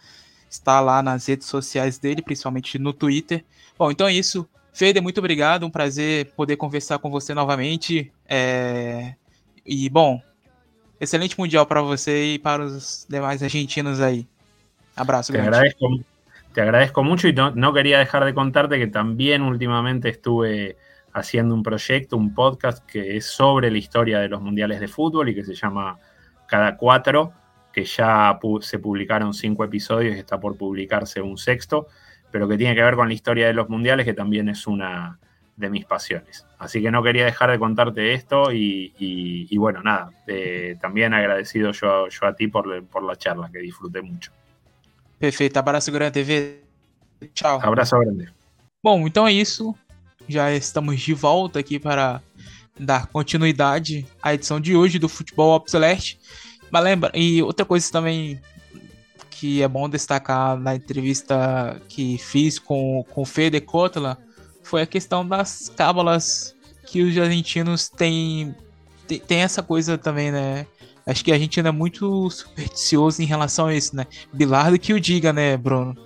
Está 0.50 0.80
lá 0.80 1.02
nas 1.02 1.26
redes 1.26 1.48
sociais 1.48 1.98
dele, 1.98 2.22
principalmente 2.22 2.80
no 2.80 2.94
Twitter. 2.94 3.44
Bom, 3.78 3.92
então 3.92 4.08
é 4.08 4.14
isso. 4.14 4.48
Fede, 4.74 5.02
muito 5.02 5.18
obrigado, 5.20 5.66
um 5.66 5.70
prazer 5.70 6.32
poder 6.36 6.56
conversar 6.56 7.00
com 7.00 7.10
você 7.10 7.34
novamente. 7.34 8.12
É... 8.28 9.16
E, 9.66 9.90
bom, 9.90 10.22
excelente 11.00 11.38
Mundial 11.38 11.66
para 11.66 11.82
você 11.82 12.34
e 12.34 12.40
para 12.40 12.64
os 12.64 13.06
demais 13.10 13.44
argentinos 13.44 14.00
aí. 14.00 14.28
Abraço, 14.96 15.32
te 15.32 15.40
agradezco, 15.40 16.00
te 16.54 16.62
agradezco 16.62 17.04
mucho 17.04 17.28
y 17.28 17.34
no, 17.34 17.52
no, 17.52 17.74
quería 17.74 18.00
dejar 18.00 18.26
de 18.26 18.34
contarte 18.34 18.78
que 18.78 18.88
también 18.88 19.42
últimamente 19.42 20.10
estuve 20.10 20.78
haciendo 21.14 21.54
un 21.54 21.64
proyecto, 21.64 22.18
un 22.18 22.34
podcast 22.34 22.86
que 22.86 23.18
es 23.18 23.26
sobre 23.26 23.70
la 23.72 23.78
historia 23.78 24.20
de 24.20 24.30
los 24.30 24.42
mundiales 24.42 24.80
de 24.80 24.88
fútbol 24.88 25.30
y 25.30 25.36
que 25.36 25.44
se 25.44 25.54
llama 25.54 25.98
Cada 26.48 26.78
Cuatro, 26.78 27.34
que 27.72 27.84
ya 27.84 28.40
se 28.62 28.80
publicaron 28.80 29.34
cinco 29.34 29.64
episodios 29.64 30.16
y 30.16 30.20
está 30.20 30.40
por 30.40 30.58
publicarse 30.58 31.22
un 31.22 31.38
sexto 31.38 31.88
pero 32.32 32.48
que 32.48 32.58
tiene 32.58 32.76
que 32.76 32.84
ver 32.84 32.96
con 32.96 33.08
la 33.08 33.14
historia 33.14 33.48
de 33.48 33.54
los 33.54 33.70
mundiales, 33.70 34.06
que 34.06 34.14
también 34.14 34.50
es 34.50 34.66
una 34.68 35.20
de 35.56 35.70
mis 35.70 35.86
pasiones. 35.86 36.46
Así 36.58 36.82
que 36.82 36.92
no 36.92 37.04
quería 37.04 37.26
dejar 37.26 37.52
de 37.52 37.60
contarte 37.60 38.14
esto 38.14 38.52
y, 38.52 39.56
bueno, 39.58 39.82
nada, 39.84 40.12
eh, 40.28 40.78
también 40.82 41.14
agradecido 41.14 41.72
yo, 41.72 42.08
yo 42.08 42.28
a 42.28 42.36
ti 42.36 42.48
por, 42.48 42.84
por, 42.86 43.04
la 43.04 43.16
charla, 43.16 43.50
que 43.52 43.60
disfruté 43.60 44.02
mucho. 44.02 44.32
Perfeito, 45.20 45.60
abraço 45.60 45.92
grande, 45.92 46.12
TV. 46.24 46.62
Tchau. 47.34 47.60
Abraço 47.62 47.98
grande. 48.00 48.30
Bom, 48.84 49.08
então 49.08 49.28
é 49.28 49.34
isso. 49.34 49.76
Já 50.28 50.52
estamos 50.52 51.00
de 51.00 51.14
volta 51.14 51.60
aqui 51.60 51.80
para 51.80 52.22
dar 52.80 53.08
continuidade 53.08 54.08
à 54.22 54.34
edição 54.34 54.60
de 54.60 54.76
hoje 54.76 54.98
do 54.98 55.08
Futebol 55.08 55.56
Obsolete. 55.56 56.20
Mas 56.72 56.84
lembra, 56.84 57.12
e 57.14 57.44
outra 57.44 57.66
coisa 57.66 57.92
também 57.92 58.40
que 59.42 59.64
é 59.64 59.68
bom 59.68 59.90
destacar 59.90 60.56
na 60.56 60.76
entrevista 60.76 61.82
que 61.88 62.16
fiz 62.20 62.60
com, 62.60 63.04
com 63.10 63.24
o 63.24 63.26
Fede 63.26 63.60
Kotler 63.60 64.16
foi 64.62 64.84
a 64.84 64.86
questão 64.86 65.28
das 65.28 65.68
cábalas 65.68 66.56
que 66.86 67.02
os 67.02 67.18
argentinos 67.18 67.90
têm. 67.90 68.54
Tem, 69.08 69.42
essa 69.42 69.64
coisa 69.64 69.98
também, 69.98 70.32
né? 70.32 70.68
Acho 71.08 71.26
que 71.26 71.32
a 71.32 71.40
gente 71.40 71.60
é 71.60 71.72
muito 71.72 72.30
supersticioso 72.30 73.20
em 73.20 73.26
relação 73.26 73.66
a 73.66 73.74
isso, 73.74 73.96
né? 73.96 74.06
Bilardo 74.32 74.78
que 74.78 74.94
o 74.94 75.00
diga, 75.00 75.34
né, 75.34 75.58
Bruno? 75.58 75.98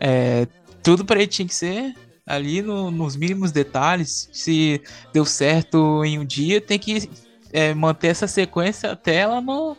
É, 0.00 0.48
tudo 0.82 1.04
para 1.04 1.20
ele 1.20 1.28
tinha 1.28 1.46
que 1.46 1.54
ser 1.54 1.94
ali 2.26 2.62
no, 2.62 2.90
nos 2.90 3.14
mínimos 3.14 3.52
detalhes. 3.52 4.28
Se 4.32 4.82
deu 5.12 5.24
certo 5.24 6.04
em 6.04 6.18
um 6.18 6.24
dia, 6.24 6.60
tem 6.60 6.80
que 6.80 7.08
é, 7.52 7.72
manter 7.74 8.08
essa 8.08 8.26
sequência 8.26 8.90
até 8.90 9.24
lá 9.24 9.40
no, 9.40 9.76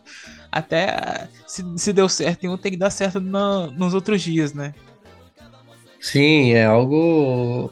até 0.53 1.27
se, 1.47 1.63
se 1.77 1.91
deu 1.91 2.07
certo 2.07 2.43
em 2.43 2.49
um, 2.49 2.57
tem 2.57 2.71
que 2.71 2.77
dar 2.77 2.91
certo 2.91 3.19
no, 3.19 3.71
nos 3.71 3.95
outros 3.95 4.21
dias, 4.21 4.53
né? 4.53 4.75
Sim, 5.99 6.53
é 6.53 6.65
algo, 6.65 7.71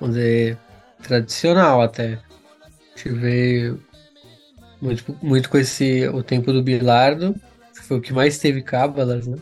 vamos 0.00 0.16
dizer, 0.16 0.58
tradicional 1.02 1.80
até. 1.80 2.18
gente 2.96 3.10
vê 3.10 3.74
muito, 4.80 5.16
muito 5.22 5.48
com 5.48 5.56
esse 5.56 6.08
o 6.08 6.20
tempo 6.22 6.52
do 6.52 6.62
Bilardo, 6.64 7.34
foi 7.74 7.98
o 7.98 8.00
que 8.00 8.12
mais 8.12 8.38
teve 8.38 8.60
cábalas, 8.60 9.28
né? 9.28 9.36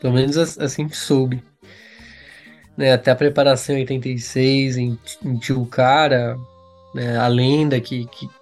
Pelo 0.00 0.14
menos 0.14 0.36
assim 0.36 0.88
que 0.88 0.96
soube. 0.96 1.42
Né, 2.76 2.92
até 2.92 3.10
a 3.10 3.16
preparação 3.16 3.76
em 3.76 3.80
86, 3.80 4.78
em, 4.78 4.98
em 5.22 5.36
Tio 5.36 5.64
Cara, 5.66 6.38
né, 6.94 7.18
a 7.18 7.28
lenda 7.28 7.78
que, 7.78 8.06
que, 8.06 8.26
que 8.26 8.34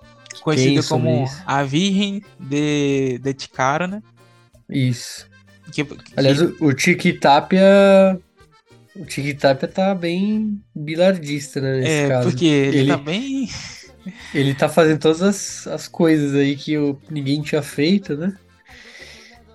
conhecida 0.43 0.83
como 0.83 1.25
isso. 1.25 1.43
a 1.47 1.63
Virgem 1.63 2.23
de, 2.39 3.19
de 3.19 3.35
Ticara, 3.35 3.87
né? 3.87 4.03
Isso. 4.69 5.27
Que, 5.73 5.85
que... 5.85 5.97
Aliás, 6.17 6.41
o, 6.41 6.57
o 6.61 6.75
Tiki 6.75 7.13
Tapia 7.13 8.19
o 8.97 9.05
Tiki 9.05 9.35
Tapia 9.35 9.69
tá 9.69 9.95
bem 9.95 10.61
bilardista, 10.75 11.61
né? 11.61 11.81
é, 11.85 12.09
caso. 12.09 12.29
porque 12.29 12.45
ele, 12.45 12.79
ele 12.79 12.89
tá 12.89 12.97
bem. 12.97 13.49
Ele 14.35 14.55
tá 14.55 14.67
fazendo 14.67 14.99
todas 14.99 15.21
as, 15.21 15.67
as 15.67 15.87
coisas 15.87 16.35
aí 16.35 16.57
que 16.57 16.77
o, 16.79 16.99
ninguém 17.11 17.43
tinha 17.43 17.61
feito, 17.61 18.17
né? 18.17 18.35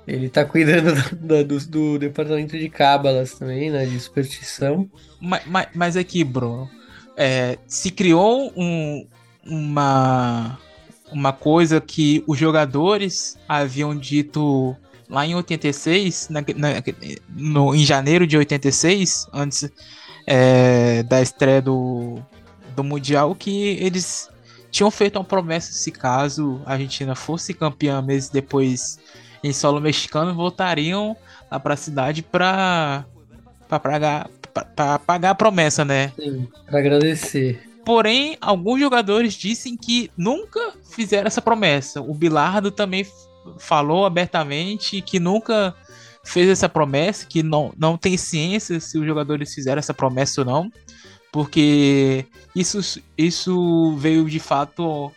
Ele 0.08 0.30
tá 0.30 0.46
cuidando 0.46 0.94
do, 1.18 1.44
do, 1.44 1.68
do 1.68 2.00
departamento 2.00 2.56
de 2.58 2.70
cábalas 2.70 3.34
também, 3.34 3.72
né? 3.72 3.88
De 3.88 4.00
superstição. 4.00 4.88
Mas, 5.20 5.42
mas, 5.48 5.68
mas 5.74 5.98
aqui, 5.98 6.24
Bruno, 6.24 6.70
é, 7.18 7.58
se 7.66 7.90
criou 7.90 8.54
um, 8.56 9.08
uma, 9.44 10.60
uma 11.16 11.32
coisa 11.32 11.80
que 11.80 12.22
os 12.28 12.38
jogadores 12.38 13.38
haviam 13.48 13.96
dito 13.96 14.76
lá 15.10 15.26
em 15.26 15.34
86, 15.34 16.28
na, 16.30 16.42
na, 16.42 16.84
no, 17.30 17.74
em 17.74 17.86
janeiro 17.86 18.28
de 18.28 18.38
86, 18.38 19.30
antes 19.32 19.72
é, 20.28 21.04
da 21.04 21.22
estreia 21.22 21.62
do, 21.62 22.20
do 22.76 22.84
Mundial, 22.84 23.34
que 23.34 23.78
eles 23.80 24.30
tinham 24.70 24.92
feito 24.92 25.18
uma 25.18 25.24
promessa 25.24 25.72
se 25.72 25.90
caso 25.90 26.62
a 26.66 26.74
Argentina 26.74 27.16
fosse 27.16 27.54
campeã 27.54 28.02
meses 28.02 28.28
depois 28.28 29.00
em 29.42 29.54
solo 29.54 29.80
mexicano, 29.80 30.36
voltariam 30.36 31.16
lá 31.50 31.58
para 31.58 31.76
a 31.76 31.78
cidade 31.78 32.22
para 32.22 33.06
pagar, 33.70 34.30
pagar 35.06 35.30
a 35.30 35.36
promessa, 35.36 35.86
né? 35.86 36.12
Sim, 36.20 36.46
para 36.66 36.80
agradecer. 36.80 37.75
Porém, 37.86 38.36
alguns 38.42 38.80
jogadores 38.80 39.36
dizem 39.36 39.78
que 39.78 40.10
nunca 40.18 40.74
fizeram 40.90 41.28
essa 41.28 41.42
promessa. 41.42 42.02
O 42.02 42.16
Bilardo 42.16 42.72
também 42.72 43.06
falou 43.60 44.06
abertamente 44.06 45.02
que 45.02 45.20
nunca 45.20 45.76
fez 46.24 46.50
essa 46.50 46.68
promessa, 46.68 47.28
que 47.28 47.44
não, 47.44 47.72
não 47.78 47.96
tem 47.96 48.18
ciência 48.18 48.80
se 48.80 48.98
os 48.98 49.06
jogadores 49.06 49.54
fizeram 49.54 49.78
essa 49.78 49.94
promessa 49.94 50.42
ou 50.42 50.46
não, 50.46 50.72
porque 51.32 52.26
isso, 52.56 53.02
isso 53.16 53.96
veio 53.98 54.28
de 54.28 54.40
fato 54.40 55.12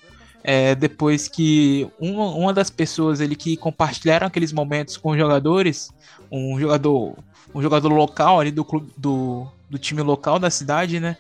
é, 0.45 0.75
depois 0.75 1.27
que 1.27 1.89
uma, 1.99 2.27
uma 2.35 2.53
das 2.53 2.69
pessoas 2.69 3.21
ele 3.21 3.35
que 3.35 3.57
compartilharam 3.57 4.27
aqueles 4.27 4.53
momentos 4.53 4.99
com 4.99 5.13
os 5.13 5.19
jogadores, 5.19 5.91
um 6.31 6.61
jogador, 6.61 7.17
um 7.55 7.63
jogador 7.63 7.89
local 7.89 8.41
ali 8.41 8.51
do 8.51 8.65
clube 8.65 8.93
do, 8.97 9.47
do 9.71 9.79
time 9.79 10.03
local 10.03 10.39
da 10.39 10.51
cidade, 10.51 11.01
né? 11.01 11.17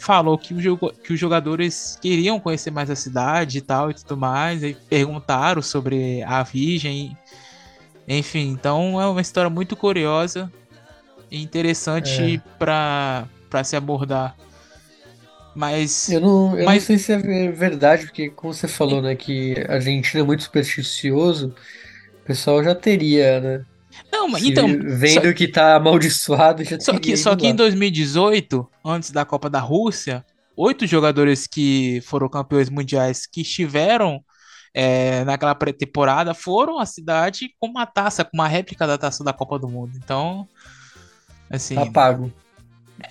Falou 0.00 0.38
que, 0.38 0.54
o, 0.68 0.78
que 0.78 1.12
os 1.12 1.20
jogadores 1.20 1.98
queriam 2.00 2.40
conhecer 2.40 2.70
mais 2.70 2.90
a 2.90 2.96
cidade 2.96 3.58
e 3.58 3.60
tal 3.60 3.90
e 3.90 3.94
tudo 3.94 4.16
mais, 4.16 4.62
e 4.62 4.74
perguntaram 4.88 5.60
sobre 5.60 6.22
a 6.22 6.42
Virgem. 6.42 7.16
Enfim, 8.08 8.48
então 8.48 9.00
é 9.00 9.06
uma 9.06 9.20
história 9.20 9.50
muito 9.50 9.76
curiosa 9.76 10.50
e 11.30 11.40
interessante 11.42 12.36
é. 12.36 12.40
para 12.58 13.28
se 13.62 13.76
abordar. 13.76 14.34
Mas. 15.54 16.08
Eu, 16.08 16.20
não, 16.20 16.58
eu 16.58 16.64
mas... 16.64 16.82
não 16.82 16.86
sei 16.86 16.98
se 16.98 17.12
é 17.12 17.50
verdade, 17.52 18.06
porque, 18.06 18.30
como 18.30 18.54
você 18.54 18.66
falou, 18.66 19.02
né, 19.02 19.14
que 19.14 19.54
a 19.68 19.74
Argentina 19.74 20.22
é 20.22 20.26
muito 20.26 20.44
supersticioso, 20.44 21.54
o 22.22 22.24
pessoal 22.24 22.64
já 22.64 22.74
teria, 22.74 23.40
né? 23.40 23.64
Não, 24.12 24.28
mas 24.28 24.44
então. 24.44 24.66
Vendo 24.68 25.26
só, 25.26 25.32
que 25.32 25.48
tá 25.48 25.76
amaldiçoado, 25.76 26.64
já 26.64 26.78
Só 26.80 26.98
que, 26.98 27.16
só 27.16 27.34
que 27.36 27.46
em 27.46 27.54
2018, 27.54 28.66
antes 28.84 29.10
da 29.10 29.24
Copa 29.24 29.50
da 29.50 29.60
Rússia, 29.60 30.24
oito 30.56 30.86
jogadores 30.86 31.46
que 31.46 32.00
foram 32.02 32.28
campeões 32.28 32.68
mundiais 32.68 33.26
que 33.26 33.40
estiveram 33.40 34.22
é, 34.72 35.24
naquela 35.24 35.54
pré-temporada 35.54 36.32
foram 36.34 36.78
à 36.78 36.86
cidade 36.86 37.54
com 37.58 37.66
uma 37.68 37.86
taça, 37.86 38.24
com 38.24 38.36
uma 38.36 38.48
réplica 38.48 38.86
da 38.86 38.96
taça 38.96 39.24
da 39.24 39.32
Copa 39.32 39.58
do 39.58 39.68
Mundo. 39.68 39.92
Então, 39.96 40.46
assim. 41.50 41.74
Tá 41.74 41.86
pago. 41.86 42.32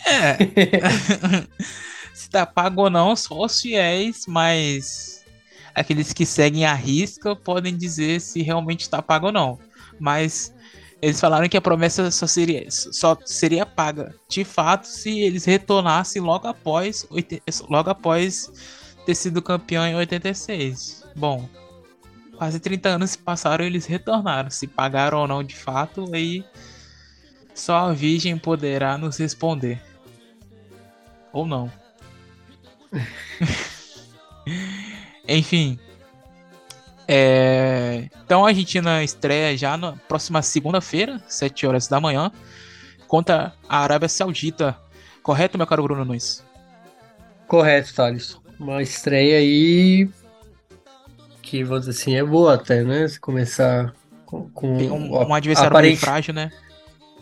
É. 0.06 0.38
se 2.14 2.30
tá 2.30 2.46
pago 2.46 2.84
ou 2.84 2.90
não, 2.90 3.16
só 3.16 3.46
os 3.46 3.60
fiéis, 3.60 4.26
mas 4.28 5.26
aqueles 5.74 6.14
que 6.14 6.26
seguem 6.26 6.66
a 6.66 6.74
risca 6.74 7.36
podem 7.36 7.76
dizer 7.76 8.22
se 8.22 8.42
realmente 8.42 8.82
está 8.82 9.02
pago 9.02 9.28
ou 9.28 9.32
não. 9.32 9.60
Mas 10.00 10.54
eles 11.02 11.20
falaram 11.20 11.48
que 11.48 11.58
a 11.58 11.62
promessa 11.62 12.12
só 12.12 12.28
seria, 12.28 12.66
só 12.70 13.18
seria 13.26 13.66
paga 13.66 14.14
de 14.28 14.44
fato 14.44 14.86
se 14.86 15.22
eles 15.22 15.46
retornassem 15.46 16.22
logo 16.22 16.48
após, 16.48 17.08
logo 17.70 17.90
após 17.90 18.52
ter 19.06 19.16
sido 19.16 19.42
campeão 19.42 19.86
em 19.86 19.96
86. 19.96 21.06
Bom, 21.16 21.48
quase 22.38 22.60
30 22.60 22.90
anos 22.90 23.12
se 23.12 23.18
passaram 23.18 23.64
e 23.64 23.68
eles 23.68 23.86
retornaram. 23.86 24.50
Se 24.50 24.68
pagaram 24.68 25.20
ou 25.20 25.28
não 25.28 25.44
de 25.44 25.56
fato, 25.56 26.06
aí 26.14 26.44
só 27.54 27.78
a 27.78 27.94
Virgem 27.94 28.38
poderá 28.38 28.98
nos 28.98 29.18
responder. 29.18 29.82
Ou 31.32 31.46
não. 31.46 31.72
Enfim, 35.28 35.80
é... 37.12 38.08
Então 38.24 38.46
a 38.46 38.50
Argentina 38.50 39.04
estreia 39.04 39.58
já 39.58 39.76
na 39.76 39.94
próxima 39.94 40.44
segunda-feira, 40.44 41.20
7 41.28 41.66
horas 41.66 41.88
da 41.88 42.00
manhã, 42.00 42.32
contra 43.08 43.52
a 43.68 43.80
Arábia 43.80 44.08
Saudita. 44.08 44.78
Correto, 45.24 45.58
meu 45.58 45.66
caro 45.66 45.82
Bruno 45.82 46.06
Nunes? 46.06 46.46
Correto, 47.48 47.96
Thales. 47.96 48.38
Uma 48.60 48.84
estreia 48.84 49.40
aí 49.40 50.08
que, 51.42 51.64
vou 51.64 51.80
dizer 51.80 51.92
assim, 51.92 52.16
é 52.16 52.24
boa 52.24 52.54
até, 52.54 52.84
né? 52.84 53.08
Se 53.08 53.20
começar 53.20 53.92
com, 54.24 54.48
com 54.50 54.78
um, 54.78 55.28
um 55.28 55.34
adversário 55.34 55.72
aparente, 55.72 55.98
frágil, 56.00 56.36
né? 56.36 56.52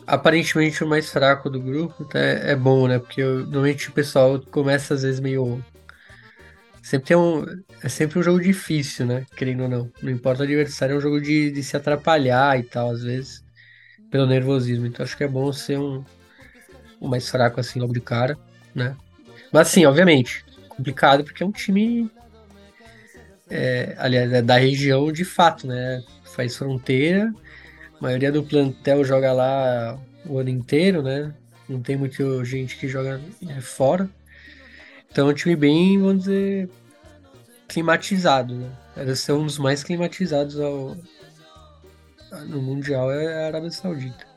Aparentemente 0.05 0.83
o 0.83 0.87
mais 0.87 1.09
fraco 1.09 1.49
do 1.49 1.61
grupo, 1.61 2.03
até 2.03 2.51
é 2.51 2.55
bom, 2.57 2.89
né? 2.89 2.99
Porque 2.99 3.23
normalmente 3.23 3.87
o 3.87 3.93
pessoal 3.93 4.41
começa 4.51 4.95
às 4.95 5.03
vezes 5.03 5.21
meio 5.21 5.63
Sempre 6.87 7.07
tem 7.07 7.17
um. 7.17 7.43
É 7.83 7.89
sempre 7.89 8.17
um 8.17 8.23
jogo 8.23 8.39
difícil, 8.39 9.05
né? 9.05 9.25
Querendo 9.35 9.63
ou 9.63 9.67
não. 9.67 9.91
Não 10.01 10.09
importa 10.09 10.43
o 10.43 10.45
adversário, 10.45 10.93
é 10.95 10.97
um 10.97 11.01
jogo 11.01 11.19
de, 11.19 11.51
de 11.51 11.61
se 11.61 11.75
atrapalhar 11.75 12.57
e 12.57 12.63
tal, 12.63 12.91
às 12.91 13.03
vezes. 13.03 13.43
Pelo 14.09 14.25
nervosismo. 14.25 14.85
Então 14.85 15.03
acho 15.03 15.17
que 15.17 15.25
é 15.25 15.27
bom 15.27 15.51
ser 15.51 15.77
um, 15.77 16.01
um 17.01 17.09
mais 17.09 17.27
fraco 17.27 17.59
assim 17.59 17.77
logo 17.77 17.91
de 17.91 17.99
cara, 17.99 18.37
né? 18.73 18.95
Mas 19.51 19.67
assim, 19.67 19.85
obviamente, 19.85 20.45
complicado 20.69 21.25
porque 21.25 21.43
é 21.43 21.45
um 21.45 21.51
time. 21.51 22.09
É, 23.49 23.93
aliás, 23.97 24.31
é 24.31 24.41
da 24.41 24.55
região 24.55 25.11
de 25.11 25.25
fato, 25.25 25.67
né? 25.67 26.01
Faz 26.23 26.55
fronteira. 26.55 27.33
A 27.99 28.01
maioria 28.01 28.31
do 28.31 28.45
plantel 28.45 29.03
joga 29.03 29.33
lá 29.33 29.99
o 30.25 30.39
ano 30.39 30.51
inteiro, 30.51 31.03
né? 31.03 31.33
Não 31.67 31.81
tem 31.81 31.97
muita 31.97 32.45
gente 32.45 32.77
que 32.77 32.87
joga 32.87 33.19
é, 33.45 33.59
fora. 33.59 34.09
Então 35.17 35.29
é 35.29 35.31
um 35.31 35.33
time 35.33 35.55
bem, 35.55 35.99
vamos 35.99 36.25
dizer, 36.25 36.69
climatizado, 37.67 38.53
né? 38.53 38.69
Deve 38.95 39.15
ser 39.15 39.31
um 39.31 39.45
dos 39.45 39.57
mais 39.57 39.83
climatizados 39.83 40.59
ao, 40.59 40.95
no 42.45 42.61
Mundial 42.61 43.11
é 43.11 43.45
a 43.45 43.47
Arábia 43.47 43.71
Saudita. 43.71 44.27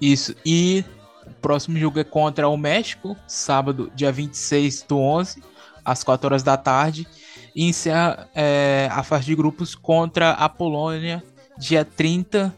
Isso, 0.00 0.34
e 0.44 0.84
o 1.24 1.30
próximo 1.34 1.78
jogo 1.78 2.00
é 2.00 2.02
contra 2.02 2.48
o 2.48 2.56
México, 2.56 3.16
sábado, 3.28 3.92
dia 3.94 4.10
26 4.10 4.82
do 4.88 4.98
11, 4.98 5.40
às 5.84 6.02
4 6.02 6.26
horas 6.26 6.42
da 6.42 6.56
tarde, 6.56 7.06
e 7.54 7.68
encerra 7.68 8.28
é, 8.34 8.88
a 8.90 9.04
fase 9.04 9.26
de 9.26 9.36
grupos 9.36 9.76
contra 9.76 10.32
a 10.32 10.48
Polônia, 10.48 11.22
dia 11.56 11.84
30, 11.84 12.52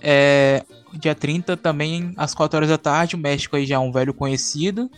é, 0.00 0.62
dia 0.92 1.12
30 1.16 1.56
também 1.56 2.14
às 2.16 2.32
4 2.36 2.56
horas 2.56 2.68
da 2.68 2.78
tarde, 2.78 3.16
o 3.16 3.18
México 3.18 3.56
aí 3.56 3.66
já 3.66 3.74
é 3.74 3.78
um 3.80 3.90
velho 3.90 4.14
conhecido, 4.14 4.88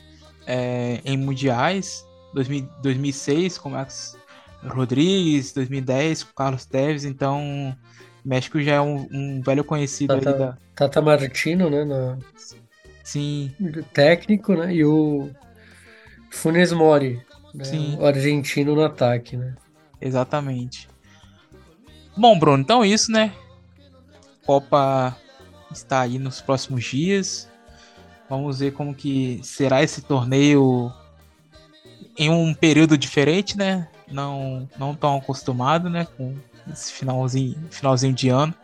é, 0.47 1.01
em 1.05 1.17
mundiais, 1.17 2.07
2000, 2.35 2.69
2006 2.83 3.59
com 3.59 3.71
Max 3.71 4.17
Rodrigues, 4.63 5.53
2010 5.53 6.25
com 6.25 6.33
Carlos 6.35 6.65
Teves, 6.65 7.05
então 7.05 7.77
México 8.25 8.61
já 8.61 8.75
é 8.75 8.81
um, 8.81 9.07
um 9.13 9.43
velho 9.43 9.65
conhecido 9.65 10.19
Tata, 10.21 10.39
da... 10.39 10.59
Tata 10.75 11.03
Martino, 11.03 11.69
né, 11.69 11.85
no... 11.85 12.19
Sim. 13.03 13.53
técnico, 13.93 14.55
né, 14.55 14.75
e 14.75 14.85
o 14.85 15.31
Funes 16.31 16.73
Mori, 16.73 17.21
né, 17.55 17.65
Sim. 17.65 17.97
o 17.99 18.07
argentino 18.07 18.75
no 18.75 18.85
ataque, 18.85 19.37
né. 19.37 19.55
Exatamente. 20.01 20.89
Bom, 22.17 22.39
Bruno, 22.39 22.63
então 22.63 22.85
é 22.85 22.89
isso, 22.89 23.11
né? 23.11 23.33
Copa 24.47 25.17
está 25.73 26.03
aí 26.03 26.19
nos 26.19 26.41
próximos 26.41 26.85
dias. 26.85 27.49
Vamos 28.29 28.61
ver 28.61 28.73
como 28.73 28.95
que 28.95 29.41
será 29.43 29.83
esse 29.83 30.03
torneio 30.03 30.93
em 32.17 32.31
um 32.31 32.55
período 32.55 32.97
diferente, 32.97 33.57
né? 33.57 33.89
Não, 34.11 34.69
não 34.79 34.95
tão 34.95 35.17
acostumado, 35.17 35.91
né? 35.91 36.07
Com 36.17 36.35
esse 36.73 36.93
finalzinho, 36.93 37.57
finalzinho 37.71 38.15
de 38.15 38.29
ano. 38.29 38.55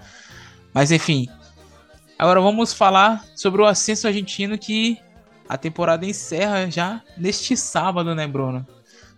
Mas 0.72 0.90
enfim. 0.90 1.28
Agora 2.18 2.40
vamos 2.40 2.72
falar 2.72 3.24
sobre 3.34 3.62
o 3.62 3.66
ascenso 3.66 4.06
argentino 4.06 4.58
que 4.58 4.98
a 5.48 5.56
temporada 5.56 6.06
encerra 6.06 6.70
já 6.70 7.02
neste 7.16 7.56
sábado, 7.56 8.14
né, 8.14 8.26
Bruno? 8.26 8.66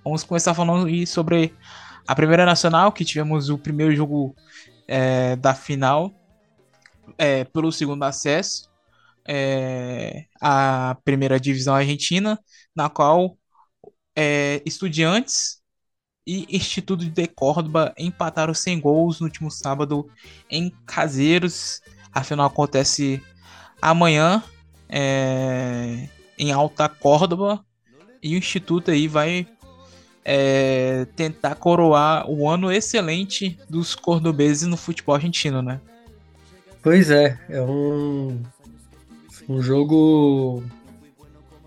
Vamos 0.05 0.25
começar 0.25 0.55
falando 0.55 0.89
sobre 1.07 1.55
a 2.07 2.15
Primeira 2.15 2.47
Nacional, 2.47 2.93
que 2.93 3.05
tivemos 3.05 3.49
o 3.49 3.59
primeiro 3.59 3.95
jogo 3.95 4.35
é, 4.89 5.37
da 5.37 5.55
final 5.55 6.13
é, 7.19 7.45
pelo 7.45 7.71
segundo 7.71 8.03
acesso 8.05 8.72
é, 9.27 10.27
à 10.41 10.97
primeira 11.05 11.39
divisão 11.39 11.75
argentina, 11.75 12.39
na 12.75 12.89
qual 12.89 13.37
é, 14.17 14.63
Estudiantes 14.65 15.61
e 16.27 16.47
Instituto 16.55 17.05
de 17.05 17.27
Córdoba 17.27 17.93
empataram 17.99 18.55
sem 18.55 18.79
gols 18.81 19.21
no 19.21 19.27
último 19.27 19.51
sábado 19.51 20.09
em 20.51 20.71
Caseiros. 20.87 21.81
A 22.13 22.23
final 22.23 22.47
acontece 22.47 23.23
amanhã 23.81 24.43
é, 24.89 26.09
em 26.39 26.53
Alta 26.53 26.89
Córdoba 26.89 27.65
e 28.23 28.35
o 28.35 28.39
Instituto 28.39 28.91
aí 28.91 29.09
vai 29.09 29.47
é, 30.25 31.07
tentar 31.17 31.57
coroar 31.57 32.29
o 32.31 32.49
ano 32.49 32.71
excelente 32.71 33.59
dos 33.69 33.95
cordobeses 33.95 34.69
no 34.69 34.77
futebol 34.77 35.15
argentino, 35.15 35.63
né? 35.63 35.81
Pois 36.83 37.11
é, 37.11 37.39
é 37.49 37.63
um, 37.63 38.41
um 39.49 39.63
jogo 39.63 40.63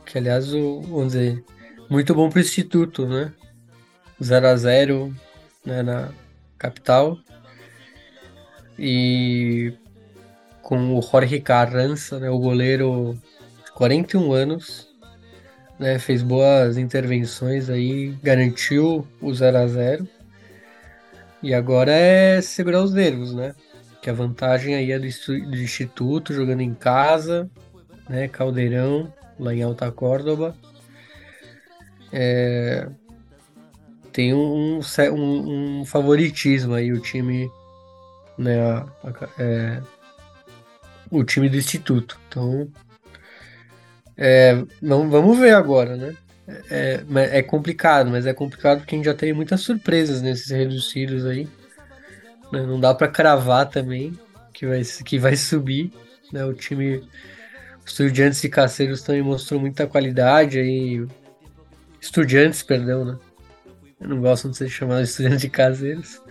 que, 0.05 0.17
aliás, 0.17 0.51
vamos 0.51 1.07
dizer, 1.07 1.43
muito 1.89 2.13
bom 2.13 2.29
para 2.29 2.37
o 2.37 2.41
Instituto, 2.41 3.07
né? 3.07 3.33
0 4.21 4.47
a 4.47 4.55
0 4.55 5.15
né, 5.65 5.83
na 5.83 6.09
capital. 6.57 7.17
E 8.77 9.73
com 10.61 10.97
o 10.97 11.01
Jorge 11.01 11.39
Carranza, 11.39 12.19
né, 12.19 12.29
o 12.29 12.39
goleiro 12.39 13.17
de 13.65 13.71
41 13.71 14.33
anos, 14.33 14.89
né, 15.79 15.99
fez 15.99 16.23
boas 16.23 16.77
intervenções 16.77 17.69
aí, 17.69 18.15
garantiu 18.23 19.07
o 19.21 19.33
0 19.33 19.57
a 19.57 19.67
0 19.67 20.07
E 21.43 21.53
agora 21.53 21.91
é 21.91 22.41
segurar 22.41 22.81
os 22.81 22.93
nervos, 22.93 23.33
né? 23.33 23.53
Que 24.05 24.11
a 24.11 24.13
vantagem 24.13 24.75
aí 24.75 24.91
é 24.91 24.99
do, 24.99 25.07
do 25.49 25.57
Instituto, 25.57 26.31
jogando 26.31 26.61
em 26.61 26.75
casa, 26.75 27.49
né? 28.07 28.27
Caldeirão, 28.27 29.11
lá 29.39 29.51
em 29.51 29.63
Alta 29.63 29.91
Córdoba. 29.91 30.55
É, 32.13 32.87
tem 34.13 34.31
um, 34.31 34.79
um, 34.79 35.79
um, 35.79 35.85
favoritismo 35.85 36.75
aí 36.75 36.91
o 36.91 36.99
time, 36.99 37.49
né? 38.37 38.61
A, 38.61 38.87
a, 39.03 39.29
é, 39.39 39.81
o 41.09 41.23
time 41.23 41.49
do 41.49 41.57
Instituto. 41.57 42.19
Então 42.27 42.69
é, 44.15 44.53
vamos 44.83 45.39
ver 45.39 45.55
agora, 45.55 45.97
né? 45.97 46.15
É, 46.69 47.03
é, 47.39 47.41
complicado, 47.41 48.11
mas 48.11 48.27
é 48.27 48.35
complicado 48.35 48.81
porque 48.81 48.93
a 48.93 48.97
gente 48.99 49.05
já 49.05 49.15
tem 49.15 49.33
muitas 49.33 49.61
surpresas 49.61 50.21
nesses 50.21 50.51
reduzidos 50.51 51.25
aí. 51.25 51.47
Né? 52.55 52.65
Não 52.65 52.79
dá 52.79 52.93
para 52.93 53.07
cravar 53.07 53.69
também 53.69 54.17
que 54.53 54.65
vai, 54.65 54.81
que 54.83 55.19
vai 55.19 55.35
subir. 55.35 55.91
Né? 56.31 56.43
O 56.45 56.53
time, 56.53 57.03
estudiantes 57.85 58.43
e 58.43 58.49
caceiros 58.49 59.01
também 59.01 59.21
mostrou 59.21 59.59
muita 59.59 59.85
qualidade 59.87 60.59
aí. 60.59 61.05
Estudiantes, 62.01 62.61
perdão, 62.63 63.05
né? 63.05 63.17
Eu 63.99 64.09
não 64.09 64.21
gosto 64.21 64.49
de 64.49 64.57
ser 64.57 64.69
chamado 64.69 65.03
de 65.03 65.09
estudiantes 65.09 65.41
de 65.41 65.49
caseiros. 65.49 66.21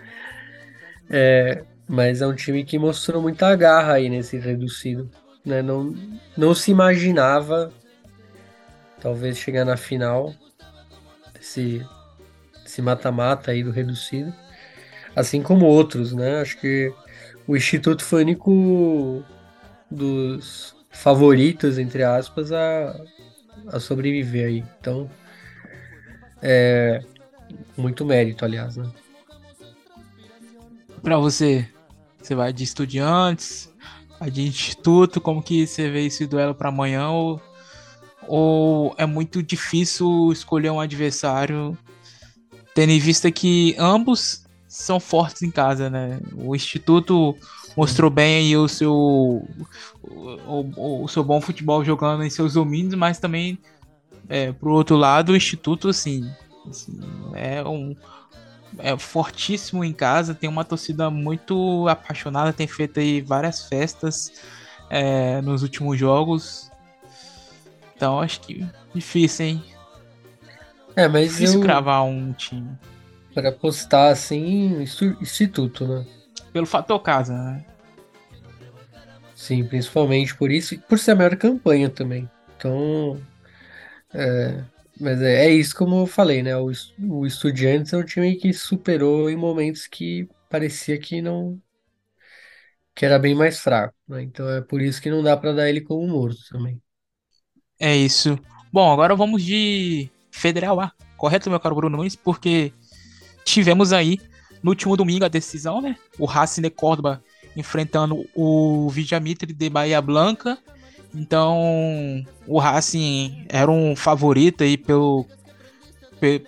É, 1.11 1.64
mas 1.89 2.22
é 2.22 2.27
um 2.27 2.35
time 2.35 2.64
que 2.64 2.79
mostrou 2.79 3.20
muita 3.20 3.55
garra 3.57 3.95
aí 3.95 4.09
nesse 4.09 4.39
reduzido 4.39 5.11
né? 5.45 5.61
Não, 5.61 5.95
não 6.37 6.55
se 6.55 6.70
imaginava 6.70 7.72
talvez 9.01 9.37
chegar 9.37 9.64
na 9.64 9.77
final 9.77 10.35
desse, 11.35 11.85
mata-mata 12.81 13.51
aí 13.51 13.62
do 13.62 13.70
reduzido, 13.70 14.35
assim 15.15 15.43
como 15.43 15.67
outros, 15.67 16.12
né? 16.12 16.41
Acho 16.41 16.59
que 16.59 16.93
o 17.47 17.57
Instituto 17.57 18.05
foi 18.05 18.23
o 18.23 18.25
único 18.25 19.23
dos 19.91 20.75
favoritos, 20.91 21.79
entre 21.79 22.03
aspas, 22.03 22.53
a, 22.53 23.01
a 23.69 23.81
sobreviver 23.81 24.47
aí. 24.47 24.65
Então, 24.81 25.11
é 26.43 27.01
muito 27.77 28.05
mérito, 28.05 28.45
aliás, 28.45 28.77
né? 28.77 28.91
Para 31.03 31.19
você, 31.19 31.69
você 32.21 32.35
vai 32.35 32.53
de 32.53 32.65
estudiantes, 32.65 33.71
a 34.19 34.29
de 34.29 34.43
instituto, 34.43 35.21
como 35.21 35.43
que 35.43 35.67
você 35.67 35.91
vê 35.91 36.07
esse 36.07 36.27
duelo 36.27 36.55
para 36.55 36.71
amanhã? 36.71 37.11
Ou, 37.11 37.43
ou 38.27 38.95
é 38.97 39.05
muito 39.05 39.43
difícil 39.43 40.33
escolher 40.33 40.71
um 40.71 40.81
adversário, 40.81 41.77
tendo 42.75 42.91
em 42.91 42.99
vista 42.99 43.31
que 43.31 43.77
ambos 43.79 44.43
são 44.75 44.99
fortes 44.99 45.43
em 45.43 45.53
casa, 45.53 45.89
né? 45.89 46.18
O 46.35 46.55
Instituto 46.55 47.37
mostrou 47.77 48.11
bem 48.11 48.39
aí 48.39 48.57
o 48.57 48.66
seu, 48.66 48.93
o, 48.93 49.47
o, 50.77 51.05
o 51.05 51.09
seu 51.09 51.22
bom 51.22 51.41
futebol 51.41 51.85
jogando 51.85 52.25
em 52.25 52.31
seus 52.31 52.55
domínios, 52.55 52.95
mas 52.95 53.20
também, 53.20 53.57
é, 54.29 54.51
pro 54.51 54.72
outro 54.72 54.97
lado, 54.97 55.31
o 55.31 55.37
Instituto, 55.37 55.89
assim, 55.89 56.29
assim 56.68 56.99
é 57.35 57.62
um 57.62 57.95
é 58.77 58.99
fortíssimo 58.99 59.85
em 59.85 59.93
casa, 59.93 60.35
tem 60.35 60.51
uma 60.51 60.64
torcida 60.64 61.09
muito 61.09 61.87
apaixonada, 61.87 62.53
tem 62.53 62.66
feito 62.66 62.99
aí 62.99 63.20
várias 63.20 63.68
festas 63.68 64.33
é, 64.91 65.41
nos 65.41 65.62
últimos 65.62 65.97
jogos. 65.97 66.68
Então 67.95 68.20
acho 68.20 68.41
que 68.41 68.66
difícil, 68.93 69.47
hein? 69.47 69.64
É, 70.97 71.07
mas 71.07 71.31
difícil 71.31 71.61
eu... 71.61 71.64
cravar 71.64 72.03
um 72.05 72.33
time. 72.33 72.77
Para 73.35 73.53
postar 73.53 74.09
assim, 74.09 74.80
instituto, 75.20 75.87
né? 75.87 76.07
Pelo 76.53 76.66
fator 76.66 77.01
casa, 77.03 77.35
né? 77.35 77.66
Sim, 79.35 79.66
principalmente 79.66 80.37
por 80.37 80.51
isso 80.51 80.74
e 80.74 80.78
por 80.78 80.99
ser 80.99 81.12
a 81.12 81.16
maior 81.16 81.37
campanha 81.37 81.91
também. 81.91 82.30
Então, 82.57 83.26
é, 84.12 84.64
mas 85.01 85.20
é, 85.22 85.47
é 85.47 85.51
isso 85.51 85.76
como 85.76 86.01
eu 86.03 86.07
falei, 86.07 86.43
né? 86.43 86.57
O, 86.57 86.70
o 86.99 87.26
Estudiantes 87.26 87.93
é 87.93 87.99
um 87.99 88.05
time 88.05 88.37
que 88.37 88.53
superou 88.53 89.30
em 89.30 89.37
momentos 89.37 89.87
que 89.87 90.28
parecia 90.49 90.99
que 91.01 91.22
não. 91.22 91.61
que 92.95 93.05
era 93.07 93.18
bem 93.18 93.35
mais 93.35 93.61
fraco, 93.61 93.95
né? 94.09 94.22
Então 94.22 94.49
é 94.51 94.61
por 94.61 94.80
isso 94.82 95.01
que 95.03 95.11
não 95.11 95.22
dá 95.22 95.37
para 95.37 95.53
dar 95.53 95.68
ele 95.68 95.80
como 95.80 96.07
morto 96.09 96.39
também. 96.51 96.80
É 97.78 97.97
isso. 97.97 98.39
Bom, 98.72 98.93
agora 98.93 99.14
vamos 99.16 99.43
de 99.43 100.11
Federal 100.30 100.80
A, 100.80 100.93
correto, 101.16 101.51
meu 101.51 101.61
caro 101.61 101.74
Bruno 101.74 101.97
Nunes? 101.97 102.16
Porque 102.16 102.72
tivemos 103.45 103.92
aí 103.92 104.18
no 104.62 104.70
último 104.70 104.97
domingo 104.97 105.24
a 105.24 105.28
decisão, 105.28 105.80
né? 105.80 105.97
O 106.18 106.24
Racing 106.24 106.62
de 106.62 106.70
Córdoba 106.70 107.22
enfrentando 107.57 108.24
o 108.34 108.88
Vijamitri 108.90 109.53
de 109.53 109.70
Bahia 109.70 110.01
Blanca 110.01 110.59
então, 111.14 112.26
o 112.47 112.59
Racing 112.59 113.47
era 113.49 113.70
um 113.70 113.95
favorito 113.95 114.64
aí 114.64 114.76
pelo, 114.76 115.24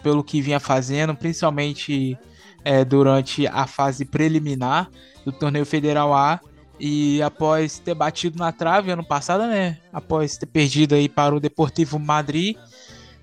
pelo 0.03 0.25
que 0.25 0.43
vinha 0.43 0.59
fazendo, 0.59 1.15
principalmente 1.15 2.19
é, 2.65 2.85
durante 2.85 3.47
a 3.47 3.67
fase 3.69 4.05
preliminar 4.05 4.91
do 5.25 5.31
torneio 5.31 5.65
Federal 5.65 6.13
A. 6.13 6.41
E 6.79 7.23
após 7.23 7.79
ter 7.79 7.95
batido 7.95 8.39
na 8.39 8.53
trave 8.53 8.91
ano 8.91 9.05
passado, 9.05 9.47
né? 9.47 9.79
Após 9.93 10.37
ter 10.37 10.47
perdido 10.47 10.95
aí 10.95 11.09
para 11.09 11.35
o 11.35 11.41
Deportivo 11.41 11.99
Madrid, 11.99 12.57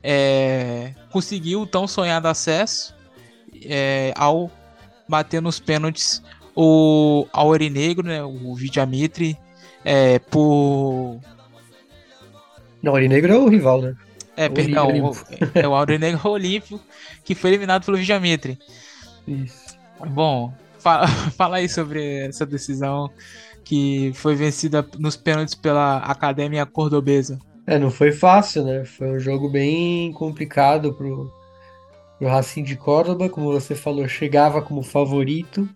é, 0.01 0.93
conseguiu 1.11 1.61
o 1.61 1.67
tão 1.67 1.87
sonhado 1.87 2.27
acesso 2.27 2.92
é, 3.65 4.13
ao 4.15 4.51
bater 5.07 5.41
nos 5.41 5.59
pênaltis 5.59 6.21
o 6.55 7.27
Aurinegro, 7.33 8.05
né? 8.05 8.23
O 8.23 8.53
Vidiamitri, 8.55 9.37
é, 9.83 10.19
por 10.19 11.19
não, 12.83 12.91
o 12.91 12.95
Aurinegro 12.95 13.31
é 13.31 13.37
o 13.37 13.47
rival, 13.47 13.81
né? 13.81 13.95
É, 14.35 14.47
o 14.47 14.51
perdão, 14.51 14.89
o, 14.89 15.15
é 15.55 15.65
o 15.65 15.73
Aurinegro 15.73 16.29
Olímpio, 16.29 16.81
que 17.23 17.33
foi 17.33 17.51
eliminado 17.51 17.85
pelo 17.85 17.95
Vijamitri. 17.95 18.59
Isso. 19.25 19.77
Bom, 20.09 20.53
fala, 20.79 21.07
fala 21.37 21.57
aí 21.57 21.69
sobre 21.69 22.25
essa 22.27 22.45
decisão 22.45 23.09
que 23.63 24.11
foi 24.15 24.35
vencida 24.35 24.85
nos 24.99 25.15
pênaltis 25.15 25.55
pela 25.55 25.99
Academia 25.99 26.65
Cordobesa. 26.65 27.39
É, 27.65 27.79
não 27.79 27.89
foi 27.89 28.11
fácil, 28.11 28.65
né? 28.65 28.83
Foi 28.83 29.11
um 29.11 29.19
jogo 29.19 29.49
bem 29.49 30.11
complicado 30.11 30.93
pro, 30.93 31.31
pro 32.23 32.29
Racing 32.29 32.63
de 32.63 32.77
Córdoba, 32.77 33.29
como 33.29 33.51
você 33.51 33.75
falou, 33.75 34.07
chegava 34.07 34.61
como 34.61 34.81
favorito. 34.81 35.67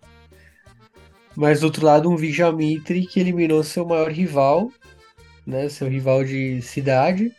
Mas 1.35 1.59
do 1.59 1.65
outro 1.65 1.85
lado, 1.85 2.09
um 2.09 2.15
Vijamitri 2.15 3.05
que 3.05 3.19
eliminou 3.19 3.63
seu 3.63 3.85
maior 3.85 4.09
rival 4.09 4.71
né, 5.45 5.69
seu 5.69 5.87
rival 5.87 6.23
de 6.23 6.61
cidade. 6.61 7.31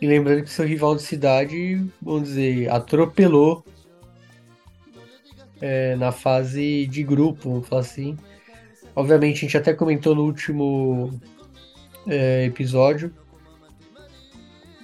E 0.00 0.06
lembrando 0.06 0.44
que 0.44 0.50
seu 0.50 0.64
rival 0.64 0.94
de 0.94 1.02
cidade, 1.02 1.84
vamos 2.00 2.28
dizer, 2.28 2.70
atropelou 2.70 3.64
é, 5.60 5.96
na 5.96 6.12
fase 6.12 6.86
de 6.86 7.02
grupo, 7.02 7.50
vamos 7.50 7.68
falar 7.68 7.82
assim. 7.82 8.16
Obviamente, 8.94 9.38
a 9.38 9.40
gente 9.40 9.56
até 9.56 9.72
comentou 9.72 10.14
no 10.14 10.24
último 10.24 11.20
é, 12.06 12.44
episódio 12.44 13.12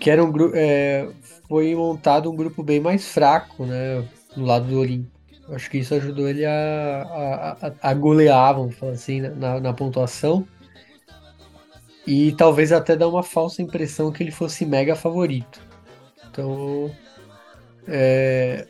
que 0.05 0.11
era 0.11 0.23
um 0.23 0.31
grupo. 0.31 0.55
É, 0.55 1.09
foi 1.49 1.75
montado 1.75 2.31
um 2.31 2.37
grupo 2.37 2.63
bem 2.63 2.81
mais 2.81 3.09
fraco, 3.09 3.65
né? 3.65 4.07
No 4.37 4.45
lado 4.45 4.67
do 4.67 4.81
Olimpo. 4.81 5.15
Acho 5.51 5.71
que 5.71 5.79
isso 5.79 5.95
ajudou 5.95 6.29
ele 6.29 6.45
a, 6.45 7.57
a, 7.61 7.91
a, 7.91 7.95
golear, 7.95 8.55
vamos 8.55 8.77
falar 8.77 8.93
assim, 8.93 9.21
na, 9.21 9.61
na 9.61 9.73
pontuação. 9.75 10.47
E 12.07 12.33
talvez 12.33 12.73
até 12.73 12.97
dar 12.97 13.09
uma 13.09 13.23
falsa 13.23 13.63
impressão 13.63 14.11
que 14.11 14.23
ele 14.23 14.31
fosse 14.31 14.65
mega 14.65 14.97
favorito. 14.97 15.61
Então. 16.31 16.91
É, 17.87 18.67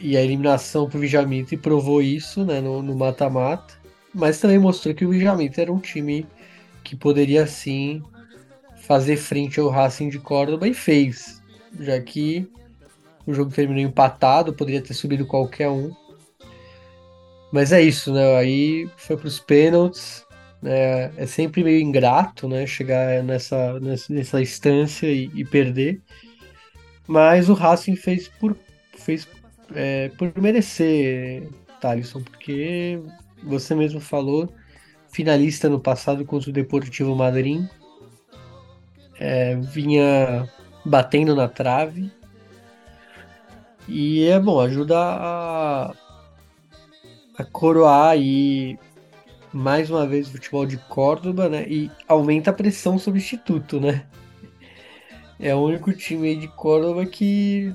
e 0.00 0.16
a 0.16 0.22
eliminação 0.22 0.88
para 0.88 0.98
o 0.98 1.00
Vijamite 1.00 1.56
provou 1.56 2.02
isso 2.02 2.44
né, 2.44 2.60
no 2.60 2.94
mata-mata. 2.94 3.74
Mas 4.12 4.40
também 4.40 4.58
mostrou 4.58 4.94
que 4.94 5.04
o 5.04 5.10
Vijamite 5.10 5.60
era 5.60 5.72
um 5.72 5.78
time 5.78 6.26
que 6.82 6.96
poderia 6.96 7.46
sim 7.46 8.02
fazer 8.78 9.16
frente 9.16 9.60
ao 9.60 9.68
Racing 9.68 10.08
de 10.08 10.18
Córdoba 10.18 10.66
e 10.66 10.74
fez. 10.74 11.35
Já 11.80 12.00
que 12.00 12.48
o 13.26 13.34
jogo 13.34 13.50
terminou 13.50 13.82
empatado, 13.82 14.54
poderia 14.54 14.80
ter 14.80 14.94
subido 14.94 15.26
qualquer 15.26 15.68
um. 15.68 15.92
Mas 17.52 17.72
é 17.72 17.82
isso, 17.82 18.12
né? 18.12 18.36
Aí 18.36 18.88
foi 18.96 19.16
para 19.16 19.26
os 19.26 19.40
pênaltis. 19.40 20.24
Né? 20.62 21.12
É 21.16 21.26
sempre 21.26 21.64
meio 21.64 21.80
ingrato, 21.80 22.48
né? 22.48 22.66
Chegar 22.66 23.22
nessa, 23.22 23.78
nessa, 23.80 24.40
instância 24.40 25.06
e, 25.06 25.30
e, 25.34 25.44
perder. 25.44 26.00
Mas 27.06 27.48
o 27.48 27.54
Racing 27.54 27.96
fez 27.96 28.28
por, 28.28 28.56
fez, 28.96 29.28
é, 29.74 30.08
por 30.10 30.32
merecer, 30.40 31.48
Thalisson, 31.80 32.22
porque 32.22 33.00
você 33.42 33.74
mesmo 33.74 34.00
falou, 34.00 34.52
finalista 35.08 35.68
no 35.68 35.80
passado 35.80 36.24
contra 36.24 36.50
o 36.50 36.52
Deportivo 36.52 37.14
Madrid. 37.14 37.64
É, 39.18 39.56
vinha 39.56 40.48
batendo 40.86 41.34
na 41.34 41.48
trave. 41.48 42.10
E 43.88 44.24
é 44.24 44.38
bom, 44.38 44.60
ajuda 44.60 44.96
a, 44.98 45.94
a 47.36 47.44
coroar 47.44 48.10
aí 48.10 48.78
mais 49.52 49.90
uma 49.90 50.06
vez 50.06 50.28
o 50.28 50.32
futebol 50.32 50.64
de 50.64 50.76
Córdoba, 50.76 51.48
né? 51.48 51.66
E 51.68 51.90
aumenta 52.06 52.50
a 52.50 52.54
pressão 52.54 52.98
sobre 52.98 53.18
o 53.18 53.22
Instituto, 53.22 53.80
né? 53.80 54.06
É 55.38 55.54
o 55.54 55.58
único 55.58 55.92
time 55.92 56.28
aí 56.28 56.36
de 56.36 56.48
Córdoba 56.48 57.04
que, 57.04 57.74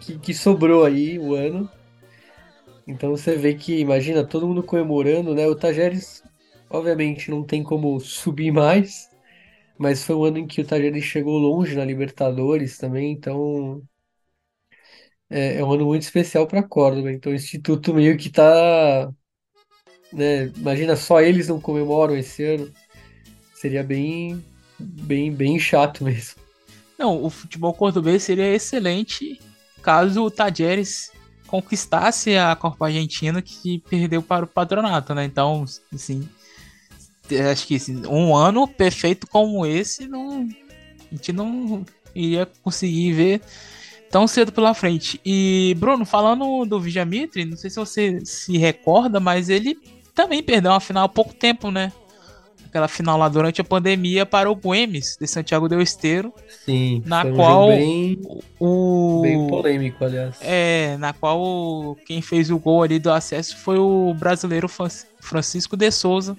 que, 0.00 0.18
que 0.18 0.34
sobrou 0.34 0.84
aí 0.84 1.18
o 1.18 1.34
ano. 1.34 1.68
Então 2.86 3.10
você 3.10 3.36
vê 3.36 3.54
que, 3.54 3.78
imagina, 3.78 4.24
todo 4.24 4.46
mundo 4.46 4.62
comemorando, 4.62 5.34
né? 5.34 5.46
O 5.46 5.54
Tajeres, 5.54 6.22
obviamente, 6.70 7.30
não 7.30 7.42
tem 7.42 7.62
como 7.62 7.98
subir 8.00 8.50
mais, 8.50 9.11
mas 9.82 10.04
foi 10.04 10.14
um 10.14 10.24
ano 10.24 10.38
em 10.38 10.46
que 10.46 10.60
o 10.60 10.64
Tajeres 10.64 11.02
chegou 11.04 11.36
longe 11.38 11.74
na 11.74 11.84
Libertadores 11.84 12.78
também, 12.78 13.10
então 13.10 13.82
é, 15.28 15.56
é 15.56 15.64
um 15.64 15.72
ano 15.72 15.86
muito 15.86 16.02
especial 16.02 16.46
para 16.46 16.62
Córdoba. 16.62 17.10
Então 17.10 17.32
o 17.32 17.34
Instituto 17.34 17.92
meio 17.92 18.16
que 18.16 18.30
tá. 18.30 19.12
Né, 20.12 20.52
imagina, 20.56 20.94
só 20.94 21.20
eles 21.20 21.48
não 21.48 21.60
comemoram 21.60 22.16
esse 22.16 22.44
ano. 22.44 22.72
Seria 23.54 23.82
bem, 23.82 24.44
bem, 24.78 25.32
bem 25.32 25.58
chato 25.58 26.04
mesmo. 26.04 26.40
Não, 26.96 27.24
o 27.24 27.28
futebol 27.28 27.74
cordobês 27.74 28.22
seria 28.22 28.54
excelente 28.54 29.40
caso 29.82 30.22
o 30.22 30.30
Tajeres 30.30 31.10
conquistasse 31.48 32.36
a 32.36 32.54
Copa 32.54 32.86
Argentina 32.86 33.42
que 33.42 33.80
perdeu 33.90 34.22
para 34.22 34.44
o 34.44 34.48
Patronato, 34.48 35.12
né? 35.12 35.24
Então, 35.24 35.64
assim, 35.92 36.28
acho 37.40 37.66
que 37.66 37.76
assim, 37.76 38.06
um 38.06 38.36
ano 38.36 38.66
perfeito 38.66 39.26
como 39.26 39.64
esse, 39.66 40.06
não, 40.08 40.48
a 41.10 41.14
gente 41.14 41.32
não 41.32 41.84
iria 42.14 42.46
conseguir 42.62 43.12
ver 43.12 43.40
tão 44.10 44.26
cedo 44.26 44.52
pela 44.52 44.74
frente. 44.74 45.18
E, 45.24 45.74
Bruno, 45.78 46.04
falando 46.04 46.66
do 46.66 46.78
Vijamitri, 46.78 47.46
não 47.46 47.56
sei 47.56 47.70
se 47.70 47.76
você 47.76 48.20
se 48.24 48.58
recorda, 48.58 49.18
mas 49.18 49.48
ele 49.48 49.76
também 50.14 50.42
perdeu 50.42 50.70
uma 50.70 50.80
final 50.80 51.04
há 51.04 51.08
pouco 51.08 51.32
tempo, 51.32 51.70
né? 51.70 51.90
Aquela 52.66 52.88
final 52.88 53.18
lá 53.18 53.28
durante 53.28 53.60
a 53.60 53.64
pandemia 53.64 54.24
para 54.24 54.50
o 54.50 54.54
Guemes, 54.54 55.16
de 55.20 55.26
Santiago 55.26 55.68
del 55.68 55.80
Esteiro. 55.80 56.32
Sim, 56.64 57.02
na 57.04 57.24
qual 57.24 57.68
um 57.68 57.76
bem, 57.76 58.20
o 58.58 59.20
bem 59.22 59.46
polêmico, 59.46 60.04
aliás. 60.04 60.36
É, 60.40 60.96
na 60.98 61.12
qual 61.12 61.96
quem 62.06 62.22
fez 62.22 62.50
o 62.50 62.58
gol 62.58 62.82
ali 62.82 62.98
do 62.98 63.10
acesso 63.10 63.58
foi 63.58 63.78
o 63.78 64.14
brasileiro 64.14 64.68
Francisco 65.20 65.76
de 65.76 65.90
Souza, 65.90 66.36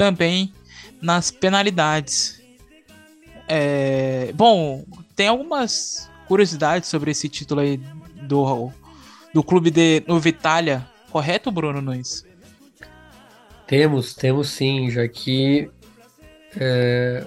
também 0.00 0.50
nas 1.02 1.30
penalidades. 1.30 2.40
É, 3.46 4.32
bom, 4.34 4.82
tem 5.14 5.28
algumas 5.28 6.10
curiosidades 6.26 6.88
sobre 6.88 7.10
esse 7.10 7.28
título 7.28 7.60
aí 7.60 7.76
do, 8.22 8.72
do 9.34 9.44
clube 9.44 9.70
de 9.70 10.02
Nova 10.08 10.26
Itália, 10.26 10.88
correto, 11.10 11.50
Bruno 11.50 11.82
Nunes? 11.82 12.24
Temos, 13.66 14.14
temos 14.14 14.48
sim, 14.48 14.90
já 14.90 15.06
que 15.06 15.70
é, 16.58 17.26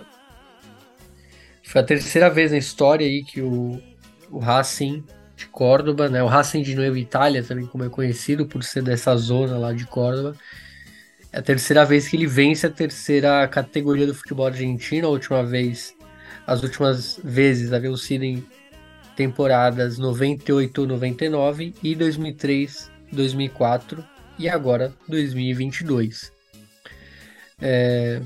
foi 1.62 1.82
a 1.82 1.86
terceira 1.86 2.28
vez 2.28 2.52
na 2.52 2.58
história 2.58 3.06
aí 3.06 3.24
que 3.24 3.40
o, 3.40 3.80
o 4.32 4.40
Racing 4.40 5.04
de 5.36 5.46
Córdoba, 5.46 6.10
né, 6.10 6.24
o 6.24 6.28
Racing 6.28 6.64
de 6.64 6.74
Nova 6.74 6.98
Itália, 6.98 7.44
também 7.44 7.68
como 7.68 7.84
é 7.84 7.90
conhecido 7.90 8.48
por 8.48 8.64
ser 8.64 8.82
dessa 8.82 9.16
zona 9.16 9.60
lá 9.60 9.72
de 9.72 9.86
Córdoba, 9.86 10.36
é 11.34 11.40
a 11.40 11.42
terceira 11.42 11.84
vez 11.84 12.08
que 12.08 12.16
ele 12.16 12.28
vence 12.28 12.68
a 12.68 12.70
terceira 12.70 13.48
categoria 13.48 14.06
do 14.06 14.14
futebol 14.14 14.46
argentino, 14.46 15.08
a 15.08 15.10
última 15.10 15.44
vez, 15.44 15.96
as 16.46 16.62
últimas 16.62 17.20
vezes 17.24 17.74
haviam 17.74 17.98
sido 17.98 18.24
em 18.24 18.46
temporadas 19.16 19.98
98, 19.98 20.86
99 20.86 21.74
e 21.82 21.96
2003, 21.96 22.92
2004 23.12 24.06
e 24.38 24.48
agora 24.48 24.94
2022. 25.08 26.32
É... 27.60 28.22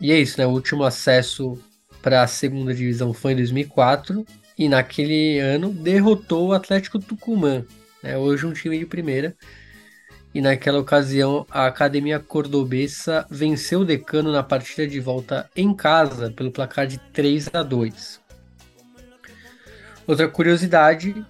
E 0.00 0.10
é 0.10 0.18
isso, 0.18 0.38
né? 0.38 0.46
O 0.46 0.50
último 0.50 0.82
acesso 0.82 1.58
para 2.02 2.22
a 2.22 2.26
segunda 2.26 2.74
divisão 2.74 3.12
foi 3.12 3.32
em 3.32 3.36
2004 3.36 4.26
e 4.58 4.68
naquele 4.68 5.38
ano 5.38 5.72
derrotou 5.72 6.48
o 6.48 6.52
Atlético 6.52 6.98
Tucumã, 6.98 7.64
né? 8.02 8.18
hoje 8.18 8.46
um 8.46 8.52
time 8.52 8.78
de 8.78 8.86
primeira. 8.86 9.34
E 10.36 10.40
naquela 10.42 10.78
ocasião 10.78 11.46
a 11.50 11.64
Academia 11.64 12.20
Cordobesa 12.20 13.24
venceu 13.30 13.80
o 13.80 13.84
Decano 13.86 14.30
na 14.30 14.42
partida 14.42 14.86
de 14.86 15.00
volta 15.00 15.48
em 15.56 15.72
casa 15.72 16.30
pelo 16.30 16.52
placar 16.52 16.86
de 16.86 16.98
3 17.14 17.48
a 17.54 17.62
2. 17.62 18.20
Outra 20.06 20.28
curiosidade 20.28 21.24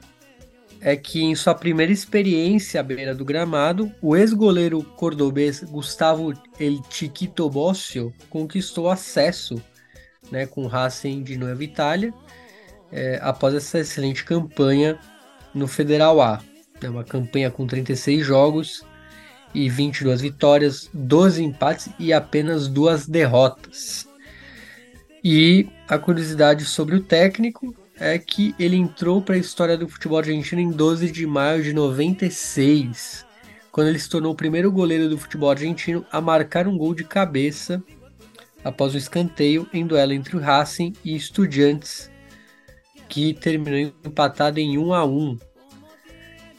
é 0.81 0.97
que 0.97 1.23
em 1.23 1.37
sua 1.37 1.55
primeira 1.55 1.93
experiência 1.93 2.81
à 2.81 2.83
beira 2.83 3.15
do 3.15 3.25
gramado, 3.25 3.93
o 4.03 4.17
ex-goleiro 4.17 4.83
cordobês 4.83 5.63
Gustavo 5.63 6.33
El 6.59 6.83
Chiquito 6.91 7.49
Bossio 7.49 8.13
conquistou 8.29 8.91
acesso 8.91 9.63
né, 10.33 10.47
com 10.47 10.65
o 10.65 10.67
Racing 10.67 11.23
de 11.23 11.37
Nova 11.37 11.63
Itália 11.63 12.13
é, 12.91 13.21
após 13.23 13.55
essa 13.55 13.79
excelente 13.79 14.25
campanha 14.25 14.99
no 15.55 15.69
Federal 15.69 16.21
A. 16.21 16.43
É 16.83 16.91
uma 16.91 17.05
campanha 17.05 17.53
com 17.53 17.69
36 17.69 18.27
jogos 18.27 18.85
e 19.57 19.71
22 19.71 20.21
vitórias, 20.21 20.91
12 20.93 21.43
empates 21.43 21.89
e 21.99 22.13
apenas 22.13 22.69
duas 22.69 23.07
derrotas. 23.09 24.07
E 25.25 25.67
a 25.89 25.97
curiosidade 25.97 26.67
sobre 26.67 26.95
o 26.95 27.01
técnico 27.01 27.75
é 27.99 28.19
que 28.19 28.55
ele 28.59 28.77
entrou 28.77 29.23
para 29.23 29.35
a 29.35 29.39
história 29.39 29.75
do 29.79 29.89
futebol 29.89 30.19
argentino 30.19 30.61
em 30.61 30.71
12 30.71 31.11
de 31.11 31.27
maio 31.27 31.63
de 31.63 31.73
96, 31.73 33.25
quando 33.73 33.89
ele 33.89 33.99
se 33.99 34.11
tornou 34.11 34.35
o 34.35 34.37
primeiro 34.37 34.71
goleiro 34.71 35.09
do 35.09 35.17
futebol 35.17 35.51
argentino 35.51 36.05
a 36.13 36.21
marcar 36.21 36.69
um 36.69 36.77
gol 36.77 36.95
de 36.95 37.05
cabeça 37.05 37.83
após 38.63 38.95
o 38.95 38.99
escanteio 38.99 39.67
em 39.73 39.87
duelo 39.87 40.13
entre 40.13 40.37
o 40.37 40.41
Racing 40.41 40.93
e 41.03 41.17
Estudiantes, 41.17 42.11
que 43.09 43.33
terminou 43.33 43.95
empatado 44.05 44.61
em 44.61 44.77
1 44.77 44.93
a 44.93 45.03
1. 45.07 45.39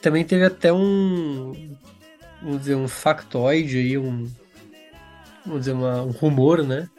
Também 0.02 0.24
teve 0.24 0.46
até 0.46 0.74
um, 0.74 1.78
vamos 2.42 2.60
dizer, 2.60 2.76
um 2.76 2.88
factoide 2.88 3.78
aí, 3.78 3.98
um, 3.98 4.30
vamos 5.46 5.62
dizer, 5.62 5.74
uma, 5.74 6.02
um 6.02 6.12
rumor, 6.12 6.64
né? 6.64 6.90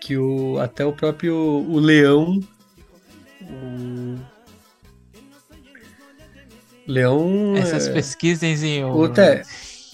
Que 0.00 0.16
o, 0.16 0.58
até 0.58 0.84
o 0.84 0.92
próprio 0.92 1.34
o 1.36 1.78
Leão 1.78 2.40
o 3.48 4.18
Leão. 6.86 7.56
Essas 7.56 7.88
é... 7.88 7.92
pesquisas 7.92 8.62
em. 8.62 8.84
O, 8.84 9.08
te... 9.08 9.42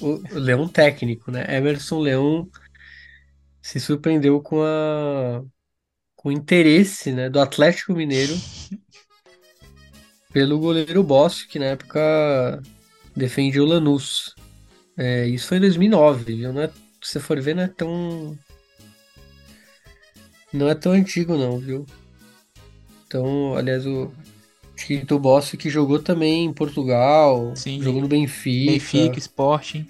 o 0.01 0.21
Leão 0.33 0.69
técnico, 0.69 1.31
né? 1.31 1.45
Emerson 1.49 1.99
Leão 2.01 2.49
se 3.61 3.81
surpreendeu 3.81 4.41
com 4.41 4.62
a 4.62 5.43
com 6.17 6.33
interesse 6.33 7.12
né, 7.12 7.29
do 7.29 7.39
Atlético 7.39 7.93
Mineiro 7.93 8.35
pelo 10.33 10.59
goleiro 10.59 11.03
Bossi, 11.03 11.47
que 11.47 11.59
na 11.59 11.67
época 11.67 12.62
defendia 13.17 13.62
o 13.62 13.67
Lanús. 13.67 14.35
É, 14.97 15.27
isso 15.27 15.49
foi 15.49 15.57
em 15.59 15.61
2009, 15.61 16.35
viu? 16.35 16.53
Não 16.53 16.62
é, 16.62 16.69
se 16.69 16.75
você 17.03 17.21
for 17.21 17.41
ver, 17.41 17.55
não 17.55 17.62
é 17.65 17.69
tão. 17.69 18.39
Não 20.53 20.69
é 20.69 20.75
tão 20.75 20.93
antigo, 20.93 21.37
não, 21.37 21.59
viu? 21.59 21.85
Então, 23.07 23.57
aliás, 23.57 23.85
o 23.87 24.12
Tito 24.77 25.19
Bossi 25.19 25.57
que 25.57 25.69
jogou 25.69 25.99
também 26.01 26.45
em 26.45 26.53
Portugal, 26.53 27.55
Sim. 27.57 27.83
jogou 27.83 28.01
no 28.01 28.09
Benfica. 28.09 28.73
Benfica, 28.73 29.19
Sporting. 29.19 29.87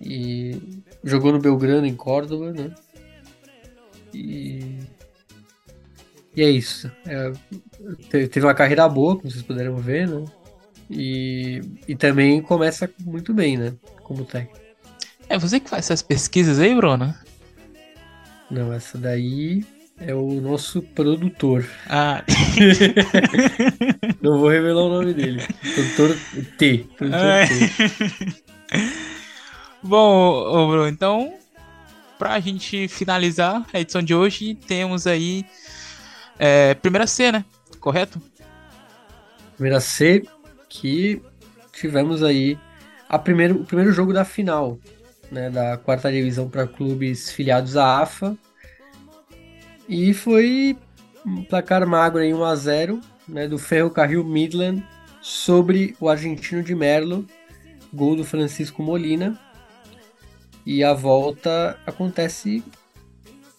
E 0.00 0.58
jogou 1.04 1.32
no 1.32 1.38
Belgrano, 1.40 1.86
em 1.86 1.94
Córdoba, 1.94 2.52
né? 2.52 2.74
E. 4.12 4.78
E 6.34 6.42
é 6.42 6.50
isso. 6.50 6.90
É, 7.06 7.30
te- 8.10 8.28
teve 8.28 8.46
uma 8.46 8.54
carreira 8.54 8.88
boa, 8.88 9.16
como 9.16 9.30
vocês 9.30 9.42
puderam 9.42 9.76
ver, 9.76 10.08
né? 10.08 10.24
E, 10.92 11.62
e 11.88 11.96
também 11.96 12.42
começa 12.42 12.90
muito 13.00 13.32
bem, 13.32 13.56
né? 13.56 13.72
Como 14.02 14.24
técnico. 14.24 14.60
É 15.28 15.38
você 15.38 15.58
que 15.58 15.70
faz 15.70 15.86
essas 15.86 16.02
pesquisas 16.02 16.58
aí, 16.58 16.74
Bruno? 16.74 17.14
Não, 18.50 18.70
essa 18.70 18.98
daí 18.98 19.64
é 19.98 20.14
o 20.14 20.40
nosso 20.40 20.82
produtor. 20.82 21.66
Ah, 21.88 22.22
Não 24.20 24.38
vou 24.38 24.50
revelar 24.50 24.82
o 24.82 24.88
nome 24.90 25.14
dele. 25.14 25.42
Produtor 25.74 26.16
T. 26.58 26.86
Produtor. 26.98 27.48
T. 27.48 28.42
Bom, 29.82 30.32
ô 30.32 30.68
Bruno, 30.68 30.88
então, 30.88 31.34
pra 32.18 32.38
gente 32.38 32.86
finalizar 32.88 33.66
a 33.72 33.80
edição 33.80 34.02
de 34.02 34.14
hoje, 34.14 34.54
temos 34.54 35.06
aí 35.06 35.44
é, 36.38 36.74
primeira 36.74 37.06
C, 37.06 37.32
né? 37.32 37.44
Correto? 37.80 38.20
Primeira 39.54 39.80
C, 39.80 40.24
que 40.72 41.20
tivemos 41.70 42.22
aí 42.22 42.58
a 43.06 43.18
primeiro, 43.18 43.60
o 43.60 43.64
primeiro 43.64 43.92
jogo 43.92 44.10
da 44.10 44.24
final, 44.24 44.78
né, 45.30 45.50
da 45.50 45.76
quarta 45.76 46.10
divisão 46.10 46.48
para 46.48 46.66
clubes 46.66 47.30
filiados 47.30 47.76
à 47.76 48.00
AFA. 48.00 48.36
E 49.86 50.14
foi 50.14 50.76
um 51.26 51.44
placar 51.44 51.86
magro 51.86 52.22
aí 52.22 52.32
1 52.32 52.42
a 52.42 52.56
0, 52.56 53.00
né, 53.28 53.46
do 53.46 53.58
Ferrocarril 53.58 54.24
Midland 54.24 54.82
sobre 55.20 55.94
o 56.00 56.08
argentino 56.08 56.62
de 56.62 56.74
Merlo, 56.74 57.26
gol 57.92 58.16
do 58.16 58.24
Francisco 58.24 58.82
Molina. 58.82 59.38
E 60.64 60.82
a 60.82 60.94
volta 60.94 61.78
acontece 61.86 62.64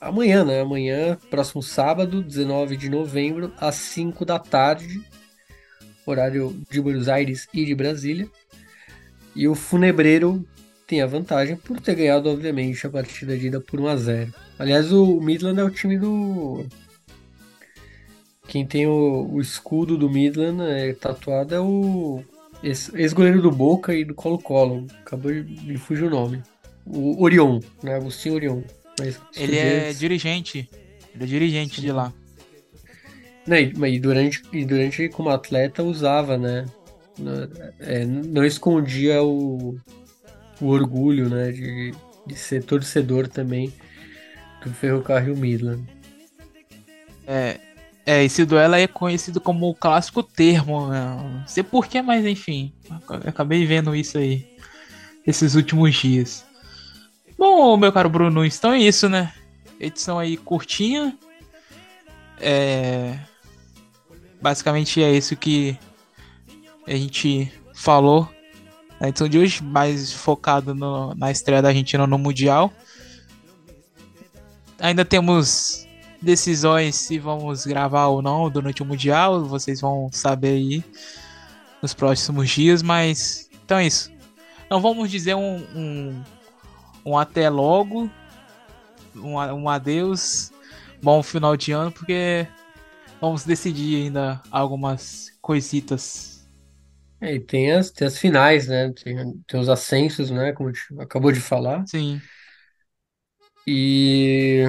amanhã, 0.02 0.44
né? 0.44 0.62
Amanhã, 0.62 1.18
próximo 1.30 1.62
sábado, 1.62 2.24
19 2.24 2.76
de 2.76 2.90
novembro, 2.90 3.54
às 3.60 3.76
5 3.76 4.26
da 4.26 4.40
tarde, 4.40 5.02
horário 6.06 6.56
de 6.70 6.82
Buenos 6.82 7.08
Aires 7.08 7.48
e 7.54 7.66
de 7.66 7.76
Brasília. 7.76 8.28
E 9.36 9.48
o 9.48 9.56
Funebreiro 9.56 10.46
tem 10.86 11.02
a 11.02 11.08
vantagem 11.08 11.56
por 11.56 11.80
ter 11.80 11.96
ganhado, 11.96 12.30
obviamente, 12.30 12.86
a 12.86 12.90
partida 12.90 13.38
de 13.38 13.48
ida 13.48 13.60
por 13.60 13.80
1 13.80 13.88
a 13.88 13.96
0. 13.98 14.34
Aliás, 14.60 14.92
o 14.92 15.20
Midland 15.20 15.60
é 15.60 15.64
o 15.64 15.70
time 15.72 15.98
do. 15.98 16.66
Quem 18.48 18.66
tem 18.66 18.86
o, 18.86 19.30
o 19.32 19.42
escudo 19.42 19.98
do 19.98 20.10
Midland 20.10 20.62
é, 20.62 20.94
tatuado 20.94 21.56
é 21.56 21.60
o 21.60 22.24
ex- 22.62 22.92
ex-goleiro 22.94 23.42
do 23.42 23.50
Boca 23.52 23.96
e 23.96 24.04
do 24.04 24.14
Colo-Colo. 24.14 24.86
Acabou 25.02 25.32
de 25.32 25.66
me 25.66 25.78
fugir 25.78 26.04
o 26.04 26.10
nome. 26.10 26.42
O 26.86 27.24
Orion, 27.24 27.60
né? 27.82 27.96
Agostinho 27.96 28.36
Orion. 28.36 28.62
Mas 29.00 29.20
Ele 29.36 29.58
é 29.58 29.94
dirigente. 29.94 30.70
Ele 31.16 31.24
é 31.24 31.28
dirigente 31.28 31.82
de 31.82 31.92
lá. 31.92 32.14
Não, 33.46 33.58
e, 33.58 34.00
durante, 34.00 34.42
e 34.52 34.66
durante 34.66 35.10
como 35.10 35.30
atleta 35.30 35.84
usava, 35.84 36.38
né? 36.38 36.66
Não, 37.18 37.50
é, 37.80 38.06
não 38.06 38.46
escondia 38.46 39.22
o, 39.22 39.78
o 40.62 40.68
orgulho, 40.68 41.30
né? 41.30 41.52
De, 41.52 41.94
de 42.26 42.36
ser 42.36 42.64
torcedor 42.64 43.28
também 43.28 43.72
do 44.64 44.74
Ferrocarril 44.74 45.36
Midland. 45.36 45.84
É, 47.28 47.60
é, 48.06 48.24
esse 48.24 48.46
duelo 48.46 48.76
é 48.76 48.88
conhecido 48.88 49.40
como 49.40 49.70
o 49.70 49.76
clássico 49.76 50.24
termo. 50.24 50.88
né? 50.88 51.02
Não 51.40 51.48
sei 51.48 51.64
porquê, 51.64 52.02
mas 52.02 52.26
enfim. 52.26 52.74
Acabei 53.26 53.66
vendo 53.66 53.96
isso 53.96 54.18
aí 54.18 54.48
esses 55.26 55.56
últimos 55.56 55.96
dias. 55.96 56.46
Bom, 57.38 57.76
meu 57.78 57.92
caro 57.92 58.10
Bruno, 58.10 58.46
então 58.46 58.74
é 58.74 58.80
isso, 58.80 59.10
né? 59.10 59.34
Edição 59.80 60.20
aí 60.20 60.38
curtinha. 60.38 61.18
É... 62.40 63.18
Basicamente 64.44 65.02
é 65.02 65.10
isso 65.10 65.38
que 65.38 65.80
a 66.86 66.92
gente 66.92 67.50
falou 67.74 68.30
na 69.00 69.08
edição 69.08 69.30
de 69.30 69.40
hoje, 69.40 69.64
mais 69.64 70.12
focado 70.12 70.76
no- 70.76 71.16
na 71.16 71.32
estreia 71.32 71.62
da 71.62 71.70
Argentina 71.70 72.06
no 72.06 72.18
Mundial. 72.18 72.70
Ainda 74.80 75.06
temos 75.06 75.88
decisões 76.22 76.98
se 76.98 77.18
vamos 77.18 77.66
gravar 77.66 78.08
ou 78.08 78.22
não 78.22 78.50
durante 78.50 78.84
o 78.84 78.86
Mundial, 78.86 79.46
vocês 79.46 79.80
vão 79.80 80.10
saber 80.12 80.56
aí 80.56 80.84
nos 81.82 81.94
próximos 81.94 82.50
dias, 82.50 82.82
mas 82.82 83.50
então 83.64 83.78
é 83.78 83.88
isso. 83.88 84.12
Não 84.70 84.82
vamos 84.82 85.10
dizer 85.10 85.36
um, 85.36 85.56
um, 85.74 86.24
um 87.06 87.18
até 87.18 87.50
logo, 87.50 88.10
um, 89.16 89.36
um 89.36 89.70
adeus, 89.70 90.52
bom 91.02 91.24
final 91.24 91.56
de 91.56 91.72
ano, 91.72 91.94
porque 91.94 92.46
vamos 93.24 93.46
decidir 93.46 94.04
ainda 94.04 94.42
algumas 94.52 95.30
coisitas. 95.42 96.46
É, 97.22 97.36
e 97.36 97.40
tem 97.40 97.72
as, 97.72 97.90
tem 97.90 98.06
as 98.06 98.18
finais, 98.18 98.68
né? 98.68 98.92
Tem, 98.92 99.16
tem 99.48 99.60
os 99.62 99.70
ascensos, 99.70 100.30
né? 100.30 100.52
Como 100.52 100.68
a 100.68 100.74
gente 100.74 101.00
acabou 101.00 101.32
de 101.32 101.40
falar. 101.40 101.88
Sim, 101.88 102.22
E. 103.66 104.66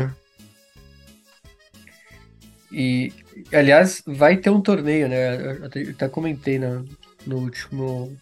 E, 2.71 3.13
aliás, 3.53 4.03
vai 4.07 4.37
ter 4.37 4.51
um 4.51 4.61
torneio, 4.61 5.09
né? 5.09 5.57
Eu 5.59 5.65
até, 5.67 5.83
eu 5.83 5.91
até 5.91 6.09
comentei 6.09 6.57
na, 6.57 6.85
no 7.27 7.39
último 7.39 8.17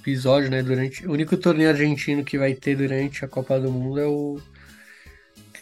episódio, 0.00 0.50
né? 0.50 0.62
Durante, 0.62 1.06
o 1.06 1.12
único 1.12 1.34
torneio 1.34 1.70
argentino 1.70 2.22
que 2.22 2.36
vai 2.36 2.52
ter 2.52 2.76
durante 2.76 3.24
a 3.24 3.28
Copa 3.28 3.58
do 3.58 3.72
Mundo 3.72 3.98
é 3.98 4.06
o 4.06 4.38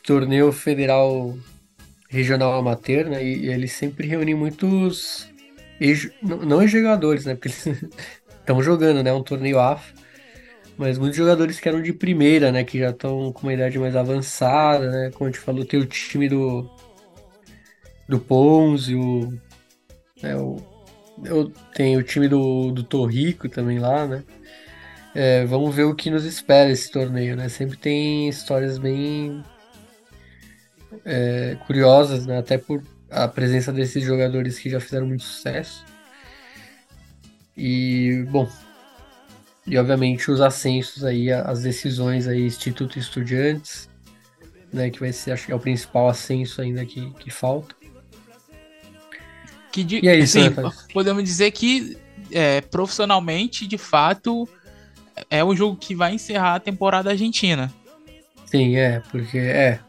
torneio 0.03 0.51
federal 0.51 1.37
regional 2.09 2.55
amateur, 2.59 3.09
né? 3.09 3.25
E, 3.25 3.47
e 3.47 3.49
ele 3.49 3.69
sempre 3.69 4.07
reúne 4.07 4.35
muitos. 4.35 5.29
não, 6.23 6.39
não 6.39 6.63
ex-jogadores, 6.63 7.25
né? 7.25 7.35
Porque 7.35 7.49
eles 7.49 7.67
estão 8.41 8.63
jogando, 8.63 9.03
né? 9.03 9.13
Um 9.13 9.23
torneio 9.23 9.59
AFA. 9.61 9.95
Mas 10.79 10.99
muitos 10.99 11.17
jogadores 11.17 11.59
que 11.59 11.69
eram 11.69 11.81
de 11.81 11.93
primeira, 11.93 12.53
né? 12.53 12.65
Que 12.65 12.79
já 12.79 12.91
estão 12.91 13.33
com 13.33 13.43
uma 13.43 13.55
idade 13.55 13.79
mais 13.79 13.97
avançada, 13.97 14.91
né? 14.91 15.11
Como 15.15 15.29
a 15.29 15.33
gente 15.33 15.41
falou, 15.41 15.65
tem 15.65 15.81
o 15.81 15.87
time 15.87 16.29
do. 16.29 16.69
Do 18.09 18.21
Ponzi, 18.21 18.95
o. 18.95 19.33
É, 20.23 20.37
o 20.37 20.57
eu, 21.25 21.51
tem 21.75 21.97
o 21.97 22.03
time 22.03 22.29
do, 22.29 22.71
do 22.71 22.83
Torrico 22.83 23.49
também 23.49 23.79
lá, 23.79 24.07
né? 24.07 24.23
É, 25.15 25.45
vamos 25.47 25.75
ver 25.75 25.85
o 25.85 25.95
que 25.95 26.11
nos 26.11 26.25
espera 26.25 26.71
esse 26.71 26.91
torneio, 26.91 27.37
né? 27.37 27.49
Sempre 27.49 27.77
tem 27.79 28.29
histórias 28.29 28.77
bem 28.77 29.43
é, 31.05 31.57
curiosas, 31.67 32.27
né? 32.27 32.39
Até 32.39 32.59
por 32.59 32.83
a 33.11 33.29
presença 33.29 33.73
desses 33.73 34.03
jogadores 34.03 34.59
que 34.59 34.69
já 34.69 34.81
fizeram 34.81 35.07
muito 35.07 35.23
sucesso. 35.23 35.85
E, 37.57 38.27
bom, 38.31 38.49
e 39.67 39.79
obviamente 39.79 40.31
os 40.31 40.41
ascensos 40.41 41.05
aí, 41.05 41.33
as 41.33 41.63
decisões 41.63 42.27
aí, 42.27 42.43
Instituto 42.43 42.99
Estudiantes, 42.99 43.89
né? 44.73 44.91
Que 44.91 45.01
vai 45.01 45.13
ser, 45.13 45.33
acho 45.33 45.47
que 45.47 45.53
é 45.53 45.55
o 45.55 45.61
principal 45.61 46.09
ascenso 46.09 46.61
ainda 46.61 46.85
que, 46.85 47.11
que 47.13 47.31
falta. 47.31 47.75
que 49.73 49.83
de, 49.85 50.01
E 50.05 50.09
é 50.09 50.17
isso, 50.17 50.39
assim, 50.39 50.51
né, 50.51 50.71
podemos 50.93 51.23
dizer 51.23 51.51
que 51.53 51.97
é, 52.31 52.61
profissionalmente, 52.61 53.67
de 53.67 53.79
fato, 53.79 54.49
é 55.31 55.43
o 55.43 55.55
jogo 55.55 55.77
que 55.77 55.95
vai 55.95 56.15
encerrar 56.15 56.57
a 56.57 56.61
temporada 56.61 57.11
argentina. 57.11 57.73
Sim, 58.45 58.77
é, 58.77 59.01
porque 59.11 59.39
é. 59.39 59.81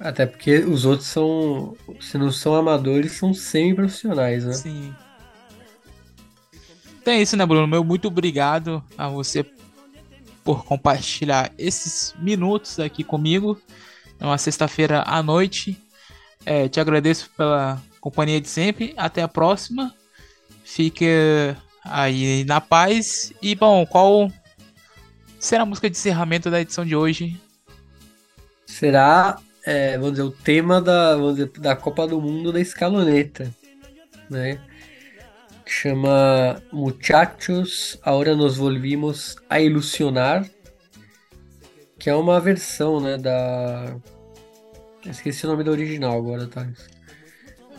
Até 0.00 0.24
porque 0.24 0.60
os 0.60 0.86
outros 0.86 1.08
são, 1.08 1.76
se 2.00 2.16
não 2.16 2.32
são 2.32 2.54
amadores, 2.54 3.12
são 3.12 3.34
semi-profissionais, 3.34 4.46
né? 4.46 4.52
Sim. 4.54 4.94
Então 7.00 7.12
é 7.12 7.20
isso, 7.20 7.36
né, 7.36 7.44
Bruno? 7.44 7.66
Meu 7.66 7.84
muito 7.84 8.08
obrigado 8.08 8.82
a 8.96 9.08
você 9.08 9.44
por 10.42 10.64
compartilhar 10.64 11.52
esses 11.58 12.14
minutos 12.18 12.80
aqui 12.80 13.04
comigo. 13.04 13.60
É 14.18 14.24
uma 14.24 14.38
sexta-feira 14.38 15.02
à 15.06 15.22
noite. 15.22 15.76
É, 16.46 16.66
te 16.66 16.80
agradeço 16.80 17.30
pela 17.36 17.80
companhia 18.00 18.40
de 18.40 18.48
sempre. 18.48 18.94
Até 18.96 19.22
a 19.22 19.28
próxima. 19.28 19.94
Fique 20.64 21.06
aí 21.84 22.44
na 22.44 22.60
paz. 22.60 23.34
E, 23.42 23.54
bom, 23.54 23.84
qual 23.84 24.32
será 25.38 25.64
a 25.64 25.66
música 25.66 25.90
de 25.90 25.96
encerramento 25.96 26.50
da 26.50 26.60
edição 26.60 26.86
de 26.86 26.96
hoje? 26.96 27.38
Será 28.66 29.38
é, 29.64 29.92
vamos 29.98 30.12
dizer, 30.12 30.22
o 30.22 30.30
tema 30.30 30.80
da, 30.80 31.14
vamos 31.16 31.36
dizer, 31.36 31.50
da 31.58 31.76
Copa 31.76 32.06
do 32.06 32.20
Mundo 32.20 32.52
da 32.52 32.60
escaloneta, 32.60 33.50
né? 34.28 34.58
Chama 35.66 36.60
Muchachos, 36.72 37.98
Ahora 38.02 38.34
nos 38.34 38.56
volvimos 38.56 39.36
a 39.48 39.60
ilusionar, 39.60 40.44
que 41.98 42.10
é 42.10 42.14
uma 42.14 42.40
versão, 42.40 43.00
né, 43.00 43.16
da... 43.16 43.94
Esqueci 45.06 45.46
o 45.46 45.50
nome 45.50 45.62
da 45.64 45.70
original 45.70 46.16
agora, 46.18 46.46
tá? 46.46 46.66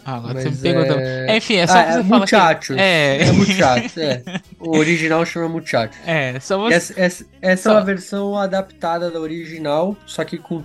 Ah, 0.04 0.16
agora 0.16 0.34
Mas 0.36 0.44
você 0.46 0.50
me 0.50 0.58
pegou 0.58 0.84
é- 0.84 0.88
também. 0.88 1.38
Enfim, 1.38 1.56
é 1.58 1.68
só 1.68 1.74
ah, 1.74 1.84
você 1.84 1.90
é 1.90 1.92
falar 1.92 2.04
que- 2.04 2.20
Muchachos. 2.20 2.78
É. 2.78 3.22
É 3.22 3.32
Muchachos, 3.32 3.98
é. 3.98 4.24
O 4.60 4.78
original 4.78 5.26
chama 5.26 5.50
Muchachos. 5.50 5.98
É, 6.08 6.40
só 6.40 6.58
você. 6.58 6.74
Essa, 6.76 7.00
essa, 7.00 7.26
essa 7.42 7.64
Só- 7.64 7.70
é 7.72 7.74
uma 7.74 7.86
versão 7.86 8.36
adaptada 8.38 9.12
da 9.12 9.20
original, 9.20 9.96
só 10.08 10.24
que 10.24 10.38
com 10.40 10.64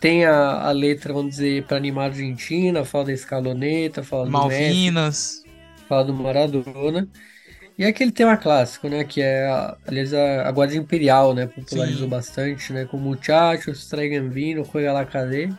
tem 0.00 0.24
a, 0.24 0.62
a 0.68 0.70
letra, 0.72 1.12
vamos 1.12 1.30
dizer, 1.36 1.64
para 1.66 1.76
animar 1.76 2.04
a 2.04 2.06
Argentina, 2.06 2.84
fala 2.84 3.06
da 3.06 3.12
Escaloneta, 3.12 4.02
fala 4.02 4.26
do 4.26 4.32
Messi, 4.32 4.90
Malvinas. 4.92 5.42
fala 5.88 6.04
do 6.04 6.14
Maradona. 6.14 7.08
E 7.78 7.84
é 7.84 7.88
aquele 7.88 8.12
tema 8.12 8.36
clássico, 8.38 8.88
né? 8.88 9.04
Que 9.04 9.20
é, 9.22 9.46
aliás, 9.86 10.14
a, 10.14 10.48
a 10.48 10.52
Guarda 10.52 10.76
Imperial, 10.76 11.34
né? 11.34 11.46
Popularizou 11.46 12.04
Sim. 12.04 12.08
bastante, 12.08 12.72
né? 12.72 12.86
Com 12.86 12.98
Muchachos, 12.98 13.88
traigan 13.88 14.28
vino, 14.30 14.64
juega 14.64 14.92
la 14.92 15.04
cadê. 15.06 15.50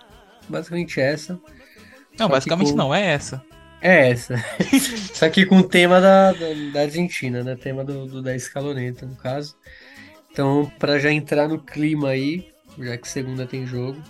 Basicamente 0.50 1.00
essa. 1.00 1.40
Não, 2.20 2.28
Só 2.28 2.28
basicamente 2.28 2.72
com- 2.72 2.78
não, 2.78 2.94
é 2.96 3.06
essa. 3.14 3.44
É 3.82 4.10
essa. 4.10 4.36
Só 5.14 5.30
que 5.30 5.46
com 5.46 5.58
o 5.58 5.64
tema 5.70 6.02
da, 6.02 6.32
da, 6.34 6.48
da 6.74 6.82
Argentina, 6.82 7.44
né? 7.44 7.56
Tema 7.56 7.84
do, 7.86 8.08
do- 8.08 8.22
da 8.24 8.36
escaloneta, 8.36 9.06
no 9.06 9.16
caso. 9.16 9.56
Então, 10.32 10.72
para 10.80 11.00
já 11.00 11.12
entrar 11.12 11.48
no 11.48 11.60
clima 11.60 12.10
aí, 12.10 12.48
já 12.80 12.98
que 12.98 13.08
segunda 13.08 13.46
tem 13.46 13.66
jogo. 13.66 14.02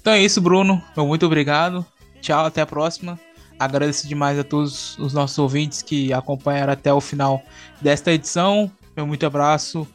Então 0.00 0.12
é 0.12 0.20
isso, 0.20 0.40
Bruno. 0.40 0.82
Muito 0.96 1.26
obrigado. 1.26 1.86
Tchau, 2.20 2.44
até 2.44 2.60
a 2.60 2.66
próxima. 2.66 3.18
Agradeço 3.58 4.08
demais 4.08 4.38
a 4.38 4.44
todos 4.44 4.98
os 4.98 5.12
nossos 5.12 5.38
ouvintes 5.38 5.82
que 5.82 6.12
acompanharam 6.12 6.72
até 6.72 6.92
o 6.92 7.00
final 7.00 7.42
desta 7.80 8.12
edição. 8.12 8.70
Meu 8.96 9.06
muito 9.06 9.24
abraço 9.24 9.86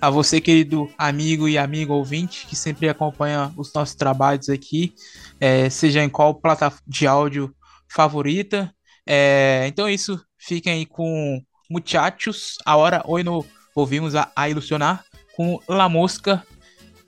a 0.00 0.10
você, 0.10 0.40
querido 0.40 0.90
amigo 0.98 1.48
e 1.48 1.56
amigo 1.56 1.94
ouvinte, 1.94 2.46
que 2.46 2.54
sempre 2.54 2.88
acompanha 2.88 3.52
os 3.56 3.72
nossos 3.72 3.94
trabalhos 3.94 4.48
aqui, 4.48 4.94
eh, 5.40 5.70
seja 5.70 6.02
em 6.02 6.08
qual 6.08 6.34
plataforma 6.34 6.84
de 6.86 7.06
áudio 7.06 7.54
favorita. 7.88 8.72
Eh, 9.06 9.64
então 9.68 9.86
é 9.86 9.94
isso. 9.94 10.20
Fiquem 10.38 10.72
aí 10.74 10.86
com 10.86 11.42
Muchachos. 11.70 12.58
A 12.64 12.76
hora 12.76 13.02
hoje 13.06 13.24
no 13.24 13.44
ouvimos 13.74 14.14
a, 14.14 14.30
a 14.36 14.48
ilusionar 14.48 15.04
com 15.34 15.60
La 15.68 15.88
Mosca. 15.88 16.44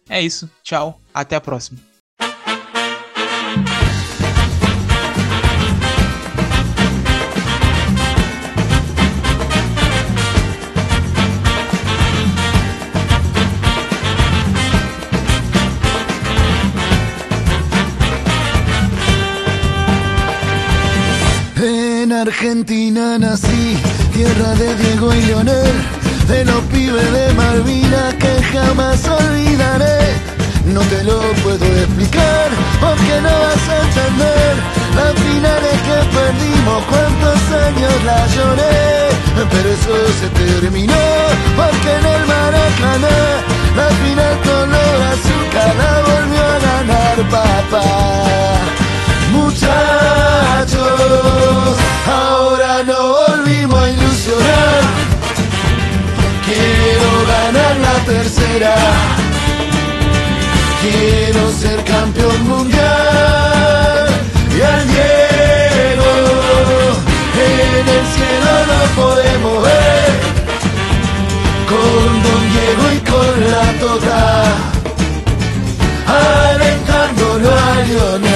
É 0.09 0.21
isso. 0.23 0.51
Tchau. 0.63 1.01
Até 1.13 1.37
a 1.37 1.41
próxima. 1.41 1.79
En 21.61 22.13
Argentina 22.13 23.19
nací, 23.19 23.77
tierra 24.15 24.55
de 24.55 24.75
Diego 24.77 25.13
y 25.13 25.21
Leonel, 25.23 25.73
de 26.29 26.45
los 26.45 26.61
pibes 26.65 27.13
de 27.13 27.33
Malvinas 27.35 28.15
que 28.15 28.43
jamás 28.53 29.03
olvidaré. 29.09 29.99
No 30.67 30.81
te 30.83 31.03
lo 31.03 31.19
puedo 31.43 31.65
explicar 31.65 32.51
porque 32.81 33.21
no 33.23 33.31
vas 33.45 33.69
a 33.69 33.77
entender 33.87 34.55
las 34.95 35.15
finales 35.25 35.77
que 35.87 35.97
perdimos, 36.17 36.85
cuántos 36.91 37.41
años 37.67 38.05
la 38.05 38.27
lloré. 38.27 39.09
Pero 39.51 39.69
eso 39.71 39.95
se 40.21 40.29
terminó 40.29 41.05
porque 41.57 41.91
en 41.99 42.05
el 42.15 42.27
Maracaná 42.27 43.19
la 43.77 43.89
final 44.03 44.35
color 44.45 44.99
azúcar 45.15 45.71
la 45.83 45.93
volvió 46.11 46.43
a 46.45 46.59
ganar 46.69 47.17
papá. 47.31 47.89
Muchachos, 49.33 50.79
ahora 52.07 52.83
no 52.85 52.99
volvimos 53.15 53.81
a 53.81 53.89
ilusionar. 53.89 55.18
Quiero 56.49 57.11
ganar 57.27 57.77
la 57.77 57.97
tercera. 58.07 58.75
Quiero 60.81 61.53
ser 61.53 61.85
campeón 61.85 62.49
mundial. 62.49 64.09
Y 64.57 64.61
al 64.62 64.89
Diego 64.89 66.11
en 67.81 67.87
el 67.97 68.05
cielo 68.15 68.51
lo 68.70 68.81
podemos 69.03 69.62
ver. 69.62 70.12
Con 71.70 72.09
Don 72.25 72.43
Diego 72.55 72.85
y 72.97 73.01
con 73.11 73.33
la 73.53 73.65
Tota. 73.81 74.25
Alentándolo 76.07 77.49
a 77.51 77.83
Lionel. 77.87 78.28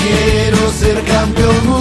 Quiero 0.00 0.72
ser 0.72 1.00
campeón 1.04 1.77